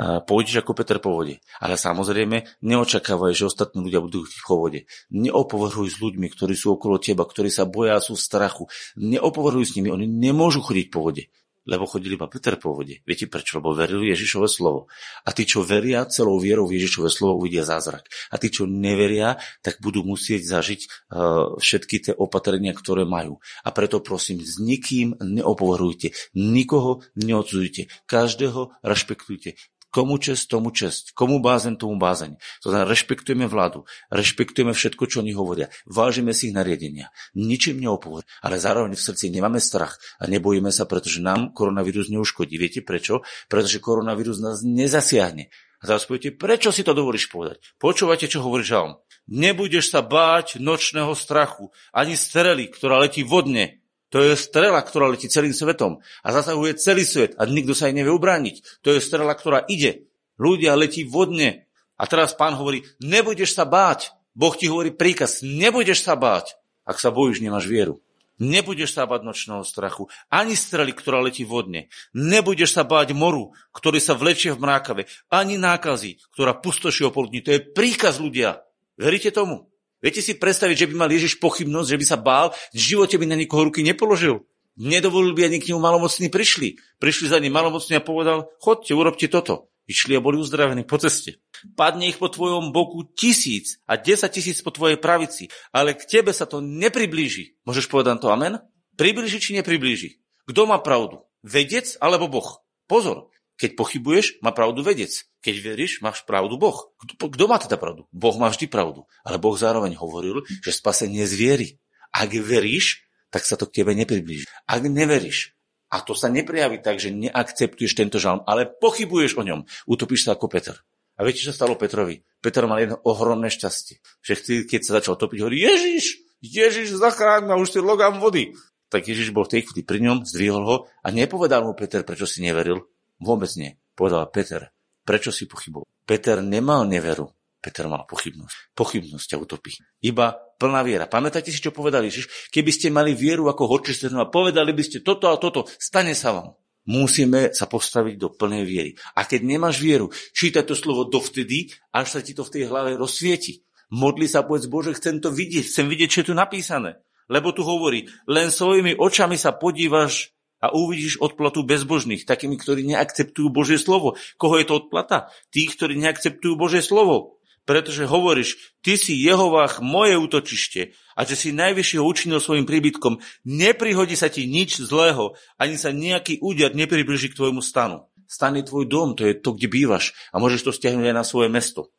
pôjdeš 0.00 0.64
ako 0.64 0.72
Peter 0.72 0.96
po 0.96 1.12
vode. 1.12 1.44
Ale 1.60 1.76
samozrejme, 1.76 2.64
neočakávaj, 2.64 3.36
že 3.36 3.52
ostatní 3.52 3.84
ľudia 3.84 4.00
budú 4.00 4.24
v 4.24 4.32
vode. 4.48 4.80
Neopovrhuj 5.12 5.92
s 5.92 6.00
ľuďmi, 6.00 6.24
ktorí 6.32 6.56
sú 6.56 6.72
okolo 6.80 6.96
teba, 6.96 7.28
ktorí 7.28 7.52
sa 7.52 7.68
boja, 7.68 8.00
sú 8.00 8.16
v 8.16 8.24
strachu. 8.24 8.64
Neopovrhuj 8.96 9.68
s 9.68 9.76
nimi, 9.76 9.92
oni 9.92 10.08
nemôžu 10.08 10.64
chodiť 10.64 10.86
po 10.88 11.04
vode. 11.04 11.28
Lebo 11.68 11.84
chodili 11.84 12.16
iba 12.16 12.30
Peter 12.30 12.56
po 12.56 12.72
vode. 12.72 13.04
Viete 13.04 13.28
prečo? 13.28 13.60
Lebo 13.60 13.76
verili 13.76 14.12
Ježišové 14.12 14.48
slovo. 14.48 14.88
A 15.24 15.30
tí, 15.36 15.44
čo 15.44 15.60
veria 15.60 16.08
celou 16.08 16.40
vierou 16.40 16.64
v 16.64 16.80
Ježišové 16.80 17.12
slovo, 17.12 17.44
uvidia 17.44 17.68
zázrak. 17.68 18.08
A 18.32 18.40
tí, 18.40 18.48
čo 18.48 18.64
neveria, 18.64 19.36
tak 19.60 19.78
budú 19.84 20.00
musieť 20.00 20.48
zažiť 20.48 20.80
uh, 20.84 21.60
všetky 21.60 21.96
tie 22.10 22.14
opatrenia, 22.16 22.72
ktoré 22.72 23.04
majú. 23.04 23.38
A 23.60 23.68
preto 23.76 24.00
prosím, 24.00 24.40
s 24.40 24.56
nikým 24.56 25.20
neopovrhujte. 25.20 26.16
Nikoho 26.32 27.04
neodsudujte. 27.16 27.92
Každého 28.08 28.72
rešpektujte 28.80 29.60
Komu 29.90 30.22
čest, 30.22 30.46
tomu 30.46 30.70
čest. 30.70 31.10
Komu 31.18 31.42
bázeň, 31.42 31.74
tomu 31.74 31.98
bázeň. 31.98 32.38
To 32.62 32.70
znamená, 32.70 32.86
rešpektujeme 32.86 33.50
vládu, 33.50 33.82
rešpektujeme 34.14 34.70
všetko, 34.70 35.02
čo 35.10 35.18
oni 35.18 35.34
hovoria. 35.34 35.66
Vážime 35.82 36.30
si 36.30 36.50
ich 36.50 36.54
nariadenia. 36.54 37.10
Ničím 37.34 37.82
neopovor. 37.82 38.22
Ale 38.38 38.62
zároveň 38.62 38.94
v 38.94 39.02
srdci 39.02 39.34
nemáme 39.34 39.58
strach 39.58 39.98
a 40.22 40.30
nebojíme 40.30 40.70
sa, 40.70 40.86
pretože 40.86 41.18
nám 41.18 41.50
koronavírus 41.50 42.06
neuškodí. 42.06 42.54
Viete 42.54 42.86
prečo? 42.86 43.26
Pretože 43.50 43.82
koronavírus 43.82 44.38
nás 44.38 44.62
nezasiahne. 44.62 45.50
A 45.80 45.88
teraz 45.88 46.06
poviete, 46.06 46.38
prečo 46.38 46.70
si 46.70 46.86
to 46.86 46.94
dovolíš 46.94 47.26
povedať? 47.32 47.58
Počúvajte, 47.82 48.30
čo 48.30 48.46
hovorí 48.46 48.62
žalm. 48.62 49.00
Nebudeš 49.26 49.90
sa 49.90 50.06
báť 50.06 50.62
nočného 50.62 51.14
strachu, 51.18 51.72
ani 51.90 52.14
strely, 52.14 52.68
ktorá 52.70 53.00
letí 53.00 53.26
vodne, 53.26 53.79
to 54.10 54.18
je 54.26 54.34
strela, 54.34 54.82
ktorá 54.82 55.06
letí 55.06 55.30
celým 55.30 55.54
svetom 55.54 56.02
a 56.26 56.28
zasahuje 56.34 56.82
celý 56.82 57.06
svet 57.06 57.38
a 57.38 57.46
nikto 57.46 57.78
sa 57.78 57.86
jej 57.86 57.94
nevie 57.94 58.10
ubrániť. 58.10 58.82
To 58.82 58.90
je 58.90 58.98
strela, 58.98 59.38
ktorá 59.38 59.62
ide. 59.70 60.10
Ľudia 60.34 60.74
letí 60.74 61.06
vodne. 61.06 61.70
A 61.94 62.10
teraz 62.10 62.34
pán 62.34 62.58
hovorí, 62.58 62.82
nebudeš 62.98 63.54
sa 63.54 63.62
báť. 63.62 64.10
Boh 64.34 64.50
ti 64.58 64.66
hovorí 64.66 64.90
príkaz, 64.90 65.46
nebudeš 65.46 66.02
sa 66.02 66.18
báť. 66.18 66.58
Ak 66.82 66.98
sa 66.98 67.14
bojíš, 67.14 67.38
nemáš 67.38 67.70
vieru. 67.70 68.02
Nebudeš 68.40 68.96
sa 68.96 69.04
báť 69.04 69.22
nočného 69.22 69.62
strachu, 69.62 70.08
ani 70.32 70.56
strely, 70.56 70.96
ktorá 70.96 71.20
letí 71.20 71.44
vodne. 71.44 71.92
Nebudeš 72.16 72.72
sa 72.72 72.88
báť 72.88 73.12
moru, 73.12 73.52
ktorý 73.76 74.00
sa 74.00 74.16
vlečie 74.16 74.56
v 74.56 74.64
mrákave, 74.64 75.02
ani 75.28 75.60
nákazy, 75.60 76.18
ktorá 76.32 76.56
pustoší 76.56 77.06
opoludní. 77.06 77.44
To 77.44 77.52
je 77.52 77.60
príkaz 77.60 78.16
ľudia. 78.16 78.64
Veríte 78.96 79.30
tomu? 79.30 79.69
Viete 80.00 80.24
si 80.24 80.36
predstaviť, 80.36 80.76
že 80.84 80.88
by 80.88 80.94
mal 80.96 81.10
Ježiš 81.12 81.36
pochybnosť, 81.40 81.88
že 81.92 82.00
by 82.00 82.06
sa 82.08 82.18
bál, 82.20 82.56
v 82.72 82.80
živote 82.80 83.20
by 83.20 83.28
na 83.28 83.36
nikoho 83.36 83.68
ruky 83.68 83.84
nepoložil. 83.84 84.48
Nedovolil 84.80 85.36
by 85.36 85.52
ani 85.52 85.60
k 85.60 85.72
nemu 85.72 85.80
malomocní 85.80 86.32
prišli. 86.32 86.80
Prišli 86.96 87.28
za 87.28 87.36
ním 87.36 87.52
malomocní 87.52 88.00
a 88.00 88.04
povedal, 88.04 88.48
chodte, 88.64 88.96
urobte 88.96 89.28
toto. 89.28 89.68
Išli 89.90 90.14
a 90.16 90.22
boli 90.22 90.38
uzdravení 90.38 90.86
po 90.86 90.96
ceste. 91.02 91.42
Padne 91.74 92.08
ich 92.08 92.16
po 92.16 92.30
tvojom 92.30 92.70
boku 92.70 93.10
tisíc 93.12 93.82
a 93.90 93.98
desať 93.98 94.38
tisíc 94.38 94.62
po 94.62 94.70
tvojej 94.70 94.96
pravici, 94.96 95.50
ale 95.74 95.98
k 95.98 96.06
tebe 96.06 96.30
sa 96.30 96.46
to 96.46 96.62
nepriblíži. 96.62 97.58
Môžeš 97.66 97.90
povedať 97.90 98.22
to 98.22 98.30
amen? 98.30 98.62
Priblíži 98.94 99.42
či 99.42 99.50
nepriblíži? 99.58 100.22
Kto 100.46 100.70
má 100.70 100.78
pravdu? 100.78 101.26
Vedec 101.42 101.98
alebo 101.98 102.30
Boh? 102.30 102.62
Pozor, 102.86 103.29
keď 103.60 103.76
pochybuješ, 103.76 104.40
má 104.40 104.56
pravdu 104.56 104.80
vedec. 104.80 105.12
Keď 105.44 105.56
veríš, 105.60 106.00
máš 106.00 106.24
pravdu 106.24 106.56
Boh. 106.56 106.96
Kto 107.04 107.44
má 107.44 107.60
teda 107.60 107.76
pravdu? 107.76 108.08
Boh 108.08 108.36
má 108.40 108.48
vždy 108.48 108.72
pravdu. 108.72 109.04
Ale 109.20 109.36
Boh 109.36 109.52
zároveň 109.52 110.00
hovoril, 110.00 110.48
že 110.64 110.72
spasenie 110.72 111.28
z 111.28 111.34
viery. 111.36 111.68
Ak 112.08 112.32
veríš, 112.32 113.04
tak 113.28 113.44
sa 113.44 113.60
to 113.60 113.68
k 113.68 113.84
tebe 113.84 113.92
nepriblíži. 113.92 114.48
Ak 114.64 114.80
neveríš, 114.80 115.52
a 115.90 116.00
to 116.00 116.16
sa 116.16 116.32
neprejaví 116.32 116.80
tak, 116.80 117.02
že 117.02 117.12
neakceptuješ 117.12 117.92
tento 117.98 118.16
žalm, 118.22 118.46
ale 118.46 118.64
pochybuješ 118.64 119.36
o 119.36 119.42
ňom, 119.42 119.66
utopíš 119.90 120.24
sa 120.24 120.38
ako 120.38 120.46
Peter. 120.46 120.78
A 121.18 121.26
viete, 121.26 121.44
čo 121.44 121.52
stalo 121.52 121.76
Petrovi? 121.76 122.24
Peter 122.40 122.64
mal 122.64 122.80
jedno 122.80 122.96
ohromné 123.04 123.52
šťastie. 123.52 124.00
Že 124.24 124.64
keď 124.64 124.80
sa 124.80 124.90
začal 125.02 125.20
topiť, 125.20 125.44
hovorí, 125.44 125.60
Ježiš, 125.60 126.24
Ježiš, 126.40 126.96
zachráň 126.96 127.44
ma, 127.44 127.60
už 127.60 127.76
si 127.76 127.78
logám 127.82 128.16
vody. 128.16 128.56
Tak 128.88 129.04
Ježiš 129.06 129.30
bol 129.30 129.44
v 129.44 129.58
tej 129.58 129.60
chvíli 129.68 129.84
pri 129.84 130.00
ňom, 130.00 130.24
zdvihol 130.24 130.64
ho 130.64 130.76
a 131.04 131.08
nepovedal 131.12 131.62
mu 131.62 131.76
Peter, 131.76 132.02
prečo 132.02 132.24
si 132.24 132.40
neveril, 132.40 132.89
Vôbec 133.20 133.52
nie. 133.60 133.76
Povedal 133.92 134.26
Peter, 134.32 134.72
prečo 135.04 135.28
si 135.30 135.44
pochyboval? 135.44 135.86
Peter 136.08 136.40
nemal 136.40 136.88
neveru, 136.88 137.28
Peter 137.60 137.84
mal 137.84 138.08
pochybnosť. 138.08 138.72
Pochybnosť 138.72 139.26
ťa 139.30 139.36
utopí. 139.36 139.76
Iba 140.00 140.32
plná 140.56 140.80
viera. 140.80 141.04
Pamätáte 141.04 141.52
si, 141.52 141.60
čo 141.60 141.76
povedal 141.76 142.08
Ježiš? 142.08 142.48
Keby 142.48 142.70
ste 142.72 142.88
mali 142.88 143.12
vieru 143.12 143.52
ako 143.52 143.68
horčie 143.68 144.08
a 144.08 144.26
povedali 144.26 144.72
by 144.72 144.82
ste 144.82 145.04
toto 145.04 145.28
a 145.28 145.36
toto, 145.36 145.68
stane 145.76 146.16
sa 146.16 146.32
vám. 146.32 146.56
Musíme 146.88 147.52
sa 147.52 147.68
postaviť 147.68 148.16
do 148.16 148.32
plnej 148.32 148.64
viery. 148.64 148.90
A 149.14 149.28
keď 149.28 149.44
nemáš 149.44 149.84
vieru, 149.84 150.08
čítaj 150.32 150.64
to 150.64 150.72
slovo 150.72 151.04
dovtedy, 151.04 151.68
až 151.92 152.18
sa 152.18 152.20
ti 152.24 152.32
to 152.32 152.42
v 152.42 152.52
tej 152.56 152.64
hlave 152.72 152.96
rozsvieti. 152.96 153.60
Modli 153.92 154.24
sa, 154.24 154.48
povedz, 154.48 154.64
Bože, 154.64 154.96
chcem 154.96 155.20
to 155.20 155.28
vidieť, 155.28 155.68
chcem 155.68 155.86
vidieť, 155.86 156.08
čo 156.08 156.20
je 156.24 156.28
tu 156.32 156.34
napísané. 156.34 156.96
Lebo 157.28 157.52
tu 157.52 157.62
hovorí, 157.62 158.08
len 158.26 158.48
svojimi 158.48 158.96
očami 158.96 159.36
sa 159.36 159.54
podívaš 159.54 160.32
a 160.60 160.76
uvidíš 160.76 161.18
odplatu 161.24 161.64
bezbožných, 161.64 162.28
takými, 162.28 162.60
ktorí 162.60 162.84
neakceptujú 162.94 163.48
Božie 163.48 163.80
slovo. 163.80 164.20
Koho 164.36 164.60
je 164.60 164.68
to 164.68 164.86
odplata? 164.86 165.32
Tých, 165.48 165.74
ktorí 165.74 165.96
neakceptujú 165.96 166.54
Božie 166.54 166.84
slovo. 166.84 167.40
Pretože 167.68 168.08
hovoríš, 168.08 168.76
ty 168.80 168.96
si 168.96 169.16
Jehovách 169.20 169.84
moje 169.84 170.16
útočište 170.16 170.96
a 171.16 171.20
že 171.28 171.36
si 171.36 171.48
najvyššieho 171.52 172.04
učinil 172.04 172.40
svojim 172.40 172.64
príbytkom, 172.64 173.20
neprihodí 173.44 174.16
sa 174.16 174.32
ti 174.32 174.48
nič 174.48 174.80
zlého, 174.80 175.36
ani 175.60 175.76
sa 175.76 175.92
nejaký 175.92 176.40
úder 176.40 176.72
nepribliží 176.72 177.30
k 177.30 177.36
tvojmu 177.36 177.60
stanu. 177.60 178.08
Stan 178.24 178.56
je 178.56 178.64
tvoj 178.64 178.88
dom, 178.88 179.12
to 179.12 179.28
je 179.28 179.36
to, 179.36 179.52
kde 179.52 179.68
bývaš 179.68 180.16
a 180.32 180.40
môžeš 180.40 180.66
to 180.66 180.72
stiahnuť 180.72 181.10
aj 181.10 181.16
na 181.18 181.24
svoje 181.26 181.52
mesto. 181.52 181.92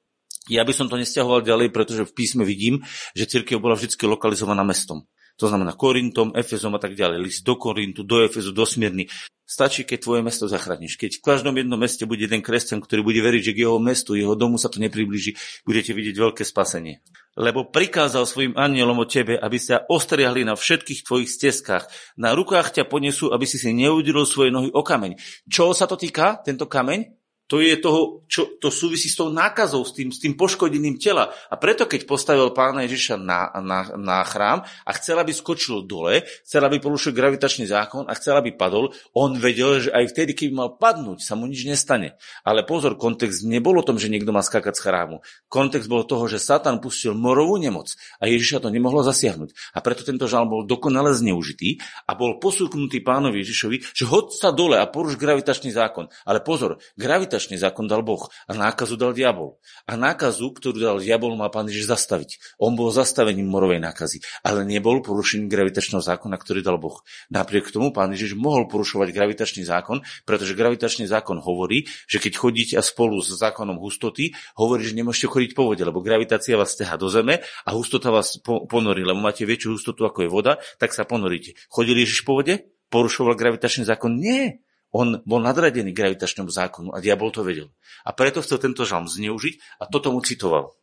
Ja 0.50 0.66
by 0.66 0.74
som 0.74 0.90
to 0.90 0.98
nestiahoval 0.98 1.46
ďalej, 1.46 1.70
pretože 1.70 2.08
v 2.08 2.16
písme 2.18 2.42
vidím, 2.42 2.82
že 3.14 3.30
církev 3.30 3.62
bola 3.62 3.78
vždy 3.78 3.94
lokalizovaná 4.10 4.66
mestom. 4.66 5.06
To 5.40 5.46
znamená 5.48 5.78
Korintom, 5.78 6.34
Efezom 6.34 6.76
a 6.76 6.82
tak 6.82 6.98
ďalej. 6.98 7.22
List 7.22 7.42
do 7.46 7.56
Korintu, 7.56 8.02
do 8.04 8.24
Efezu, 8.26 8.52
do 8.52 8.66
Smyrny. 8.66 9.08
Stačí, 9.52 9.84
keď 9.84 10.00
tvoje 10.00 10.22
mesto 10.24 10.48
zachrániš. 10.48 10.96
Keď 10.96 11.20
v 11.20 11.26
každom 11.28 11.52
jednom 11.60 11.76
meste 11.76 12.08
bude 12.08 12.24
jeden 12.24 12.40
kresťan, 12.40 12.80
ktorý 12.80 13.04
bude 13.04 13.20
veriť, 13.20 13.52
že 13.52 13.56
k 13.56 13.68
jeho 13.68 13.84
mestu, 13.84 14.16
jeho 14.16 14.32
domu 14.32 14.56
sa 14.56 14.72
to 14.72 14.80
nepriblíži, 14.80 15.36
budete 15.68 15.92
vidieť 15.92 16.16
veľké 16.16 16.44
spasenie. 16.48 17.04
Lebo 17.36 17.68
prikázal 17.68 18.24
svojim 18.24 18.56
anielom 18.56 19.04
o 19.04 19.08
tebe, 19.08 19.36
aby 19.36 19.60
sa 19.60 19.84
ostriahli 19.92 20.48
na 20.48 20.56
všetkých 20.56 21.04
tvojich 21.04 21.28
stezkách. 21.28 22.16
Na 22.16 22.32
rukách 22.32 22.80
ťa 22.80 22.88
ponesú, 22.88 23.36
aby 23.36 23.44
si 23.44 23.60
si 23.60 23.76
neudilil 23.76 24.24
svoje 24.24 24.56
nohy 24.56 24.72
o 24.72 24.88
kameň. 24.88 25.20
Čo 25.52 25.76
sa 25.76 25.84
to 25.84 26.00
týka, 26.00 26.40
tento 26.48 26.72
kameň? 26.72 27.21
To 27.52 27.60
je 27.60 27.76
toho, 27.84 28.24
čo, 28.32 28.56
to 28.64 28.72
súvisí 28.72 29.12
s 29.12 29.20
tou 29.20 29.28
nákazou, 29.28 29.84
s 29.84 29.92
tým, 29.92 30.08
s 30.08 30.24
tým 30.24 30.40
poškodením 30.40 30.96
tela. 30.96 31.36
A 31.52 31.60
preto, 31.60 31.84
keď 31.84 32.08
postavil 32.08 32.48
pána 32.56 32.88
Ježiša 32.88 33.20
na, 33.20 33.52
na, 33.60 33.92
na 34.00 34.24
chrám 34.24 34.64
a 34.88 34.92
chcel, 34.96 35.20
aby 35.20 35.36
skočil 35.36 35.84
dole, 35.84 36.24
chcel, 36.48 36.64
aby 36.64 36.80
porušil 36.80 37.12
gravitačný 37.12 37.68
zákon 37.68 38.08
a 38.08 38.16
chcel, 38.16 38.40
aby 38.40 38.56
padol, 38.56 38.96
on 39.12 39.36
vedel, 39.36 39.84
že 39.84 39.92
aj 39.92 40.16
vtedy, 40.16 40.32
keby 40.32 40.52
mal 40.56 40.80
padnúť, 40.80 41.28
sa 41.28 41.36
mu 41.36 41.44
nič 41.44 41.68
nestane. 41.68 42.16
Ale 42.48 42.64
pozor, 42.64 42.96
kontext 42.96 43.44
nebol 43.44 43.76
o 43.76 43.84
tom, 43.84 44.00
že 44.00 44.08
niekto 44.08 44.32
má 44.32 44.40
skakať 44.40 44.72
z 44.72 44.84
chrámu. 44.88 45.20
Kontext 45.52 45.92
bol 45.92 46.08
toho, 46.08 46.32
že 46.32 46.40
Satan 46.40 46.80
pustil 46.80 47.12
morovú 47.12 47.60
nemoc 47.60 47.92
a 48.24 48.32
Ježiša 48.32 48.64
to 48.64 48.72
nemohlo 48.72 49.04
zasiahnuť. 49.04 49.76
A 49.76 49.84
preto 49.84 50.08
tento 50.08 50.24
žal 50.32 50.48
bol 50.48 50.64
dokonale 50.64 51.12
zneužitý 51.12 51.84
a 52.08 52.16
bol 52.16 52.40
posúknutý 52.40 53.04
pánovi 53.04 53.44
Ježišovi, 53.44 53.92
že 53.92 54.08
hod 54.08 54.32
sa 54.32 54.56
dole 54.56 54.80
a 54.80 54.88
poruš 54.88 55.20
gravitačný 55.20 55.76
zákon. 55.76 56.08
Ale 56.24 56.40
pozor, 56.40 56.80
gravitačný 56.96 57.41
gravitačný 57.42 57.58
zákon 57.58 57.90
dal 57.90 58.06
Boh 58.06 58.30
a 58.46 58.52
nákazu 58.54 58.94
dal 59.02 59.18
diabol. 59.18 59.58
A 59.90 59.98
nákazu, 59.98 60.54
ktorú 60.54 60.78
dal 60.78 60.98
diabol, 61.02 61.34
má 61.34 61.50
pán 61.50 61.66
Ježiš 61.66 61.90
zastaviť. 61.90 62.62
On 62.62 62.78
bol 62.78 62.94
zastavením 62.94 63.50
morovej 63.50 63.82
nákazy, 63.82 64.22
ale 64.46 64.62
nebol 64.62 65.02
porušením 65.02 65.50
gravitačného 65.50 66.06
zákona, 66.06 66.38
ktorý 66.38 66.62
dal 66.62 66.78
Boh. 66.78 67.02
Napriek 67.34 67.74
tomu 67.74 67.90
pán 67.90 68.14
Ježiš 68.14 68.38
mohol 68.38 68.70
porušovať 68.70 69.10
gravitačný 69.10 69.66
zákon, 69.66 70.06
pretože 70.30 70.54
gravitačný 70.54 71.10
zákon 71.10 71.42
hovorí, 71.42 71.90
že 72.06 72.22
keď 72.22 72.34
chodíte 72.38 72.76
spolu 72.86 73.18
s 73.26 73.34
zákonom 73.34 73.82
hustoty, 73.82 74.38
hovorí, 74.54 74.86
že 74.86 74.94
nemôžete 74.94 75.26
chodiť 75.26 75.52
po 75.58 75.66
vode, 75.66 75.82
lebo 75.82 76.06
gravitácia 76.06 76.54
vás 76.54 76.78
ťaha 76.78 76.96
do 77.02 77.10
zeme 77.10 77.42
a 77.66 77.70
hustota 77.74 78.14
vás 78.14 78.38
ponorí, 78.46 79.02
lebo 79.02 79.18
máte 79.18 79.50
väčšiu 79.50 79.74
hustotu 79.74 80.06
ako 80.06 80.28
je 80.28 80.30
voda, 80.30 80.54
tak 80.78 80.94
sa 80.94 81.10
ponoríte. 81.10 81.58
Chodili 81.74 82.06
Ježiš 82.06 82.22
po 82.22 82.38
vode? 82.38 82.70
Porušoval 82.92 83.40
gravitačný 83.40 83.88
zákon? 83.88 84.20
Nie. 84.20 84.60
On 84.92 85.24
bol 85.24 85.40
nadradený 85.40 85.96
gravitačnému 85.96 86.52
zákonu 86.52 86.92
a 86.92 87.00
diabol 87.00 87.32
to 87.32 87.48
vedel. 87.48 87.72
A 88.04 88.12
preto 88.12 88.44
chcel 88.44 88.60
tento 88.60 88.84
žalm 88.84 89.08
zneužiť 89.08 89.80
a 89.80 89.88
toto 89.88 90.12
mu 90.12 90.20
citoval. 90.20 90.76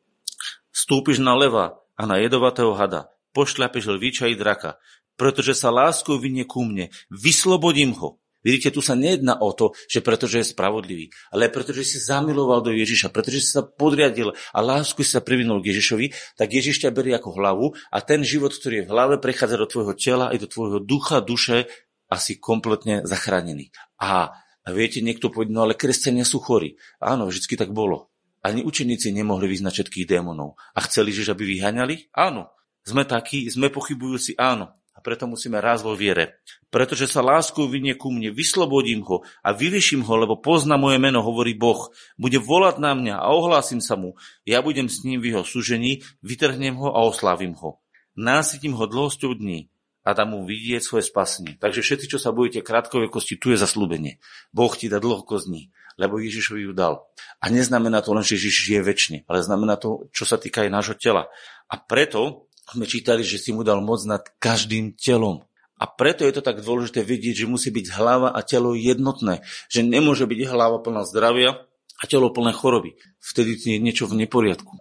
Stúpiš 0.72 1.20
na 1.20 1.36
leva 1.36 1.76
a 1.98 2.02
na 2.08 2.16
jedovatého 2.16 2.72
hada, 2.72 3.12
pošľapeš 3.36 3.84
lvíča 3.92 4.32
i 4.32 4.38
draka, 4.38 4.80
pretože 5.18 5.52
sa 5.58 5.74
láskou 5.74 6.16
vynie 6.16 6.48
ku 6.48 6.64
mne, 6.64 6.88
vyslobodím 7.12 7.92
ho. 7.98 8.22
Vidíte, 8.38 8.70
tu 8.70 8.78
sa 8.78 8.94
nejedná 8.94 9.42
o 9.42 9.50
to, 9.50 9.74
že 9.90 9.98
pretože 9.98 10.38
je 10.40 10.50
spravodlivý, 10.54 11.10
ale 11.34 11.50
pretože 11.50 11.82
si 11.82 11.98
zamiloval 11.98 12.62
do 12.62 12.70
Ježiša, 12.70 13.10
pretože 13.10 13.42
si 13.42 13.50
sa 13.50 13.66
podriadil 13.66 14.30
a 14.30 14.58
lásku 14.62 15.02
si 15.02 15.10
sa 15.10 15.18
privinul 15.18 15.58
k 15.58 15.74
Ježišovi, 15.74 16.38
tak 16.38 16.54
Ježiš 16.54 16.86
ťa 16.86 16.94
berie 16.94 17.18
ako 17.18 17.34
hlavu 17.34 17.66
a 17.90 17.98
ten 17.98 18.22
život, 18.22 18.54
ktorý 18.54 18.80
je 18.80 18.86
v 18.86 18.90
hlave, 18.94 19.14
prechádza 19.18 19.58
do 19.58 19.66
tvojho 19.66 19.92
tela 19.98 20.30
i 20.30 20.38
do 20.38 20.46
tvojho 20.46 20.78
ducha, 20.78 21.18
duše 21.18 21.66
a 22.08 22.16
si 22.16 22.40
kompletne 22.40 23.04
zachránený. 23.04 23.70
A 24.00 24.32
viete, 24.68 25.04
niekto 25.04 25.28
povedal, 25.28 25.54
no 25.54 25.60
ale 25.68 25.76
kresťania 25.76 26.24
sú 26.24 26.40
chorí. 26.40 26.80
Áno, 26.98 27.28
vždy 27.28 27.54
tak 27.54 27.70
bolo. 27.76 28.08
Ani 28.40 28.64
učeníci 28.64 29.12
nemohli 29.12 29.44
vyznať 29.50 29.72
všetkých 29.84 30.08
démonov. 30.08 30.56
A 30.72 30.80
chceli, 30.88 31.12
že 31.12 31.28
aby 31.28 31.44
vyhaňali? 31.44 32.14
Áno. 32.16 32.48
Sme 32.86 33.04
takí, 33.04 33.44
sme 33.52 33.68
pochybujúci? 33.68 34.40
Áno. 34.40 34.72
A 34.98 34.98
preto 34.98 35.30
musíme 35.30 35.62
raz 35.62 35.86
vo 35.86 35.94
viere. 35.94 36.42
Pretože 36.74 37.06
sa 37.06 37.22
láskou 37.22 37.70
vynie 37.70 37.94
ku 37.94 38.10
mne, 38.10 38.34
vyslobodím 38.34 39.06
ho 39.06 39.22
a 39.46 39.54
vyliším 39.54 40.02
ho, 40.02 40.14
lebo 40.18 40.42
pozná 40.42 40.74
moje 40.74 40.98
meno, 40.98 41.22
hovorí 41.22 41.54
Boh. 41.54 41.94
Bude 42.18 42.42
volať 42.42 42.82
na 42.82 42.98
mňa 42.98 43.14
a 43.22 43.30
ohlásim 43.30 43.78
sa 43.78 43.94
mu. 43.94 44.18
Ja 44.42 44.58
budem 44.58 44.90
s 44.90 45.06
ním 45.06 45.22
v 45.22 45.30
jeho 45.30 45.46
súžení, 45.46 46.02
vytrhnem 46.18 46.74
ho 46.82 46.90
a 46.90 47.06
oslávim 47.06 47.54
ho. 47.62 47.78
Násytím 48.18 48.74
ho 48.74 48.90
dlhosťou 48.90 49.38
dní 49.38 49.70
a 50.08 50.16
dá 50.16 50.24
mu 50.24 50.48
vidieť 50.48 50.80
svoje 50.80 51.04
spasenie. 51.04 51.60
Takže 51.60 51.84
všetci, 51.84 52.06
čo 52.08 52.16
sa 52.16 52.32
bojíte 52.32 52.64
krátkovekosti, 52.64 53.36
tu 53.36 53.52
je 53.52 53.60
zaslúbenie. 53.60 54.16
Boh 54.56 54.72
ti 54.72 54.88
dá 54.88 54.96
dlhokosť 54.96 55.76
lebo 55.98 56.22
Ježišovi 56.22 56.70
ju 56.70 56.72
dal. 56.72 57.04
A 57.42 57.50
neznamená 57.50 58.00
to 58.00 58.14
len, 58.14 58.22
že 58.22 58.38
Ježiš 58.38 58.70
žije 58.70 58.80
väčšine, 58.86 59.18
ale 59.26 59.42
znamená 59.42 59.74
to, 59.74 60.06
čo 60.14 60.22
sa 60.24 60.38
týka 60.38 60.62
aj 60.62 60.70
nášho 60.70 60.94
tela. 60.94 61.26
A 61.66 61.74
preto 61.74 62.46
sme 62.70 62.86
čítali, 62.86 63.26
že 63.26 63.36
si 63.36 63.50
mu 63.50 63.66
dal 63.66 63.82
moc 63.82 63.98
nad 64.06 64.22
každým 64.38 64.94
telom. 64.94 65.42
A 65.74 65.90
preto 65.90 66.22
je 66.22 66.38
to 66.38 66.42
tak 66.42 66.62
dôležité 66.62 67.02
vidieť, 67.02 67.42
že 67.42 67.50
musí 67.50 67.74
byť 67.74 67.98
hlava 67.98 68.30
a 68.30 68.40
telo 68.46 68.78
jednotné. 68.78 69.42
Že 69.66 69.90
nemôže 69.90 70.22
byť 70.22 70.40
hlava 70.46 70.78
plná 70.78 71.02
zdravia 71.02 71.66
a 71.98 72.04
telo 72.06 72.30
plné 72.30 72.54
choroby. 72.54 72.94
Vtedy 73.18 73.58
je 73.58 73.82
niečo 73.82 74.06
v 74.06 74.22
neporiadku 74.22 74.78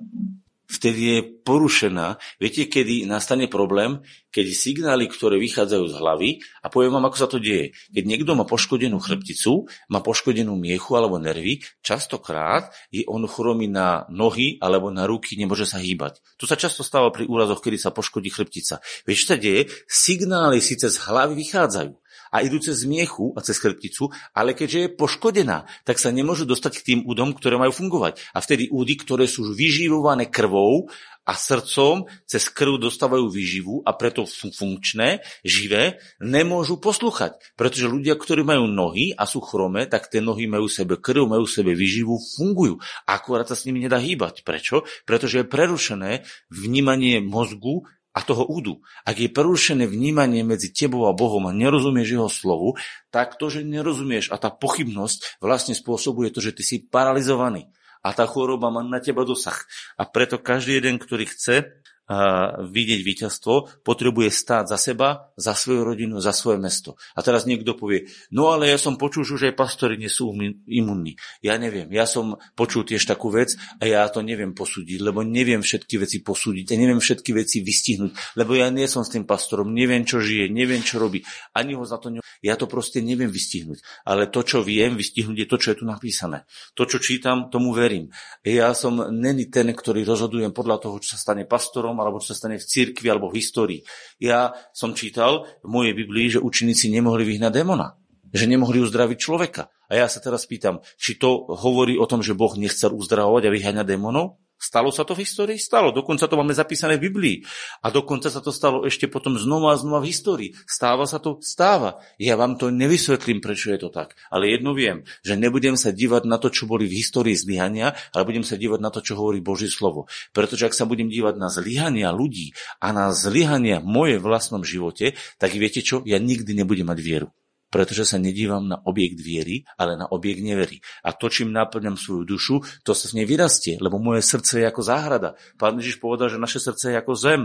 vtedy 0.67 1.01
je 1.01 1.17
porušená. 1.41 2.19
Viete, 2.37 2.67
kedy 2.67 3.07
nastane 3.07 3.47
problém? 3.47 4.03
Keď 4.29 4.45
signály, 4.53 5.09
ktoré 5.09 5.39
vychádzajú 5.41 5.85
z 5.89 5.95
hlavy, 5.97 6.29
a 6.61 6.67
poviem 6.69 6.93
vám, 6.93 7.09
ako 7.09 7.17
sa 7.17 7.27
to 7.31 7.41
deje. 7.41 7.73
Keď 7.89 8.03
niekto 8.05 8.37
má 8.37 8.43
poškodenú 8.45 8.99
chrbticu, 9.01 9.65
má 9.89 10.03
poškodenú 10.03 10.53
miechu 10.59 10.93
alebo 10.93 11.17
nervy, 11.17 11.63
častokrát 11.81 12.69
je 12.93 13.07
on 13.07 13.25
chromý 13.25 13.71
na 13.71 14.05
nohy 14.11 14.59
alebo 14.61 14.93
na 14.93 15.09
ruky, 15.09 15.39
nemôže 15.39 15.65
sa 15.65 15.81
hýbať. 15.81 16.21
To 16.37 16.45
sa 16.45 16.59
často 16.59 16.85
stáva 16.85 17.09
pri 17.09 17.25
úrazoch, 17.25 17.63
kedy 17.63 17.81
sa 17.81 17.89
poškodí 17.89 18.29
chrbtica. 18.29 18.83
Vieš, 19.07 19.17
čo 19.25 19.27
sa 19.33 19.37
deje? 19.39 19.71
Signály 19.89 20.61
síce 20.61 20.91
z 20.91 20.97
hlavy 21.07 21.33
vychádzajú, 21.33 21.91
a 22.31 22.43
idú 22.43 22.59
cez 22.59 22.83
miechu 22.83 23.33
a 23.37 23.43
cez 23.43 23.57
chrbticu, 23.59 24.09
ale 24.33 24.53
keďže 24.53 24.79
je 24.79 24.93
poškodená, 24.95 25.67
tak 25.87 25.99
sa 26.01 26.13
nemôžu 26.13 26.47
dostať 26.47 26.73
k 26.79 26.85
tým 26.85 26.99
údom, 27.07 27.33
ktoré 27.35 27.55
majú 27.59 27.73
fungovať. 27.73 28.19
A 28.33 28.41
vtedy 28.43 28.69
údy, 28.71 28.95
ktoré 28.99 29.25
sú 29.25 29.47
vyživované 29.53 30.27
krvou 30.27 30.89
a 31.27 31.35
srdcom, 31.35 32.07
cez 32.23 32.47
krv 32.47 32.79
dostávajú 32.79 33.27
výživu 33.27 33.83
a 33.83 33.91
preto 33.99 34.23
sú 34.23 34.47
funkčné, 34.47 35.19
živé, 35.43 35.99
nemôžu 36.23 36.79
poslúchať. 36.79 37.35
Pretože 37.59 37.91
ľudia, 37.91 38.15
ktorí 38.15 38.47
majú 38.47 38.63
nohy 38.71 39.11
a 39.11 39.27
sú 39.27 39.43
chromé, 39.43 39.91
tak 39.91 40.07
tie 40.07 40.23
nohy 40.23 40.47
majú 40.47 40.71
sebe 40.71 40.95
krv, 40.95 41.27
majú 41.27 41.43
sebe 41.43 41.75
výživu, 41.75 42.15
fungujú. 42.15 42.79
Akurát 43.03 43.43
sa 43.51 43.59
s 43.59 43.67
nimi 43.67 43.83
nedá 43.83 43.99
hýbať. 43.99 44.47
Prečo? 44.47 44.87
Pretože 45.03 45.43
je 45.43 45.51
prerušené 45.51 46.23
vnímanie 46.47 47.19
mozgu 47.19 47.83
a 48.17 48.25
toho 48.25 48.49
údu. 48.49 48.81
Ak 49.05 49.21
je 49.21 49.29
prerušené 49.29 49.85
vnímanie 49.85 50.41
medzi 50.41 50.73
tebou 50.73 51.05
a 51.05 51.13
Bohom 51.13 51.45
a 51.45 51.53
nerozumieš 51.53 52.17
jeho 52.17 52.29
slovu, 52.33 52.73
tak 53.13 53.37
to, 53.37 53.53
že 53.53 53.61
nerozumieš 53.61 54.33
a 54.33 54.41
tá 54.41 54.49
pochybnosť 54.49 55.37
vlastne 55.37 55.77
spôsobuje 55.77 56.33
to, 56.33 56.41
že 56.41 56.57
ty 56.57 56.65
si 56.65 56.75
paralizovaný 56.81 57.69
a 58.01 58.17
tá 58.17 58.25
choroba 58.25 58.73
má 58.73 58.81
na 58.81 58.97
teba 58.97 59.21
dosah. 59.21 59.57
A 60.01 60.09
preto 60.09 60.41
každý 60.41 60.81
jeden, 60.81 60.97
ktorý 60.97 61.29
chce 61.29 61.77
vidieť 62.07 63.01
víťazstvo, 63.03 63.83
potrebuje 63.83 64.31
stáť 64.31 64.71
za 64.71 64.79
seba, 64.79 65.31
za 65.35 65.51
svoju 65.51 65.83
rodinu, 65.83 66.23
za 66.23 66.31
svoje 66.31 66.55
mesto. 66.55 66.95
A 67.13 67.21
teraz 67.21 67.43
niekto 67.43 67.75
povie, 67.75 68.07
no 68.31 68.47
ale 68.55 68.71
ja 68.71 68.79
som 68.79 68.95
počul, 68.95 69.27
že 69.27 69.51
aj 69.51 69.59
pastori 69.59 69.99
nie 69.99 70.07
sú 70.07 70.31
imunní. 70.71 71.19
Ja 71.43 71.59
neviem, 71.59 71.91
ja 71.91 72.07
som 72.07 72.39
počul 72.55 72.87
tiež 72.87 73.03
takú 73.03 73.27
vec 73.27 73.59
a 73.77 73.83
ja 73.83 74.07
to 74.07 74.23
neviem 74.23 74.55
posúdiť, 74.55 75.03
lebo 75.03 75.19
neviem 75.27 75.59
všetky 75.59 75.99
veci 75.99 76.23
posúdiť 76.23 76.71
a 76.71 76.79
neviem 76.79 77.03
všetky 77.03 77.35
veci 77.35 77.59
vystihnúť, 77.59 78.39
lebo 78.39 78.55
ja 78.55 78.71
nie 78.71 78.87
som 78.87 79.03
s 79.03 79.11
tým 79.11 79.27
pastorom, 79.27 79.75
neviem, 79.75 80.07
čo 80.07 80.23
žije, 80.23 80.47
neviem, 80.47 80.79
čo 80.79 81.03
robí, 81.03 81.27
ani 81.51 81.75
ho 81.75 81.83
za 81.83 81.99
to 81.99 82.07
ne... 82.07 82.23
Ja 82.37 82.53
to 82.53 82.69
proste 82.69 83.01
neviem 83.01 83.33
vystihnúť. 83.33 83.81
Ale 84.05 84.29
to, 84.29 84.45
čo 84.45 84.61
viem 84.61 84.93
vystihnúť, 84.93 85.37
je 85.41 85.47
to, 85.49 85.57
čo 85.57 85.67
je 85.73 85.77
tu 85.81 85.85
napísané. 85.89 86.45
To, 86.77 86.85
čo 86.85 87.01
čítam, 87.01 87.49
tomu 87.49 87.73
verím. 87.73 88.13
Ja 88.45 88.77
som 88.77 89.09
není 89.09 89.49
ten, 89.49 89.73
ktorý 89.73 90.05
rozhodujem 90.05 90.53
podľa 90.53 90.85
toho, 90.85 91.01
čo 91.01 91.17
sa 91.17 91.19
stane 91.19 91.49
pastorom, 91.49 91.96
alebo 92.03 92.21
čo 92.21 92.33
sa 92.33 92.45
stane 92.45 92.61
v 92.61 92.65
cirkvi, 92.65 93.07
alebo 93.09 93.33
v 93.33 93.41
histórii. 93.41 93.81
Ja 94.21 94.53
som 94.71 94.93
čítal 94.93 95.49
v 95.65 95.69
mojej 95.69 95.93
Biblii, 95.97 96.37
že 96.37 96.43
učeníci 96.43 96.93
nemohli 96.93 97.25
vyhnať 97.25 97.53
démona 97.53 97.97
že 98.27 98.43
nemohli 98.43 98.83
uzdraviť 98.83 99.17
človeka. 99.17 99.71
A 99.87 100.03
ja 100.03 100.07
sa 100.11 100.19
teraz 100.19 100.43
pýtam, 100.43 100.83
či 100.99 101.15
to 101.15 101.47
hovorí 101.47 101.95
o 101.95 102.03
tom, 102.03 102.19
že 102.19 102.35
Boh 102.35 102.51
nechcel 102.59 102.91
uzdravovať 102.91 103.47
a 103.47 103.53
vyháňať 103.55 103.87
démonov? 103.87 104.35
Stalo 104.57 104.89
sa 104.89 105.05
to 105.05 105.13
v 105.13 105.21
histórii? 105.21 105.61
Stalo. 105.61 105.93
Dokonca 105.93 106.25
to 106.25 106.33
máme 106.33 106.49
zapísané 106.49 106.97
v 106.97 107.13
Biblii. 107.13 107.37
A 107.85 107.93
dokonca 107.93 108.33
sa 108.33 108.41
to 108.41 108.49
stalo 108.49 108.89
ešte 108.89 109.05
potom 109.05 109.37
znova 109.37 109.77
a 109.77 109.79
znova 109.79 110.01
v 110.01 110.09
histórii. 110.09 110.49
Stáva 110.65 111.05
sa 111.05 111.21
to? 111.21 111.37
Stáva. 111.45 112.01
Ja 112.17 112.33
vám 112.33 112.57
to 112.57 112.73
nevysvetlím, 112.73 113.37
prečo 113.37 113.69
je 113.69 113.85
to 113.85 113.93
tak. 113.93 114.17
Ale 114.33 114.49
jedno 114.49 114.73
viem, 114.73 115.05
že 115.21 115.37
nebudem 115.37 115.77
sa 115.77 115.93
dívať 115.93 116.25
na 116.25 116.41
to, 116.41 116.49
čo 116.49 116.65
boli 116.65 116.89
v 116.89 116.97
histórii 116.97 117.37
zlyhania, 117.37 117.93
ale 118.17 118.25
budem 118.25 118.41
sa 118.41 118.57
dívať 118.57 118.81
na 118.81 118.89
to, 118.89 119.05
čo 119.05 119.13
hovorí 119.13 119.45
Božie 119.45 119.69
slovo. 119.69 120.09
Pretože 120.33 120.67
ak 120.67 120.73
sa 120.73 120.89
budem 120.89 121.07
dívať 121.07 121.37
na 121.37 121.53
zlyhania 121.53 122.09
ľudí 122.09 122.57
a 122.81 122.89
na 122.89 123.13
zlyhania 123.13 123.77
v 123.77 123.87
mojej 123.87 124.17
vlastnom 124.17 124.65
živote, 124.65 125.13
tak 125.37 125.53
viete 125.53 125.85
čo? 125.85 126.01
Ja 126.01 126.17
nikdy 126.17 126.57
nebudem 126.57 126.89
mať 126.89 126.99
vieru 127.05 127.29
pretože 127.67 128.07
sa 128.07 128.17
nedívam 128.17 128.63
na 128.63 128.79
objekt 128.87 129.19
viery, 129.19 129.67
ale 129.75 129.99
na 129.99 130.07
objekt 130.07 130.41
nevery. 130.43 130.79
A 131.03 131.11
to, 131.11 131.27
čím 131.27 131.51
naplňam 131.51 131.99
svoju 131.99 132.23
dušu, 132.23 132.55
to 132.83 132.91
sa 132.95 133.11
z 133.11 133.21
nej 133.21 133.27
vyrastie, 133.27 133.77
lebo 133.79 133.99
moje 133.99 134.23
srdce 134.23 134.63
je 134.63 134.65
ako 134.67 134.81
záhrada. 134.83 135.29
Pán 135.59 135.79
Ježiš 135.79 135.99
povedal, 135.99 136.31
že 136.31 136.41
naše 136.41 136.63
srdce 136.63 136.95
je 136.95 136.97
ako 136.97 137.13
zem. 137.15 137.41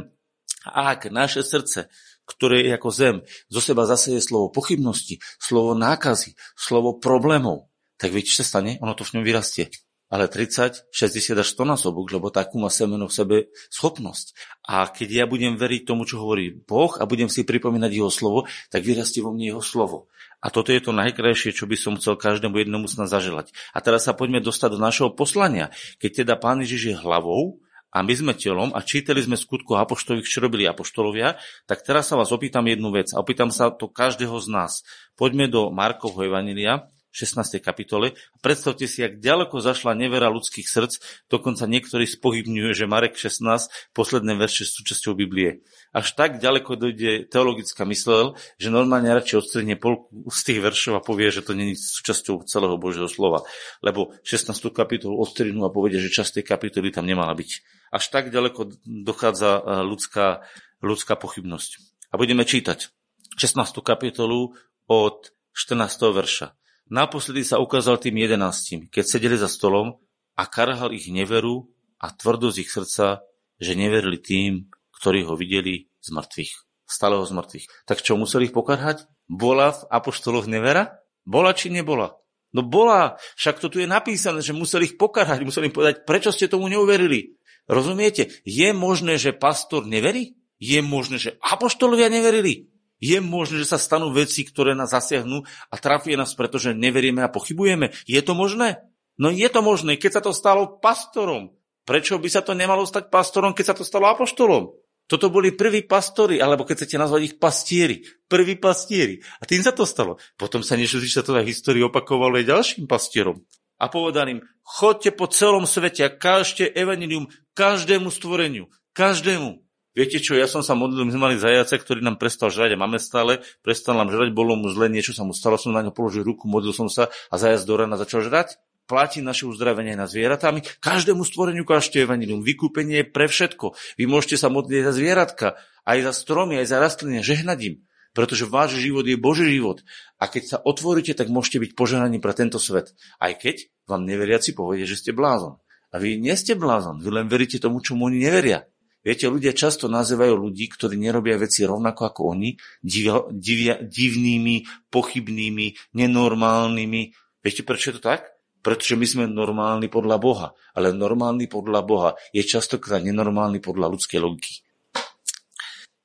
A 0.63 0.95
ak 0.95 1.11
naše 1.11 1.43
srdce 1.43 1.91
ktoré 2.23 2.71
je 2.71 2.79
ako 2.79 2.91
zem, 2.95 3.17
zo 3.51 3.59
seba 3.59 3.83
zase 3.83 4.15
je 4.15 4.23
slovo 4.23 4.55
pochybnosti, 4.55 5.19
slovo 5.43 5.75
nákazy, 5.75 6.39
slovo 6.55 7.03
problémov, 7.03 7.67
tak 7.99 8.15
viete, 8.15 8.31
čo 8.31 8.47
sa 8.47 8.59
stane? 8.59 8.79
Ono 8.79 8.95
to 8.95 9.03
v 9.03 9.19
ňom 9.19 9.25
vyrastie 9.27 9.71
ale 10.13 10.29
30, 10.29 10.93
60 10.93 11.41
až 11.41 11.49
100 11.57 11.73
násobok, 11.73 12.13
lebo 12.13 12.29
takú 12.29 12.61
má 12.61 12.69
semeno 12.69 13.09
v 13.09 13.17
sebe 13.17 13.37
schopnosť. 13.73 14.37
A 14.69 14.85
keď 14.93 15.09
ja 15.09 15.25
budem 15.25 15.57
veriť 15.57 15.89
tomu, 15.89 16.05
čo 16.05 16.21
hovorí 16.21 16.53
Boh 16.53 16.93
a 17.01 17.09
budem 17.09 17.33
si 17.33 17.49
pripomínať 17.49 17.89
jeho 17.89 18.13
slovo, 18.13 18.45
tak 18.69 18.85
vyrastie 18.85 19.25
vo 19.25 19.33
mne 19.33 19.57
jeho 19.57 19.65
slovo. 19.65 20.13
A 20.45 20.53
toto 20.53 20.69
je 20.69 20.85
to 20.85 20.93
najkrajšie, 20.93 21.57
čo 21.57 21.65
by 21.65 21.81
som 21.81 21.97
chcel 21.97 22.21
každému 22.21 22.61
jednomu 22.61 22.93
nás 22.93 23.09
zaželať. 23.09 23.57
A 23.73 23.81
teraz 23.81 24.05
sa 24.05 24.13
poďme 24.13 24.45
dostať 24.45 24.77
do 24.77 24.81
našeho 24.85 25.17
poslania. 25.17 25.73
Keď 25.97 26.27
teda 26.27 26.35
Pán 26.37 26.61
Ježiš 26.61 26.93
je 26.93 26.97
hlavou, 26.99 27.63
a 27.93 28.01
my 28.01 28.15
sme 28.17 28.33
telom 28.33 28.73
a 28.73 28.81
čítali 28.81 29.21
sme 29.21 29.37
skutku 29.37 29.77
apoštových, 29.77 30.25
čo 30.25 30.41
robili 30.41 30.65
apoštolovia, 30.65 31.37
tak 31.69 31.85
teraz 31.85 32.09
sa 32.09 32.17
vás 32.17 32.33
opýtam 32.33 32.65
jednu 32.65 32.89
vec 32.89 33.13
a 33.13 33.21
opýtam 33.21 33.53
sa 33.53 33.69
to 33.69 33.85
každého 33.85 34.33
z 34.41 34.49
nás. 34.49 34.73
Poďme 35.13 35.45
do 35.45 35.69
Markovho 35.69 36.25
Evanília, 36.25 36.89
16. 37.13 37.61
kapitole. 37.61 38.17
Predstavte 38.41 38.89
si, 38.89 39.05
jak 39.05 39.21
ďaleko 39.21 39.61
zašla 39.61 39.93
nevera 39.93 40.33
ľudských 40.33 40.65
srdc, 40.65 40.99
dokonca 41.29 41.69
niektorí 41.69 42.09
spohybňujú, 42.09 42.73
že 42.73 42.89
Marek 42.89 43.21
16, 43.21 43.93
posledné 43.93 44.33
verše 44.41 44.65
sú 44.65 44.83
súčasťou 44.83 45.13
Biblie. 45.13 45.61
Až 45.93 46.17
tak 46.17 46.41
ďaleko 46.41 46.75
dojde 46.81 47.29
teologická 47.29 47.85
myslel, 47.85 48.35
že 48.57 48.73
normálne 48.73 49.13
radšej 49.13 49.45
odstredne 49.45 49.77
polku 49.77 50.09
z 50.33 50.41
tých 50.41 50.61
veršov 50.65 50.99
a 50.99 51.05
povie, 51.05 51.29
že 51.29 51.45
to 51.45 51.53
není 51.53 51.77
súčasťou 51.77 52.49
celého 52.49 52.81
Božieho 52.81 53.07
slova. 53.07 53.45
Lebo 53.85 54.17
16. 54.25 54.57
kapitolu 54.73 55.21
odstrednú 55.21 55.69
a 55.69 55.71
povedia, 55.71 56.01
že 56.01 56.09
časť 56.09 56.41
tej 56.41 56.45
kapitoly 56.49 56.89
tam 56.89 57.05
nemala 57.05 57.37
byť. 57.37 57.51
Až 57.93 58.05
tak 58.09 58.33
ďaleko 58.33 58.73
dochádza 58.89 59.61
e, 59.61 59.63
ľudská, 59.85 60.49
ľudská 60.81 61.15
pochybnosť. 61.21 61.71
A 62.09 62.17
budeme 62.17 62.49
čítať 62.49 62.89
16. 63.37 63.85
kapitolu 63.85 64.57
od 64.89 65.19
14. 65.53 66.17
verša. 66.17 66.57
Naposledy 66.93 67.41
sa 67.41 67.57
ukázal 67.57 67.97
tým 67.97 68.21
jedenáctim, 68.21 68.85
keď 68.93 69.05
sedeli 69.09 69.41
za 69.41 69.49
stolom 69.49 69.97
a 70.37 70.45
karhal 70.45 70.93
ich 70.93 71.09
neveru 71.09 71.73
a 71.97 72.13
tvrdosť 72.13 72.57
ich 72.61 72.69
srdca, 72.69 73.25
že 73.57 73.73
neverili 73.73 74.21
tým, 74.21 74.69
ktorí 75.01 75.25
ho 75.25 75.33
videli 75.33 75.89
z 76.05 76.09
mŕtvych. 76.13 76.53
Stalo 76.85 77.25
ho 77.25 77.25
z 77.25 77.33
mŕtvych. 77.33 77.67
Tak 77.89 78.05
čo, 78.05 78.21
museli 78.21 78.53
ich 78.53 78.53
pokarhať? 78.53 79.09
Bola 79.25 79.73
v 79.73 79.89
apoštoloch 79.89 80.45
nevera? 80.45 81.01
Bola 81.25 81.57
či 81.57 81.73
nebola? 81.73 82.13
No 82.53 82.61
bola, 82.61 83.17
však 83.41 83.65
to 83.65 83.73
tu 83.73 83.81
je 83.81 83.89
napísané, 83.89 84.45
že 84.45 84.53
museli 84.53 84.93
ich 84.93 85.01
pokarhať, 85.01 85.41
museli 85.49 85.73
im 85.73 85.75
povedať, 85.75 86.05
prečo 86.05 86.29
ste 86.29 86.53
tomu 86.53 86.69
neuverili. 86.69 87.41
Rozumiete? 87.73 88.29
Je 88.45 88.69
možné, 88.77 89.17
že 89.17 89.33
pastor 89.33 89.89
neverí? 89.89 90.37
Je 90.61 90.85
možné, 90.85 91.17
že 91.17 91.41
apoštolovia 91.41 92.13
neverili? 92.13 92.72
Je 93.03 93.19
možné, 93.19 93.67
že 93.67 93.75
sa 93.75 93.83
stanú 93.83 94.15
veci, 94.15 94.47
ktoré 94.47 94.79
nás 94.79 94.95
zasiahnu 94.95 95.43
a 95.43 95.75
trafia 95.83 96.15
nás, 96.15 96.39
pretože 96.39 96.71
neverieme 96.71 97.19
a 97.27 97.33
pochybujeme. 97.35 97.91
Je 98.07 98.23
to 98.23 98.39
možné? 98.39 98.79
No 99.19 99.35
je 99.35 99.49
to 99.51 99.59
možné, 99.59 99.99
keď 99.99 100.11
sa 100.19 100.23
to 100.23 100.31
stalo 100.31 100.79
pastorom. 100.79 101.51
Prečo 101.83 102.23
by 102.23 102.29
sa 102.31 102.47
to 102.47 102.55
nemalo 102.55 102.87
stať 102.87 103.11
pastorom, 103.11 103.59
keď 103.59 103.75
sa 103.75 103.77
to 103.77 103.83
stalo 103.83 104.07
apoštolom? 104.07 104.71
Toto 105.11 105.29
boli 105.29 105.53
prví 105.53 105.83
pastori, 105.85 106.39
alebo 106.39 106.63
keď 106.63 106.87
chcete 106.87 106.97
nazvať 106.97 107.23
ich 107.27 107.35
pastieri. 107.37 108.07
Prví 108.31 108.57
pastieri. 108.57 109.19
A 109.43 109.45
tým 109.45 109.61
sa 109.61 109.75
to 109.75 109.83
stalo. 109.83 110.17
Potom 110.39 110.63
sa 110.63 110.79
niečo 110.79 111.03
sa 111.03 111.27
to 111.27 111.35
v 111.35 111.51
histórii 111.51 111.83
opakovalo 111.83 112.39
aj 112.39 112.49
ďalším 112.49 112.87
pastierom. 112.87 113.43
A 113.83 113.91
povedal 113.91 114.31
im, 114.31 114.41
chodte 114.63 115.11
po 115.11 115.27
celom 115.27 115.67
svete 115.67 116.07
a 116.07 116.15
kážte 116.15 116.71
evanilium 116.71 117.27
každému 117.59 118.15
stvoreniu. 118.15 118.71
Každému. 118.95 119.62
Viete 119.93 120.25
čo, 120.25 120.33
ja 120.33 120.49
som 120.49 120.65
sa 120.65 120.73
modlil, 120.73 121.05
my 121.05 121.13
sme 121.13 121.25
mali 121.29 121.37
zajaca, 121.37 121.77
ktorý 121.77 122.01
nám 122.01 122.17
prestal 122.17 122.49
žrať 122.49 122.77
a 122.77 122.81
máme 122.81 122.97
stále, 122.97 123.45
prestal 123.61 124.01
nám 124.01 124.09
žrať, 124.09 124.33
bolo 124.33 124.57
mu 124.57 124.73
zle, 124.73 124.89
niečo 124.89 125.13
sa 125.13 125.21
mu 125.21 125.37
stalo, 125.37 125.61
som 125.61 125.77
na 125.77 125.85
ňo 125.85 125.93
položil 125.93 126.25
ruku, 126.25 126.49
modlil 126.49 126.73
som 126.73 126.89
sa 126.89 127.13
a 127.29 127.35
zajac 127.37 127.61
do 127.69 127.75
rana 127.77 128.01
začal 128.01 128.25
žrať. 128.25 128.57
Platí 128.89 129.23
naše 129.23 129.47
uzdravenie 129.47 129.95
na 129.95 130.11
zvieratami. 130.11 130.65
Každému 130.83 131.23
stvoreniu 131.23 131.63
kážte 131.63 132.03
evanilium. 132.03 132.43
Vykúpenie 132.43 133.05
je 133.05 133.07
pre 133.07 133.31
všetko. 133.31 133.79
Vy 133.95 134.11
môžete 134.11 134.43
sa 134.43 134.51
modliť 134.51 134.83
za 134.83 134.93
zvieratka, 134.97 135.47
aj 135.87 135.99
za 136.03 136.13
stromy, 136.13 136.59
aj 136.59 136.67
za 136.67 136.79
rastliny, 136.83 137.23
žehnať 137.23 137.59
im. 137.63 137.75
Pretože 138.13 138.45
váš 138.45 138.77
život 138.77 139.07
je 139.07 139.15
Boží 139.17 139.49
život. 139.49 139.87
A 140.19 140.27
keď 140.27 140.43
sa 140.45 140.59
otvoríte, 140.61 141.15
tak 141.15 141.31
môžete 141.31 141.63
byť 141.63 141.71
požehnaní 141.79 142.19
pre 142.19 142.35
tento 142.35 142.59
svet. 142.59 142.93
Aj 143.23 143.33
keď 143.33 143.71
vám 143.87 144.03
neveriaci 144.03 144.53
povedia, 144.53 144.85
že 144.85 144.99
ste 144.99 145.15
blázon. 145.15 145.63
A 145.93 146.01
vy 146.01 146.17
nie 146.17 146.35
ste 146.35 146.57
blázon, 146.59 147.05
vy 147.05 147.09
len 147.13 147.29
veríte 147.29 147.61
tomu, 147.61 147.85
čomu 147.85 148.09
oni 148.09 148.25
neveria. 148.25 148.65
Viete, 149.03 149.27
ľudia 149.27 149.51
často 149.51 149.91
nazývajú 149.91 150.39
ľudí, 150.39 150.71
ktorí 150.71 150.95
nerobia 150.95 151.35
veci 151.35 151.67
rovnako 151.67 152.03
ako 152.07 152.21
oni, 152.39 152.55
divia, 152.79 153.19
divia, 153.35 153.75
divnými, 153.83 154.87
pochybnými, 154.95 155.99
nenormálnymi. 155.99 157.03
Viete, 157.43 157.63
prečo 157.67 157.91
je 157.91 157.99
to 157.99 158.03
tak? 158.15 158.31
Pretože 158.63 158.95
my 158.95 159.07
sme 159.07 159.25
normálni 159.27 159.91
podľa 159.91 160.23
Boha, 160.23 160.49
ale 160.79 160.95
normálny 160.95 161.51
podľa 161.51 161.83
Boha 161.83 162.11
je 162.31 162.47
častokrát 162.47 163.03
nenormálny 163.03 163.59
podľa 163.59 163.91
ľudskej 163.91 164.23
logiky. 164.23 164.63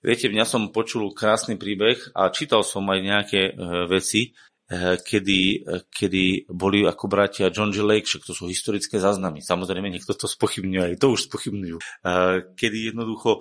Viete, 0.01 0.29
mňa 0.29 0.45
som 0.45 0.73
počul 0.73 1.13
krásny 1.13 1.53
príbeh 1.53 2.17
a 2.17 2.33
čítal 2.33 2.65
som 2.65 2.85
aj 2.89 2.99
nejaké 3.01 3.41
e, 3.49 3.53
veci, 3.85 4.33
kedy, 4.99 5.39
eh, 5.63 5.82
kedy 5.88 6.51
boli 6.51 6.84
ako 6.84 7.07
bratia 7.07 7.47
John 7.47 7.72
G. 7.72 7.80
Lake, 7.80 8.03
však 8.03 8.28
to 8.28 8.36
sú 8.36 8.51
historické 8.51 8.99
záznamy. 8.99 9.39
Samozrejme, 9.39 9.88
niekto 9.88 10.11
to 10.11 10.28
spochybňuje, 10.28 10.84
aj 10.91 10.95
to 10.99 11.07
už 11.15 11.32
spochybňujú. 11.32 11.78
Eh, 11.80 12.36
kedy 12.55 12.91
jednoducho 12.91 13.39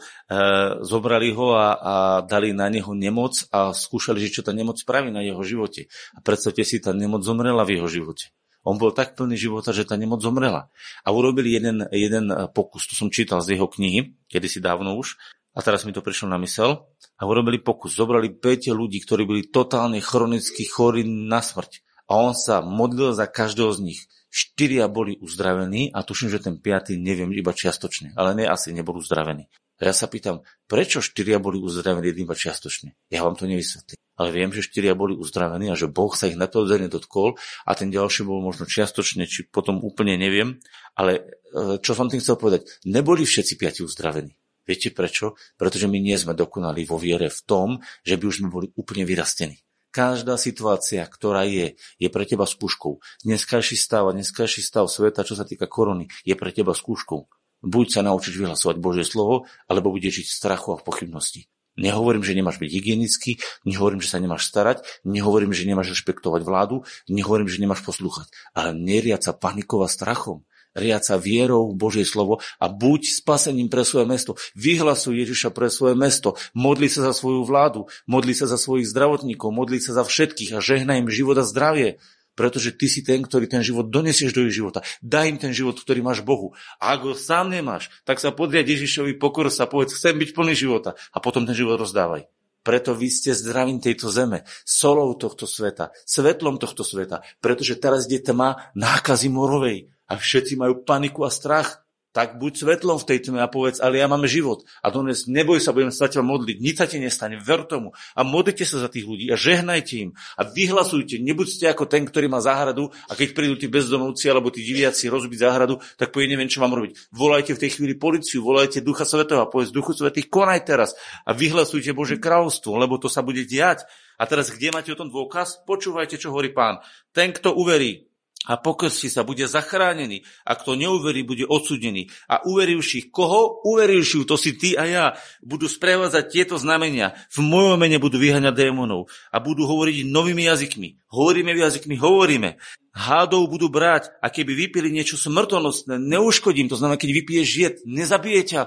zobrali 0.83 1.31
ho 1.33 1.55
a, 1.55 1.69
a 1.79 1.95
dali 2.23 2.51
na 2.53 2.69
neho 2.71 2.93
nemoc 2.95 3.47
a 3.51 3.71
skúšali, 3.71 4.19
že 4.23 4.39
čo 4.39 4.43
tá 4.43 4.51
nemoc 4.51 4.79
spraví 4.79 5.11
na 5.11 5.23
jeho 5.23 5.41
živote. 5.43 5.89
A 6.15 6.23
predstavte 6.23 6.63
si, 6.63 6.79
tá 6.83 6.91
nemoc 6.95 7.23
zomrela 7.23 7.63
v 7.67 7.81
jeho 7.81 7.89
živote. 7.89 8.35
On 8.67 8.75
bol 8.75 8.91
tak 8.91 9.15
plný 9.15 9.39
života, 9.39 9.71
že 9.71 9.87
tá 9.87 9.95
nemoc 9.95 10.19
zomrela. 10.19 10.67
A 11.07 11.15
urobili 11.15 11.55
jeden, 11.55 11.87
jeden 11.95 12.35
pokus, 12.51 12.91
to 12.91 12.99
som 12.99 13.15
čítal 13.15 13.39
z 13.39 13.55
jeho 13.55 13.71
knihy, 13.71 14.19
kedysi 14.27 14.59
dávno 14.59 14.99
už, 14.99 15.15
a 15.57 15.65
teraz 15.65 15.89
mi 15.89 15.97
to 15.97 16.05
prišlo 16.05 16.29
na 16.29 16.37
mysel, 16.45 16.85
a 17.17 17.23
urobili 17.25 17.65
pokus. 17.65 17.97
Zobrali 17.97 18.37
5 18.37 18.77
ľudí, 18.77 19.01
ktorí 19.01 19.25
boli 19.25 19.43
totálne 19.49 20.05
chronicky 20.05 20.69
chorí 20.69 21.03
na 21.09 21.41
smrť. 21.41 21.81
A 22.07 22.21
on 22.21 22.37
sa 22.37 22.61
modlil 22.61 23.17
za 23.17 23.27
každého 23.27 23.73
z 23.73 23.81
nich. 23.83 24.01
Štyria 24.29 24.87
boli 24.87 25.17
uzdravení 25.17 25.89
a 25.97 26.05
tuším, 26.05 26.29
že 26.29 26.45
ten 26.45 26.61
piatý 26.61 27.01
neviem 27.01 27.33
iba 27.33 27.57
čiastočne, 27.57 28.13
ale 28.21 28.37
ne 28.37 28.45
asi 28.45 28.71
nebol 28.77 29.01
uzdravený. 29.01 29.49
A 29.81 29.93
ja 29.93 29.95
sa 29.97 30.09
pýtam, 30.09 30.45
prečo 30.69 31.01
štyria 31.01 31.41
boli 31.41 31.57
uzdravení 31.57 32.13
iba 32.13 32.37
čiastočne? 32.37 32.93
Ja 33.09 33.25
vám 33.25 33.37
to 33.37 33.49
nevysvetlím. 33.49 33.97
Ale 34.17 34.33
viem, 34.33 34.49
že 34.49 34.65
štyria 34.65 34.97
boli 34.97 35.13
uzdravení 35.13 35.69
a 35.69 35.77
že 35.77 35.93
Boh 35.93 36.13
sa 36.17 36.29
ich 36.29 36.41
na 36.41 36.49
to 36.49 36.65
dotkol 36.65 37.37
a 37.69 37.71
ten 37.77 37.93
ďalší 37.93 38.25
bol 38.25 38.41
možno 38.41 38.65
čiastočne, 38.65 39.29
či 39.29 39.45
potom 39.45 39.85
úplne 39.85 40.17
neviem. 40.17 40.57
Ale 40.97 41.21
e, 41.21 41.77
čo 41.85 41.93
som 41.93 42.09
tým 42.09 42.25
chcel 42.25 42.41
povedať, 42.41 42.81
neboli 42.89 43.29
všetci 43.29 43.61
piati 43.61 43.85
uzdravení. 43.85 44.33
Viete 44.67 44.91
prečo? 44.91 45.39
Pretože 45.55 45.87
my 45.87 46.03
nie 46.03 46.19
sme 46.19 46.35
dokonali 46.35 46.83
vo 46.83 46.99
viere 46.99 47.31
v 47.31 47.41
tom, 47.47 47.69
že 48.03 48.19
by 48.19 48.25
už 48.27 48.37
sme 48.43 48.51
boli 48.51 48.67
úplne 48.75 49.07
vyrastení. 49.07 49.63
Každá 49.95 50.37
situácia, 50.37 51.07
ktorá 51.09 51.49
je, 51.49 51.79
je 51.97 52.09
pre 52.13 52.29
teba 52.29 52.45
skúškou. 52.45 53.01
Dneskajší 53.25 53.81
stav 53.81 54.11
a 54.11 54.13
dneskajší 54.13 54.61
stav 54.61 54.93
sveta, 54.93 55.25
čo 55.25 55.39
sa 55.39 55.49
týka 55.49 55.65
korony, 55.71 56.13
je 56.27 56.37
pre 56.37 56.53
teba 56.53 56.77
skúškou. 56.77 57.31
Buď 57.65 57.87
sa 57.89 58.05
naučíš 58.05 58.37
vyhlasovať 58.37 58.77
Božie 58.77 59.09
slovo, 59.09 59.49
alebo 59.65 59.97
budeš 59.97 60.21
žiť 60.21 60.27
v 60.29 60.37
strachu 60.37 60.69
a 60.75 60.77
v 60.77 60.85
pochybnosti. 60.85 61.41
Nehovorím, 61.81 62.25
že 62.25 62.37
nemáš 62.37 62.61
byť 62.61 62.71
hygienický, 62.73 63.41
nehovorím, 63.65 64.05
že 64.05 64.13
sa 64.13 64.21
nemáš 64.21 64.49
starať, 64.49 64.85
nehovorím, 65.05 65.57
že 65.57 65.69
nemáš 65.69 65.97
rešpektovať 65.97 66.45
vládu, 66.45 66.85
nehovorím, 67.09 67.49
že 67.49 67.61
nemáš 67.61 67.81
poslúchať, 67.85 68.29
ale 68.53 68.77
neriať 68.77 69.29
sa 69.29 69.33
panikovať 69.33 69.91
strachom 69.93 70.45
riaca 70.77 71.17
vierou 71.17 71.73
v 71.73 71.81
Božie 71.81 72.05
slovo 72.05 72.45
a 72.61 72.69
buď 72.69 73.25
spasením 73.25 73.73
pre 73.73 73.83
svoje 73.83 74.05
mesto. 74.05 74.37
Vyhlasuj 74.53 75.17
Ježiša 75.25 75.51
pre 75.57 75.73
svoje 75.73 75.97
mesto. 75.97 76.37
Modli 76.53 76.93
sa 76.93 77.09
za 77.09 77.17
svoju 77.17 77.43
vládu, 77.49 77.89
modli 78.05 78.37
sa 78.37 78.45
za 78.45 78.61
svojich 78.61 78.87
zdravotníkov, 78.93 79.49
modli 79.49 79.81
sa 79.81 79.97
za 79.97 80.05
všetkých 80.05 80.53
a 80.55 80.61
žehnaj 80.61 81.03
im 81.03 81.09
život 81.09 81.41
a 81.41 81.45
zdravie. 81.49 81.97
Pretože 82.37 82.77
ty 82.77 82.85
si 82.85 83.01
ten, 83.01 83.25
ktorý 83.25 83.49
ten 83.49 83.65
život 83.65 83.89
donesieš 83.89 84.37
do 84.37 84.45
ich 84.45 84.53
života. 84.53 84.85
Daj 85.01 85.25
im 85.25 85.39
ten 85.41 85.57
život, 85.57 85.81
ktorý 85.81 86.05
máš 86.05 86.21
Bohu. 86.21 86.53
A 86.77 86.93
ak 86.93 87.09
ho 87.09 87.13
sám 87.17 87.49
nemáš, 87.49 87.89
tak 88.05 88.21
sa 88.21 88.29
podriad 88.29 88.69
Ježišovi 88.69 89.17
pokor 89.17 89.49
sa 89.49 89.65
povedz, 89.65 89.97
chcem 89.97 90.21
byť 90.21 90.37
plný 90.37 90.53
života. 90.53 91.01
A 91.17 91.25
potom 91.25 91.49
ten 91.49 91.57
život 91.57 91.81
rozdávaj. 91.81 92.29
Preto 92.61 92.93
vy 92.93 93.09
ste 93.09 93.33
zdravím 93.33 93.81
tejto 93.81 94.13
zeme, 94.13 94.45
solou 94.69 95.17
tohto 95.17 95.49
sveta, 95.49 95.95
svetlom 96.03 96.61
tohto 96.61 96.83
sveta, 96.83 97.23
pretože 97.39 97.79
teraz 97.79 98.05
je 98.11 98.19
tma 98.19 98.69
nákazy 98.75 99.31
morovej 99.31 99.96
a 100.07 100.17
všetci 100.17 100.55
majú 100.59 100.87
paniku 100.87 101.27
a 101.27 101.31
strach. 101.31 101.87
tak 102.17 102.41
buď 102.41 102.53
svetlom 102.57 102.97
v 102.97 103.09
tej 103.13 103.29
tme 103.29 103.45
a 103.45 103.49
povedz, 103.53 103.77
ale 103.77 104.01
ja 104.01 104.09
mám 104.09 104.25
život. 104.25 104.65
A 104.81 104.89
dnes 104.89 105.29
neboj 105.29 105.61
sa, 105.61 105.77
budem 105.77 105.93
sa 105.93 106.09
modliť, 106.09 106.57
nič 106.65 106.81
sa 106.81 106.89
ti 106.89 106.97
nestane, 106.97 107.37
ver 107.37 107.69
tomu. 107.69 107.93
A 108.17 108.25
modlite 108.25 108.65
sa 108.65 108.81
za 108.81 108.89
tých 108.89 109.05
ľudí 109.05 109.29
a 109.29 109.37
žehnajte 109.37 109.95
im 110.01 110.11
a 110.41 110.49
vyhlasujte, 110.49 111.21
nebuďte 111.21 111.69
ako 111.69 111.85
ten, 111.85 112.09
ktorý 112.09 112.33
má 112.33 112.41
záhradu 112.41 112.89
a 112.89 113.13
keď 113.13 113.37
prídu 113.37 113.61
tí 113.61 113.69
bezdomovci 113.69 114.33
alebo 114.33 114.49
tí 114.49 114.65
diviaci 114.65 115.13
rozbiť 115.13 115.39
záhradu, 115.45 115.77
tak 116.01 116.09
povie, 116.09 116.33
neviem, 116.33 116.49
čo 116.49 116.65
mám 116.65 116.73
robiť. 116.73 117.13
Volajte 117.13 117.53
v 117.53 117.61
tej 117.61 117.71
chvíli 117.77 118.01
policiu, 118.01 118.41
volajte 118.41 118.81
Ducha 118.81 119.05
Svetého 119.05 119.45
a 119.45 119.53
povedz 119.53 119.69
Duchu 119.69 119.93
Svetých, 119.93 120.33
konaj 120.33 120.65
teraz 120.65 120.97
a 121.29 121.37
vyhlasujte 121.37 121.93
Bože 121.93 122.17
kráľovstvo, 122.17 122.81
lebo 122.81 122.97
to 122.97 123.13
sa 123.13 123.21
bude 123.21 123.45
diať. 123.45 123.85
A 124.17 124.25
teraz, 124.25 124.49
kde 124.49 124.73
máte 124.73 124.89
o 124.89 124.97
tom 124.97 125.13
dôkaz? 125.13 125.69
Počúvajte, 125.69 126.17
čo 126.17 126.33
hovorí 126.33 126.49
pán. 126.49 126.81
Ten, 127.13 127.37
kto 127.37 127.53
uverí, 127.53 128.09
a 128.47 128.55
pokrstí 128.55 129.11
sa, 129.11 129.27
bude 129.27 129.43
zachránený. 129.51 130.23
A 130.47 130.55
kto 130.55 130.79
neuverí, 130.79 131.27
bude 131.27 131.43
odsudený. 131.43 132.07
A 132.31 132.47
uverivších, 132.47 133.11
koho? 133.11 133.61
Uverivších, 133.67 134.25
to 134.25 134.39
si 134.39 134.55
ty 134.55 134.79
a 134.79 134.87
ja, 134.87 135.05
budú 135.43 135.67
sprevádzať 135.67 136.25
tieto 136.31 136.55
znamenia. 136.55 137.19
V 137.35 137.43
mojom 137.43 137.77
mene 137.83 137.99
budú 137.99 138.23
vyhaňať 138.23 138.55
démonov 138.55 139.11
a 139.35 139.43
budú 139.43 139.67
hovoriť 139.67 140.07
novými 140.07 140.47
jazykmi. 140.47 141.11
Hovoríme 141.11 141.51
v 141.51 141.63
jazykmi, 141.67 141.99
hovoríme. 141.99 142.63
Hádov 142.97 143.53
budú 143.53 143.69
brať 143.69 144.09
a 144.25 144.33
keby 144.33 144.57
vypili 144.57 144.89
niečo 144.89 145.21
smrtonostné, 145.21 146.01
neuškodím. 146.01 146.73
To 146.73 146.81
znamená, 146.81 146.97
keď 146.97 147.11
vypiješ 147.13 147.49
jed, 147.53 147.75
nezabije 147.85 148.57
ťa. 148.57 148.63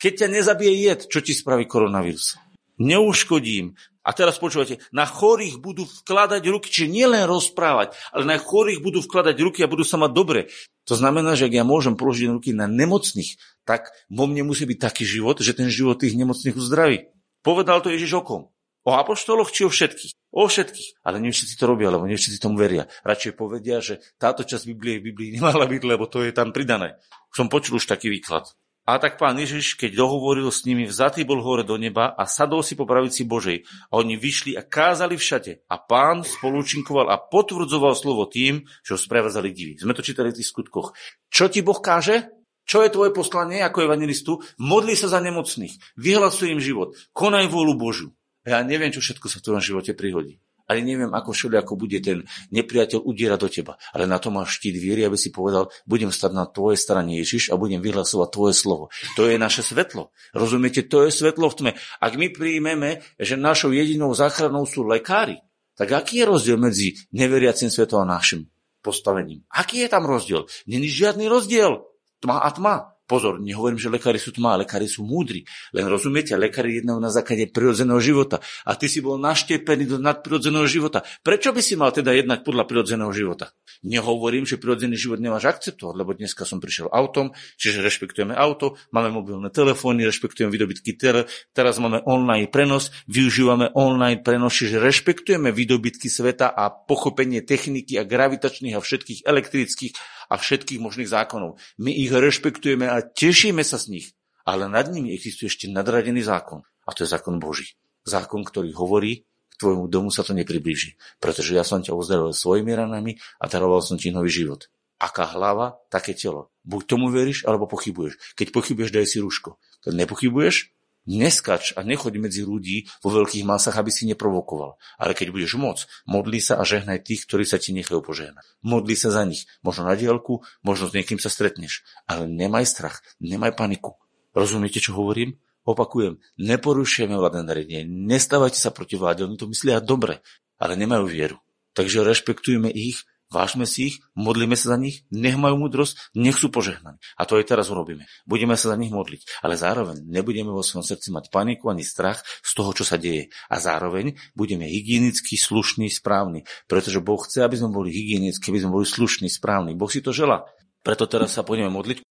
Keď 0.00 0.12
ťa 0.24 0.28
nezabije 0.30 0.72
jed, 0.88 1.00
čo 1.10 1.20
ti 1.20 1.36
spraví 1.36 1.68
koronavírus? 1.68 2.40
Neuškodím. 2.80 3.76
A 4.04 4.12
teraz 4.12 4.36
počúvate, 4.36 4.84
na 4.92 5.08
chorých 5.08 5.56
budú 5.58 5.88
vkladať 5.88 6.44
ruky, 6.52 6.68
čiže 6.68 6.92
nielen 6.92 7.24
rozprávať, 7.24 7.96
ale 8.12 8.28
na 8.28 8.36
chorých 8.36 8.84
budú 8.84 9.00
vkladať 9.00 9.36
ruky 9.40 9.64
a 9.64 9.70
budú 9.72 9.80
sa 9.80 9.96
mať 9.96 10.12
dobre. 10.12 10.40
To 10.84 10.94
znamená, 10.94 11.32
že 11.32 11.48
ak 11.48 11.56
ja 11.56 11.64
môžem 11.64 11.96
položiť 11.96 12.28
ruky 12.28 12.52
na 12.52 12.68
nemocných, 12.68 13.40
tak 13.64 13.88
vo 14.12 14.28
mne 14.28 14.44
musí 14.44 14.68
byť 14.68 14.78
taký 14.78 15.08
život, 15.08 15.40
že 15.40 15.56
ten 15.56 15.72
život 15.72 15.96
tých 15.96 16.12
nemocných 16.20 16.52
uzdraví. 16.52 17.08
Povedal 17.40 17.80
to 17.80 17.88
Ježiš 17.88 18.20
okom. 18.20 18.52
O 18.84 18.92
apoštoloch 18.92 19.48
či 19.48 19.64
o 19.64 19.72
všetkých? 19.72 20.12
O 20.28 20.44
všetkých. 20.44 21.00
Ale 21.00 21.16
nie 21.16 21.32
všetci 21.32 21.56
to 21.56 21.64
robia, 21.64 21.88
lebo 21.88 22.04
nie 22.04 22.20
všetci 22.20 22.36
tomu 22.36 22.60
veria. 22.60 22.84
Radšej 23.00 23.32
povedia, 23.32 23.80
že 23.80 24.04
táto 24.20 24.44
časť 24.44 24.68
Biblie 24.68 25.00
v 25.00 25.08
Biblii 25.08 25.40
nemala 25.40 25.64
byť, 25.64 25.82
lebo 25.88 26.04
to 26.04 26.20
je 26.20 26.36
tam 26.36 26.52
pridané. 26.52 27.00
Som 27.32 27.48
počul 27.48 27.80
už 27.80 27.88
taký 27.88 28.12
výklad. 28.12 28.44
A 28.84 29.00
tak 29.00 29.16
pán 29.16 29.32
Ježiš, 29.40 29.80
keď 29.80 29.96
dohovoril 29.96 30.52
s 30.52 30.68
nimi, 30.68 30.84
vzatý 30.84 31.24
bol 31.24 31.40
hore 31.40 31.64
do 31.64 31.80
neba 31.80 32.12
a 32.12 32.28
sadol 32.28 32.60
si 32.60 32.76
po 32.76 32.84
pravici 32.84 33.24
Božej. 33.24 33.64
A 33.88 34.04
oni 34.04 34.20
vyšli 34.20 34.60
a 34.60 34.62
kázali 34.62 35.16
všade. 35.16 35.64
A 35.72 35.80
pán 35.80 36.20
spolúčinkoval 36.20 37.08
a 37.08 37.16
potvrdzoval 37.16 37.96
slovo 37.96 38.28
tým, 38.28 38.68
že 38.84 38.92
ho 38.92 39.00
sprevádzali 39.00 39.48
divy. 39.56 39.80
Sme 39.80 39.96
to 39.96 40.04
čítali 40.04 40.36
v 40.36 40.36
tých 40.36 40.52
skutkoch. 40.52 40.92
Čo 41.32 41.48
ti 41.48 41.64
Boh 41.64 41.80
káže? 41.80 42.28
Čo 42.68 42.84
je 42.84 42.92
tvoje 42.92 43.16
poslanie 43.16 43.64
ako 43.64 43.88
evangelistu? 43.88 44.44
Modli 44.60 44.92
sa 45.00 45.08
za 45.08 45.20
nemocných. 45.24 45.96
Vyhlasuj 45.96 46.52
im 46.52 46.60
život. 46.60 46.92
Konaj 47.16 47.48
vôľu 47.48 47.80
Božu. 47.80 48.12
Ja 48.44 48.60
neviem, 48.60 48.92
čo 48.92 49.00
všetko 49.00 49.32
sa 49.32 49.40
v 49.40 49.44
tvojom 49.48 49.64
živote 49.64 49.96
prihodí 49.96 50.43
ale 50.64 50.80
neviem, 50.80 51.12
ako 51.12 51.36
všeli, 51.36 51.56
ako 51.60 51.76
bude 51.76 51.98
ten 52.00 52.24
nepriateľ 52.52 53.04
udierať 53.04 53.38
do 53.40 53.48
teba. 53.52 53.72
Ale 53.92 54.08
na 54.08 54.16
to 54.16 54.32
máš 54.32 54.60
štít 54.60 54.80
viery, 54.80 55.04
aby 55.04 55.16
si 55.20 55.28
povedal, 55.28 55.68
budem 55.84 56.08
stať 56.08 56.32
na 56.32 56.44
tvojej 56.48 56.80
strane 56.80 57.20
Ježiš 57.20 57.52
a 57.52 57.60
budem 57.60 57.84
vyhlasovať 57.84 58.28
tvoje 58.32 58.54
slovo. 58.56 58.88
To 59.20 59.28
je 59.28 59.36
naše 59.36 59.60
svetlo. 59.60 60.14
Rozumiete, 60.32 60.86
to 60.88 61.04
je 61.04 61.12
svetlo 61.12 61.52
v 61.52 61.56
tme. 61.56 61.72
Ak 62.00 62.16
my 62.16 62.32
príjmeme, 62.32 63.04
že 63.20 63.36
našou 63.36 63.76
jedinou 63.76 64.16
záchranou 64.16 64.64
sú 64.64 64.88
lekári, 64.88 65.44
tak 65.74 65.90
aký 65.90 66.22
je 66.22 66.30
rozdiel 66.30 66.56
medzi 66.56 66.94
neveriacim 67.10 67.68
svetom 67.68 68.06
a 68.06 68.06
našim 68.06 68.46
postavením? 68.80 69.42
Aký 69.50 69.82
je 69.82 69.90
tam 69.90 70.06
rozdiel? 70.06 70.46
Není 70.70 70.86
žiadny 70.86 71.26
rozdiel. 71.26 71.82
Tma 72.22 72.40
a 72.40 72.50
tma. 72.54 72.93
Pozor, 73.04 73.36
nehovorím, 73.36 73.76
že 73.76 73.92
lekári 73.92 74.16
sú 74.16 74.32
tmá, 74.32 74.56
lekári 74.56 74.88
sú 74.88 75.04
múdri. 75.04 75.44
Len 75.76 75.84
rozumiete, 75.84 76.32
lekári 76.40 76.80
jednajú 76.80 76.96
na 77.04 77.12
základe 77.12 77.52
prirodzeného 77.52 78.00
života. 78.00 78.40
A 78.64 78.80
ty 78.80 78.88
si 78.88 79.04
bol 79.04 79.20
naštepený 79.20 79.84
do 79.84 80.00
nadprirodzeného 80.00 80.64
života. 80.64 81.04
Prečo 81.20 81.52
by 81.52 81.60
si 81.60 81.76
mal 81.76 81.92
teda 81.92 82.16
jednať 82.16 82.40
podľa 82.40 82.64
prirodzeného 82.64 83.12
života? 83.12 83.52
Nehovorím, 83.84 84.48
že 84.48 84.56
prirodzený 84.56 84.96
život 84.96 85.20
nemáš 85.20 85.44
akceptovať, 85.44 85.94
lebo 86.00 86.16
dneska 86.16 86.48
som 86.48 86.64
prišiel 86.64 86.88
autom, 86.88 87.36
čiže 87.60 87.84
rešpektujeme 87.84 88.32
auto, 88.32 88.80
máme 88.88 89.12
mobilné 89.12 89.52
telefóny, 89.52 90.08
rešpektujeme 90.08 90.48
výdobytky 90.48 90.96
tele, 90.96 91.28
teraz 91.52 91.76
máme 91.76 92.00
online 92.08 92.48
prenos, 92.48 92.88
využívame 93.04 93.76
online 93.76 94.24
prenos, 94.24 94.56
čiže 94.56 94.80
rešpektujeme 94.80 95.52
výdobytky 95.52 96.08
sveta 96.08 96.56
a 96.56 96.72
pochopenie 96.72 97.44
techniky 97.44 98.00
a 98.00 98.08
gravitačných 98.08 98.72
a 98.72 98.80
všetkých 98.80 99.28
elektrických 99.28 99.92
a 100.28 100.34
všetkých 100.36 100.80
možných 100.80 101.10
zákonov. 101.10 101.60
My 101.80 101.90
ich 101.92 102.12
rešpektujeme 102.12 102.88
a 102.88 103.00
tešíme 103.04 103.62
sa 103.64 103.80
z 103.80 103.98
nich. 103.98 104.06
Ale 104.44 104.68
nad 104.68 104.92
nimi 104.92 105.16
existuje 105.16 105.48
ešte 105.48 105.66
nadradený 105.72 106.20
zákon. 106.20 106.60
A 106.84 106.92
to 106.92 107.08
je 107.08 107.08
zákon 107.08 107.40
Boží. 107.40 107.80
Zákon, 108.04 108.44
ktorý 108.44 108.76
hovorí, 108.76 109.24
k 109.24 109.54
tvojmu 109.56 109.88
domu 109.88 110.12
sa 110.12 110.20
to 110.20 110.36
nepriblíži. 110.36 111.00
Pretože 111.16 111.56
ja 111.56 111.64
som 111.64 111.80
ťa 111.80 111.96
uzdravil 111.96 112.36
svojimi 112.36 112.76
ranami 112.76 113.16
a 113.40 113.48
daroval 113.48 113.80
som 113.80 113.96
ti 113.96 114.12
nový 114.12 114.28
život. 114.28 114.68
Aká 115.00 115.24
hlava, 115.30 115.80
také 115.88 116.12
telo. 116.12 116.52
Buď 116.66 116.96
tomu 116.96 117.08
veríš, 117.08 117.48
alebo 117.48 117.64
pochybuješ. 117.70 118.20
Keď 118.36 118.52
pochybuješ, 118.52 118.90
daj 118.92 119.06
si 119.08 119.18
rúško. 119.24 119.56
Keď 119.86 119.92
nepochybuješ, 119.96 120.73
Neskač 121.04 121.76
a 121.76 121.84
nechoď 121.84 122.16
medzi 122.16 122.40
ľudí 122.40 122.88
vo 123.04 123.12
veľkých 123.12 123.44
masách, 123.44 123.76
aby 123.76 123.92
si 123.92 124.08
neprovokoval. 124.08 124.80
Ale 124.96 125.12
keď 125.12 125.36
budeš 125.36 125.60
môcť, 125.60 125.82
modli 126.08 126.40
sa 126.40 126.56
a 126.56 126.64
žehnaj 126.64 127.04
tých, 127.04 127.28
ktorí 127.28 127.44
sa 127.44 127.60
ti 127.60 127.76
nechajú 127.76 128.00
požehnať. 128.00 128.40
Modli 128.64 128.96
sa 128.96 129.12
za 129.12 129.28
nich. 129.28 129.44
Možno 129.60 129.84
na 129.84 129.94
dielku, 130.00 130.40
možno 130.64 130.88
s 130.88 130.96
niekým 130.96 131.20
sa 131.20 131.28
stretneš. 131.28 131.84
Ale 132.08 132.24
nemaj 132.24 132.64
strach, 132.64 133.04
nemaj 133.20 133.52
paniku. 133.52 134.00
Rozumiete, 134.32 134.80
čo 134.80 134.96
hovorím? 134.96 135.36
Opakujem, 135.64 136.20
neporušujeme 136.36 137.16
vládne 137.16 137.48
nariadenie, 137.48 137.88
nestávajte 137.88 138.60
sa 138.60 138.68
proti 138.68 139.00
vláde, 139.00 139.24
oni 139.24 139.40
to 139.40 139.48
myslia 139.48 139.80
dobre, 139.80 140.20
ale 140.60 140.76
nemajú 140.76 141.08
vieru. 141.08 141.40
Takže 141.72 142.04
rešpektujme 142.04 142.68
ich 142.68 143.00
Vážme 143.32 143.64
si 143.64 143.90
ich, 143.90 143.96
modlíme 144.14 144.54
sa 144.54 144.74
za 144.74 144.78
nich, 144.78 145.02
nech 145.10 145.34
majú 145.34 145.66
múdrosť, 145.66 146.14
nech 146.14 146.36
sú 146.36 146.52
požehnaní. 146.52 147.00
A 147.18 147.22
to 147.26 147.40
aj 147.40 147.48
teraz 147.50 147.72
urobíme. 147.72 148.06
Budeme 148.28 148.54
sa 148.54 148.72
za 148.72 148.76
nich 148.78 148.94
modliť, 148.94 149.42
ale 149.42 149.58
zároveň 149.58 150.04
nebudeme 150.06 150.52
vo 150.52 150.62
svojom 150.62 150.86
srdci 150.86 151.10
mať 151.10 151.34
paniku 151.34 151.72
ani 151.72 151.82
strach 151.82 152.22
z 152.44 152.50
toho, 152.54 152.70
čo 152.70 152.84
sa 152.86 153.00
deje. 153.00 153.32
A 153.50 153.58
zároveň 153.58 154.14
budeme 154.38 154.70
hygienicky, 154.70 155.34
slušní, 155.34 155.90
správni, 155.90 156.46
pretože 156.70 157.02
Boh 157.02 157.18
chce, 157.18 157.42
aby 157.42 157.58
sme 157.58 157.74
boli 157.74 157.90
hygienicky, 157.90 158.54
aby 158.54 158.60
sme 158.62 158.76
boli 158.76 158.86
slušní, 158.86 159.26
správni. 159.26 159.74
Boh 159.74 159.90
si 159.90 159.98
to 160.04 160.14
žela. 160.14 160.46
Preto 160.84 161.08
teraz 161.08 161.34
sa 161.34 161.42
pôjdeme 161.42 161.72
modliť. 161.72 162.04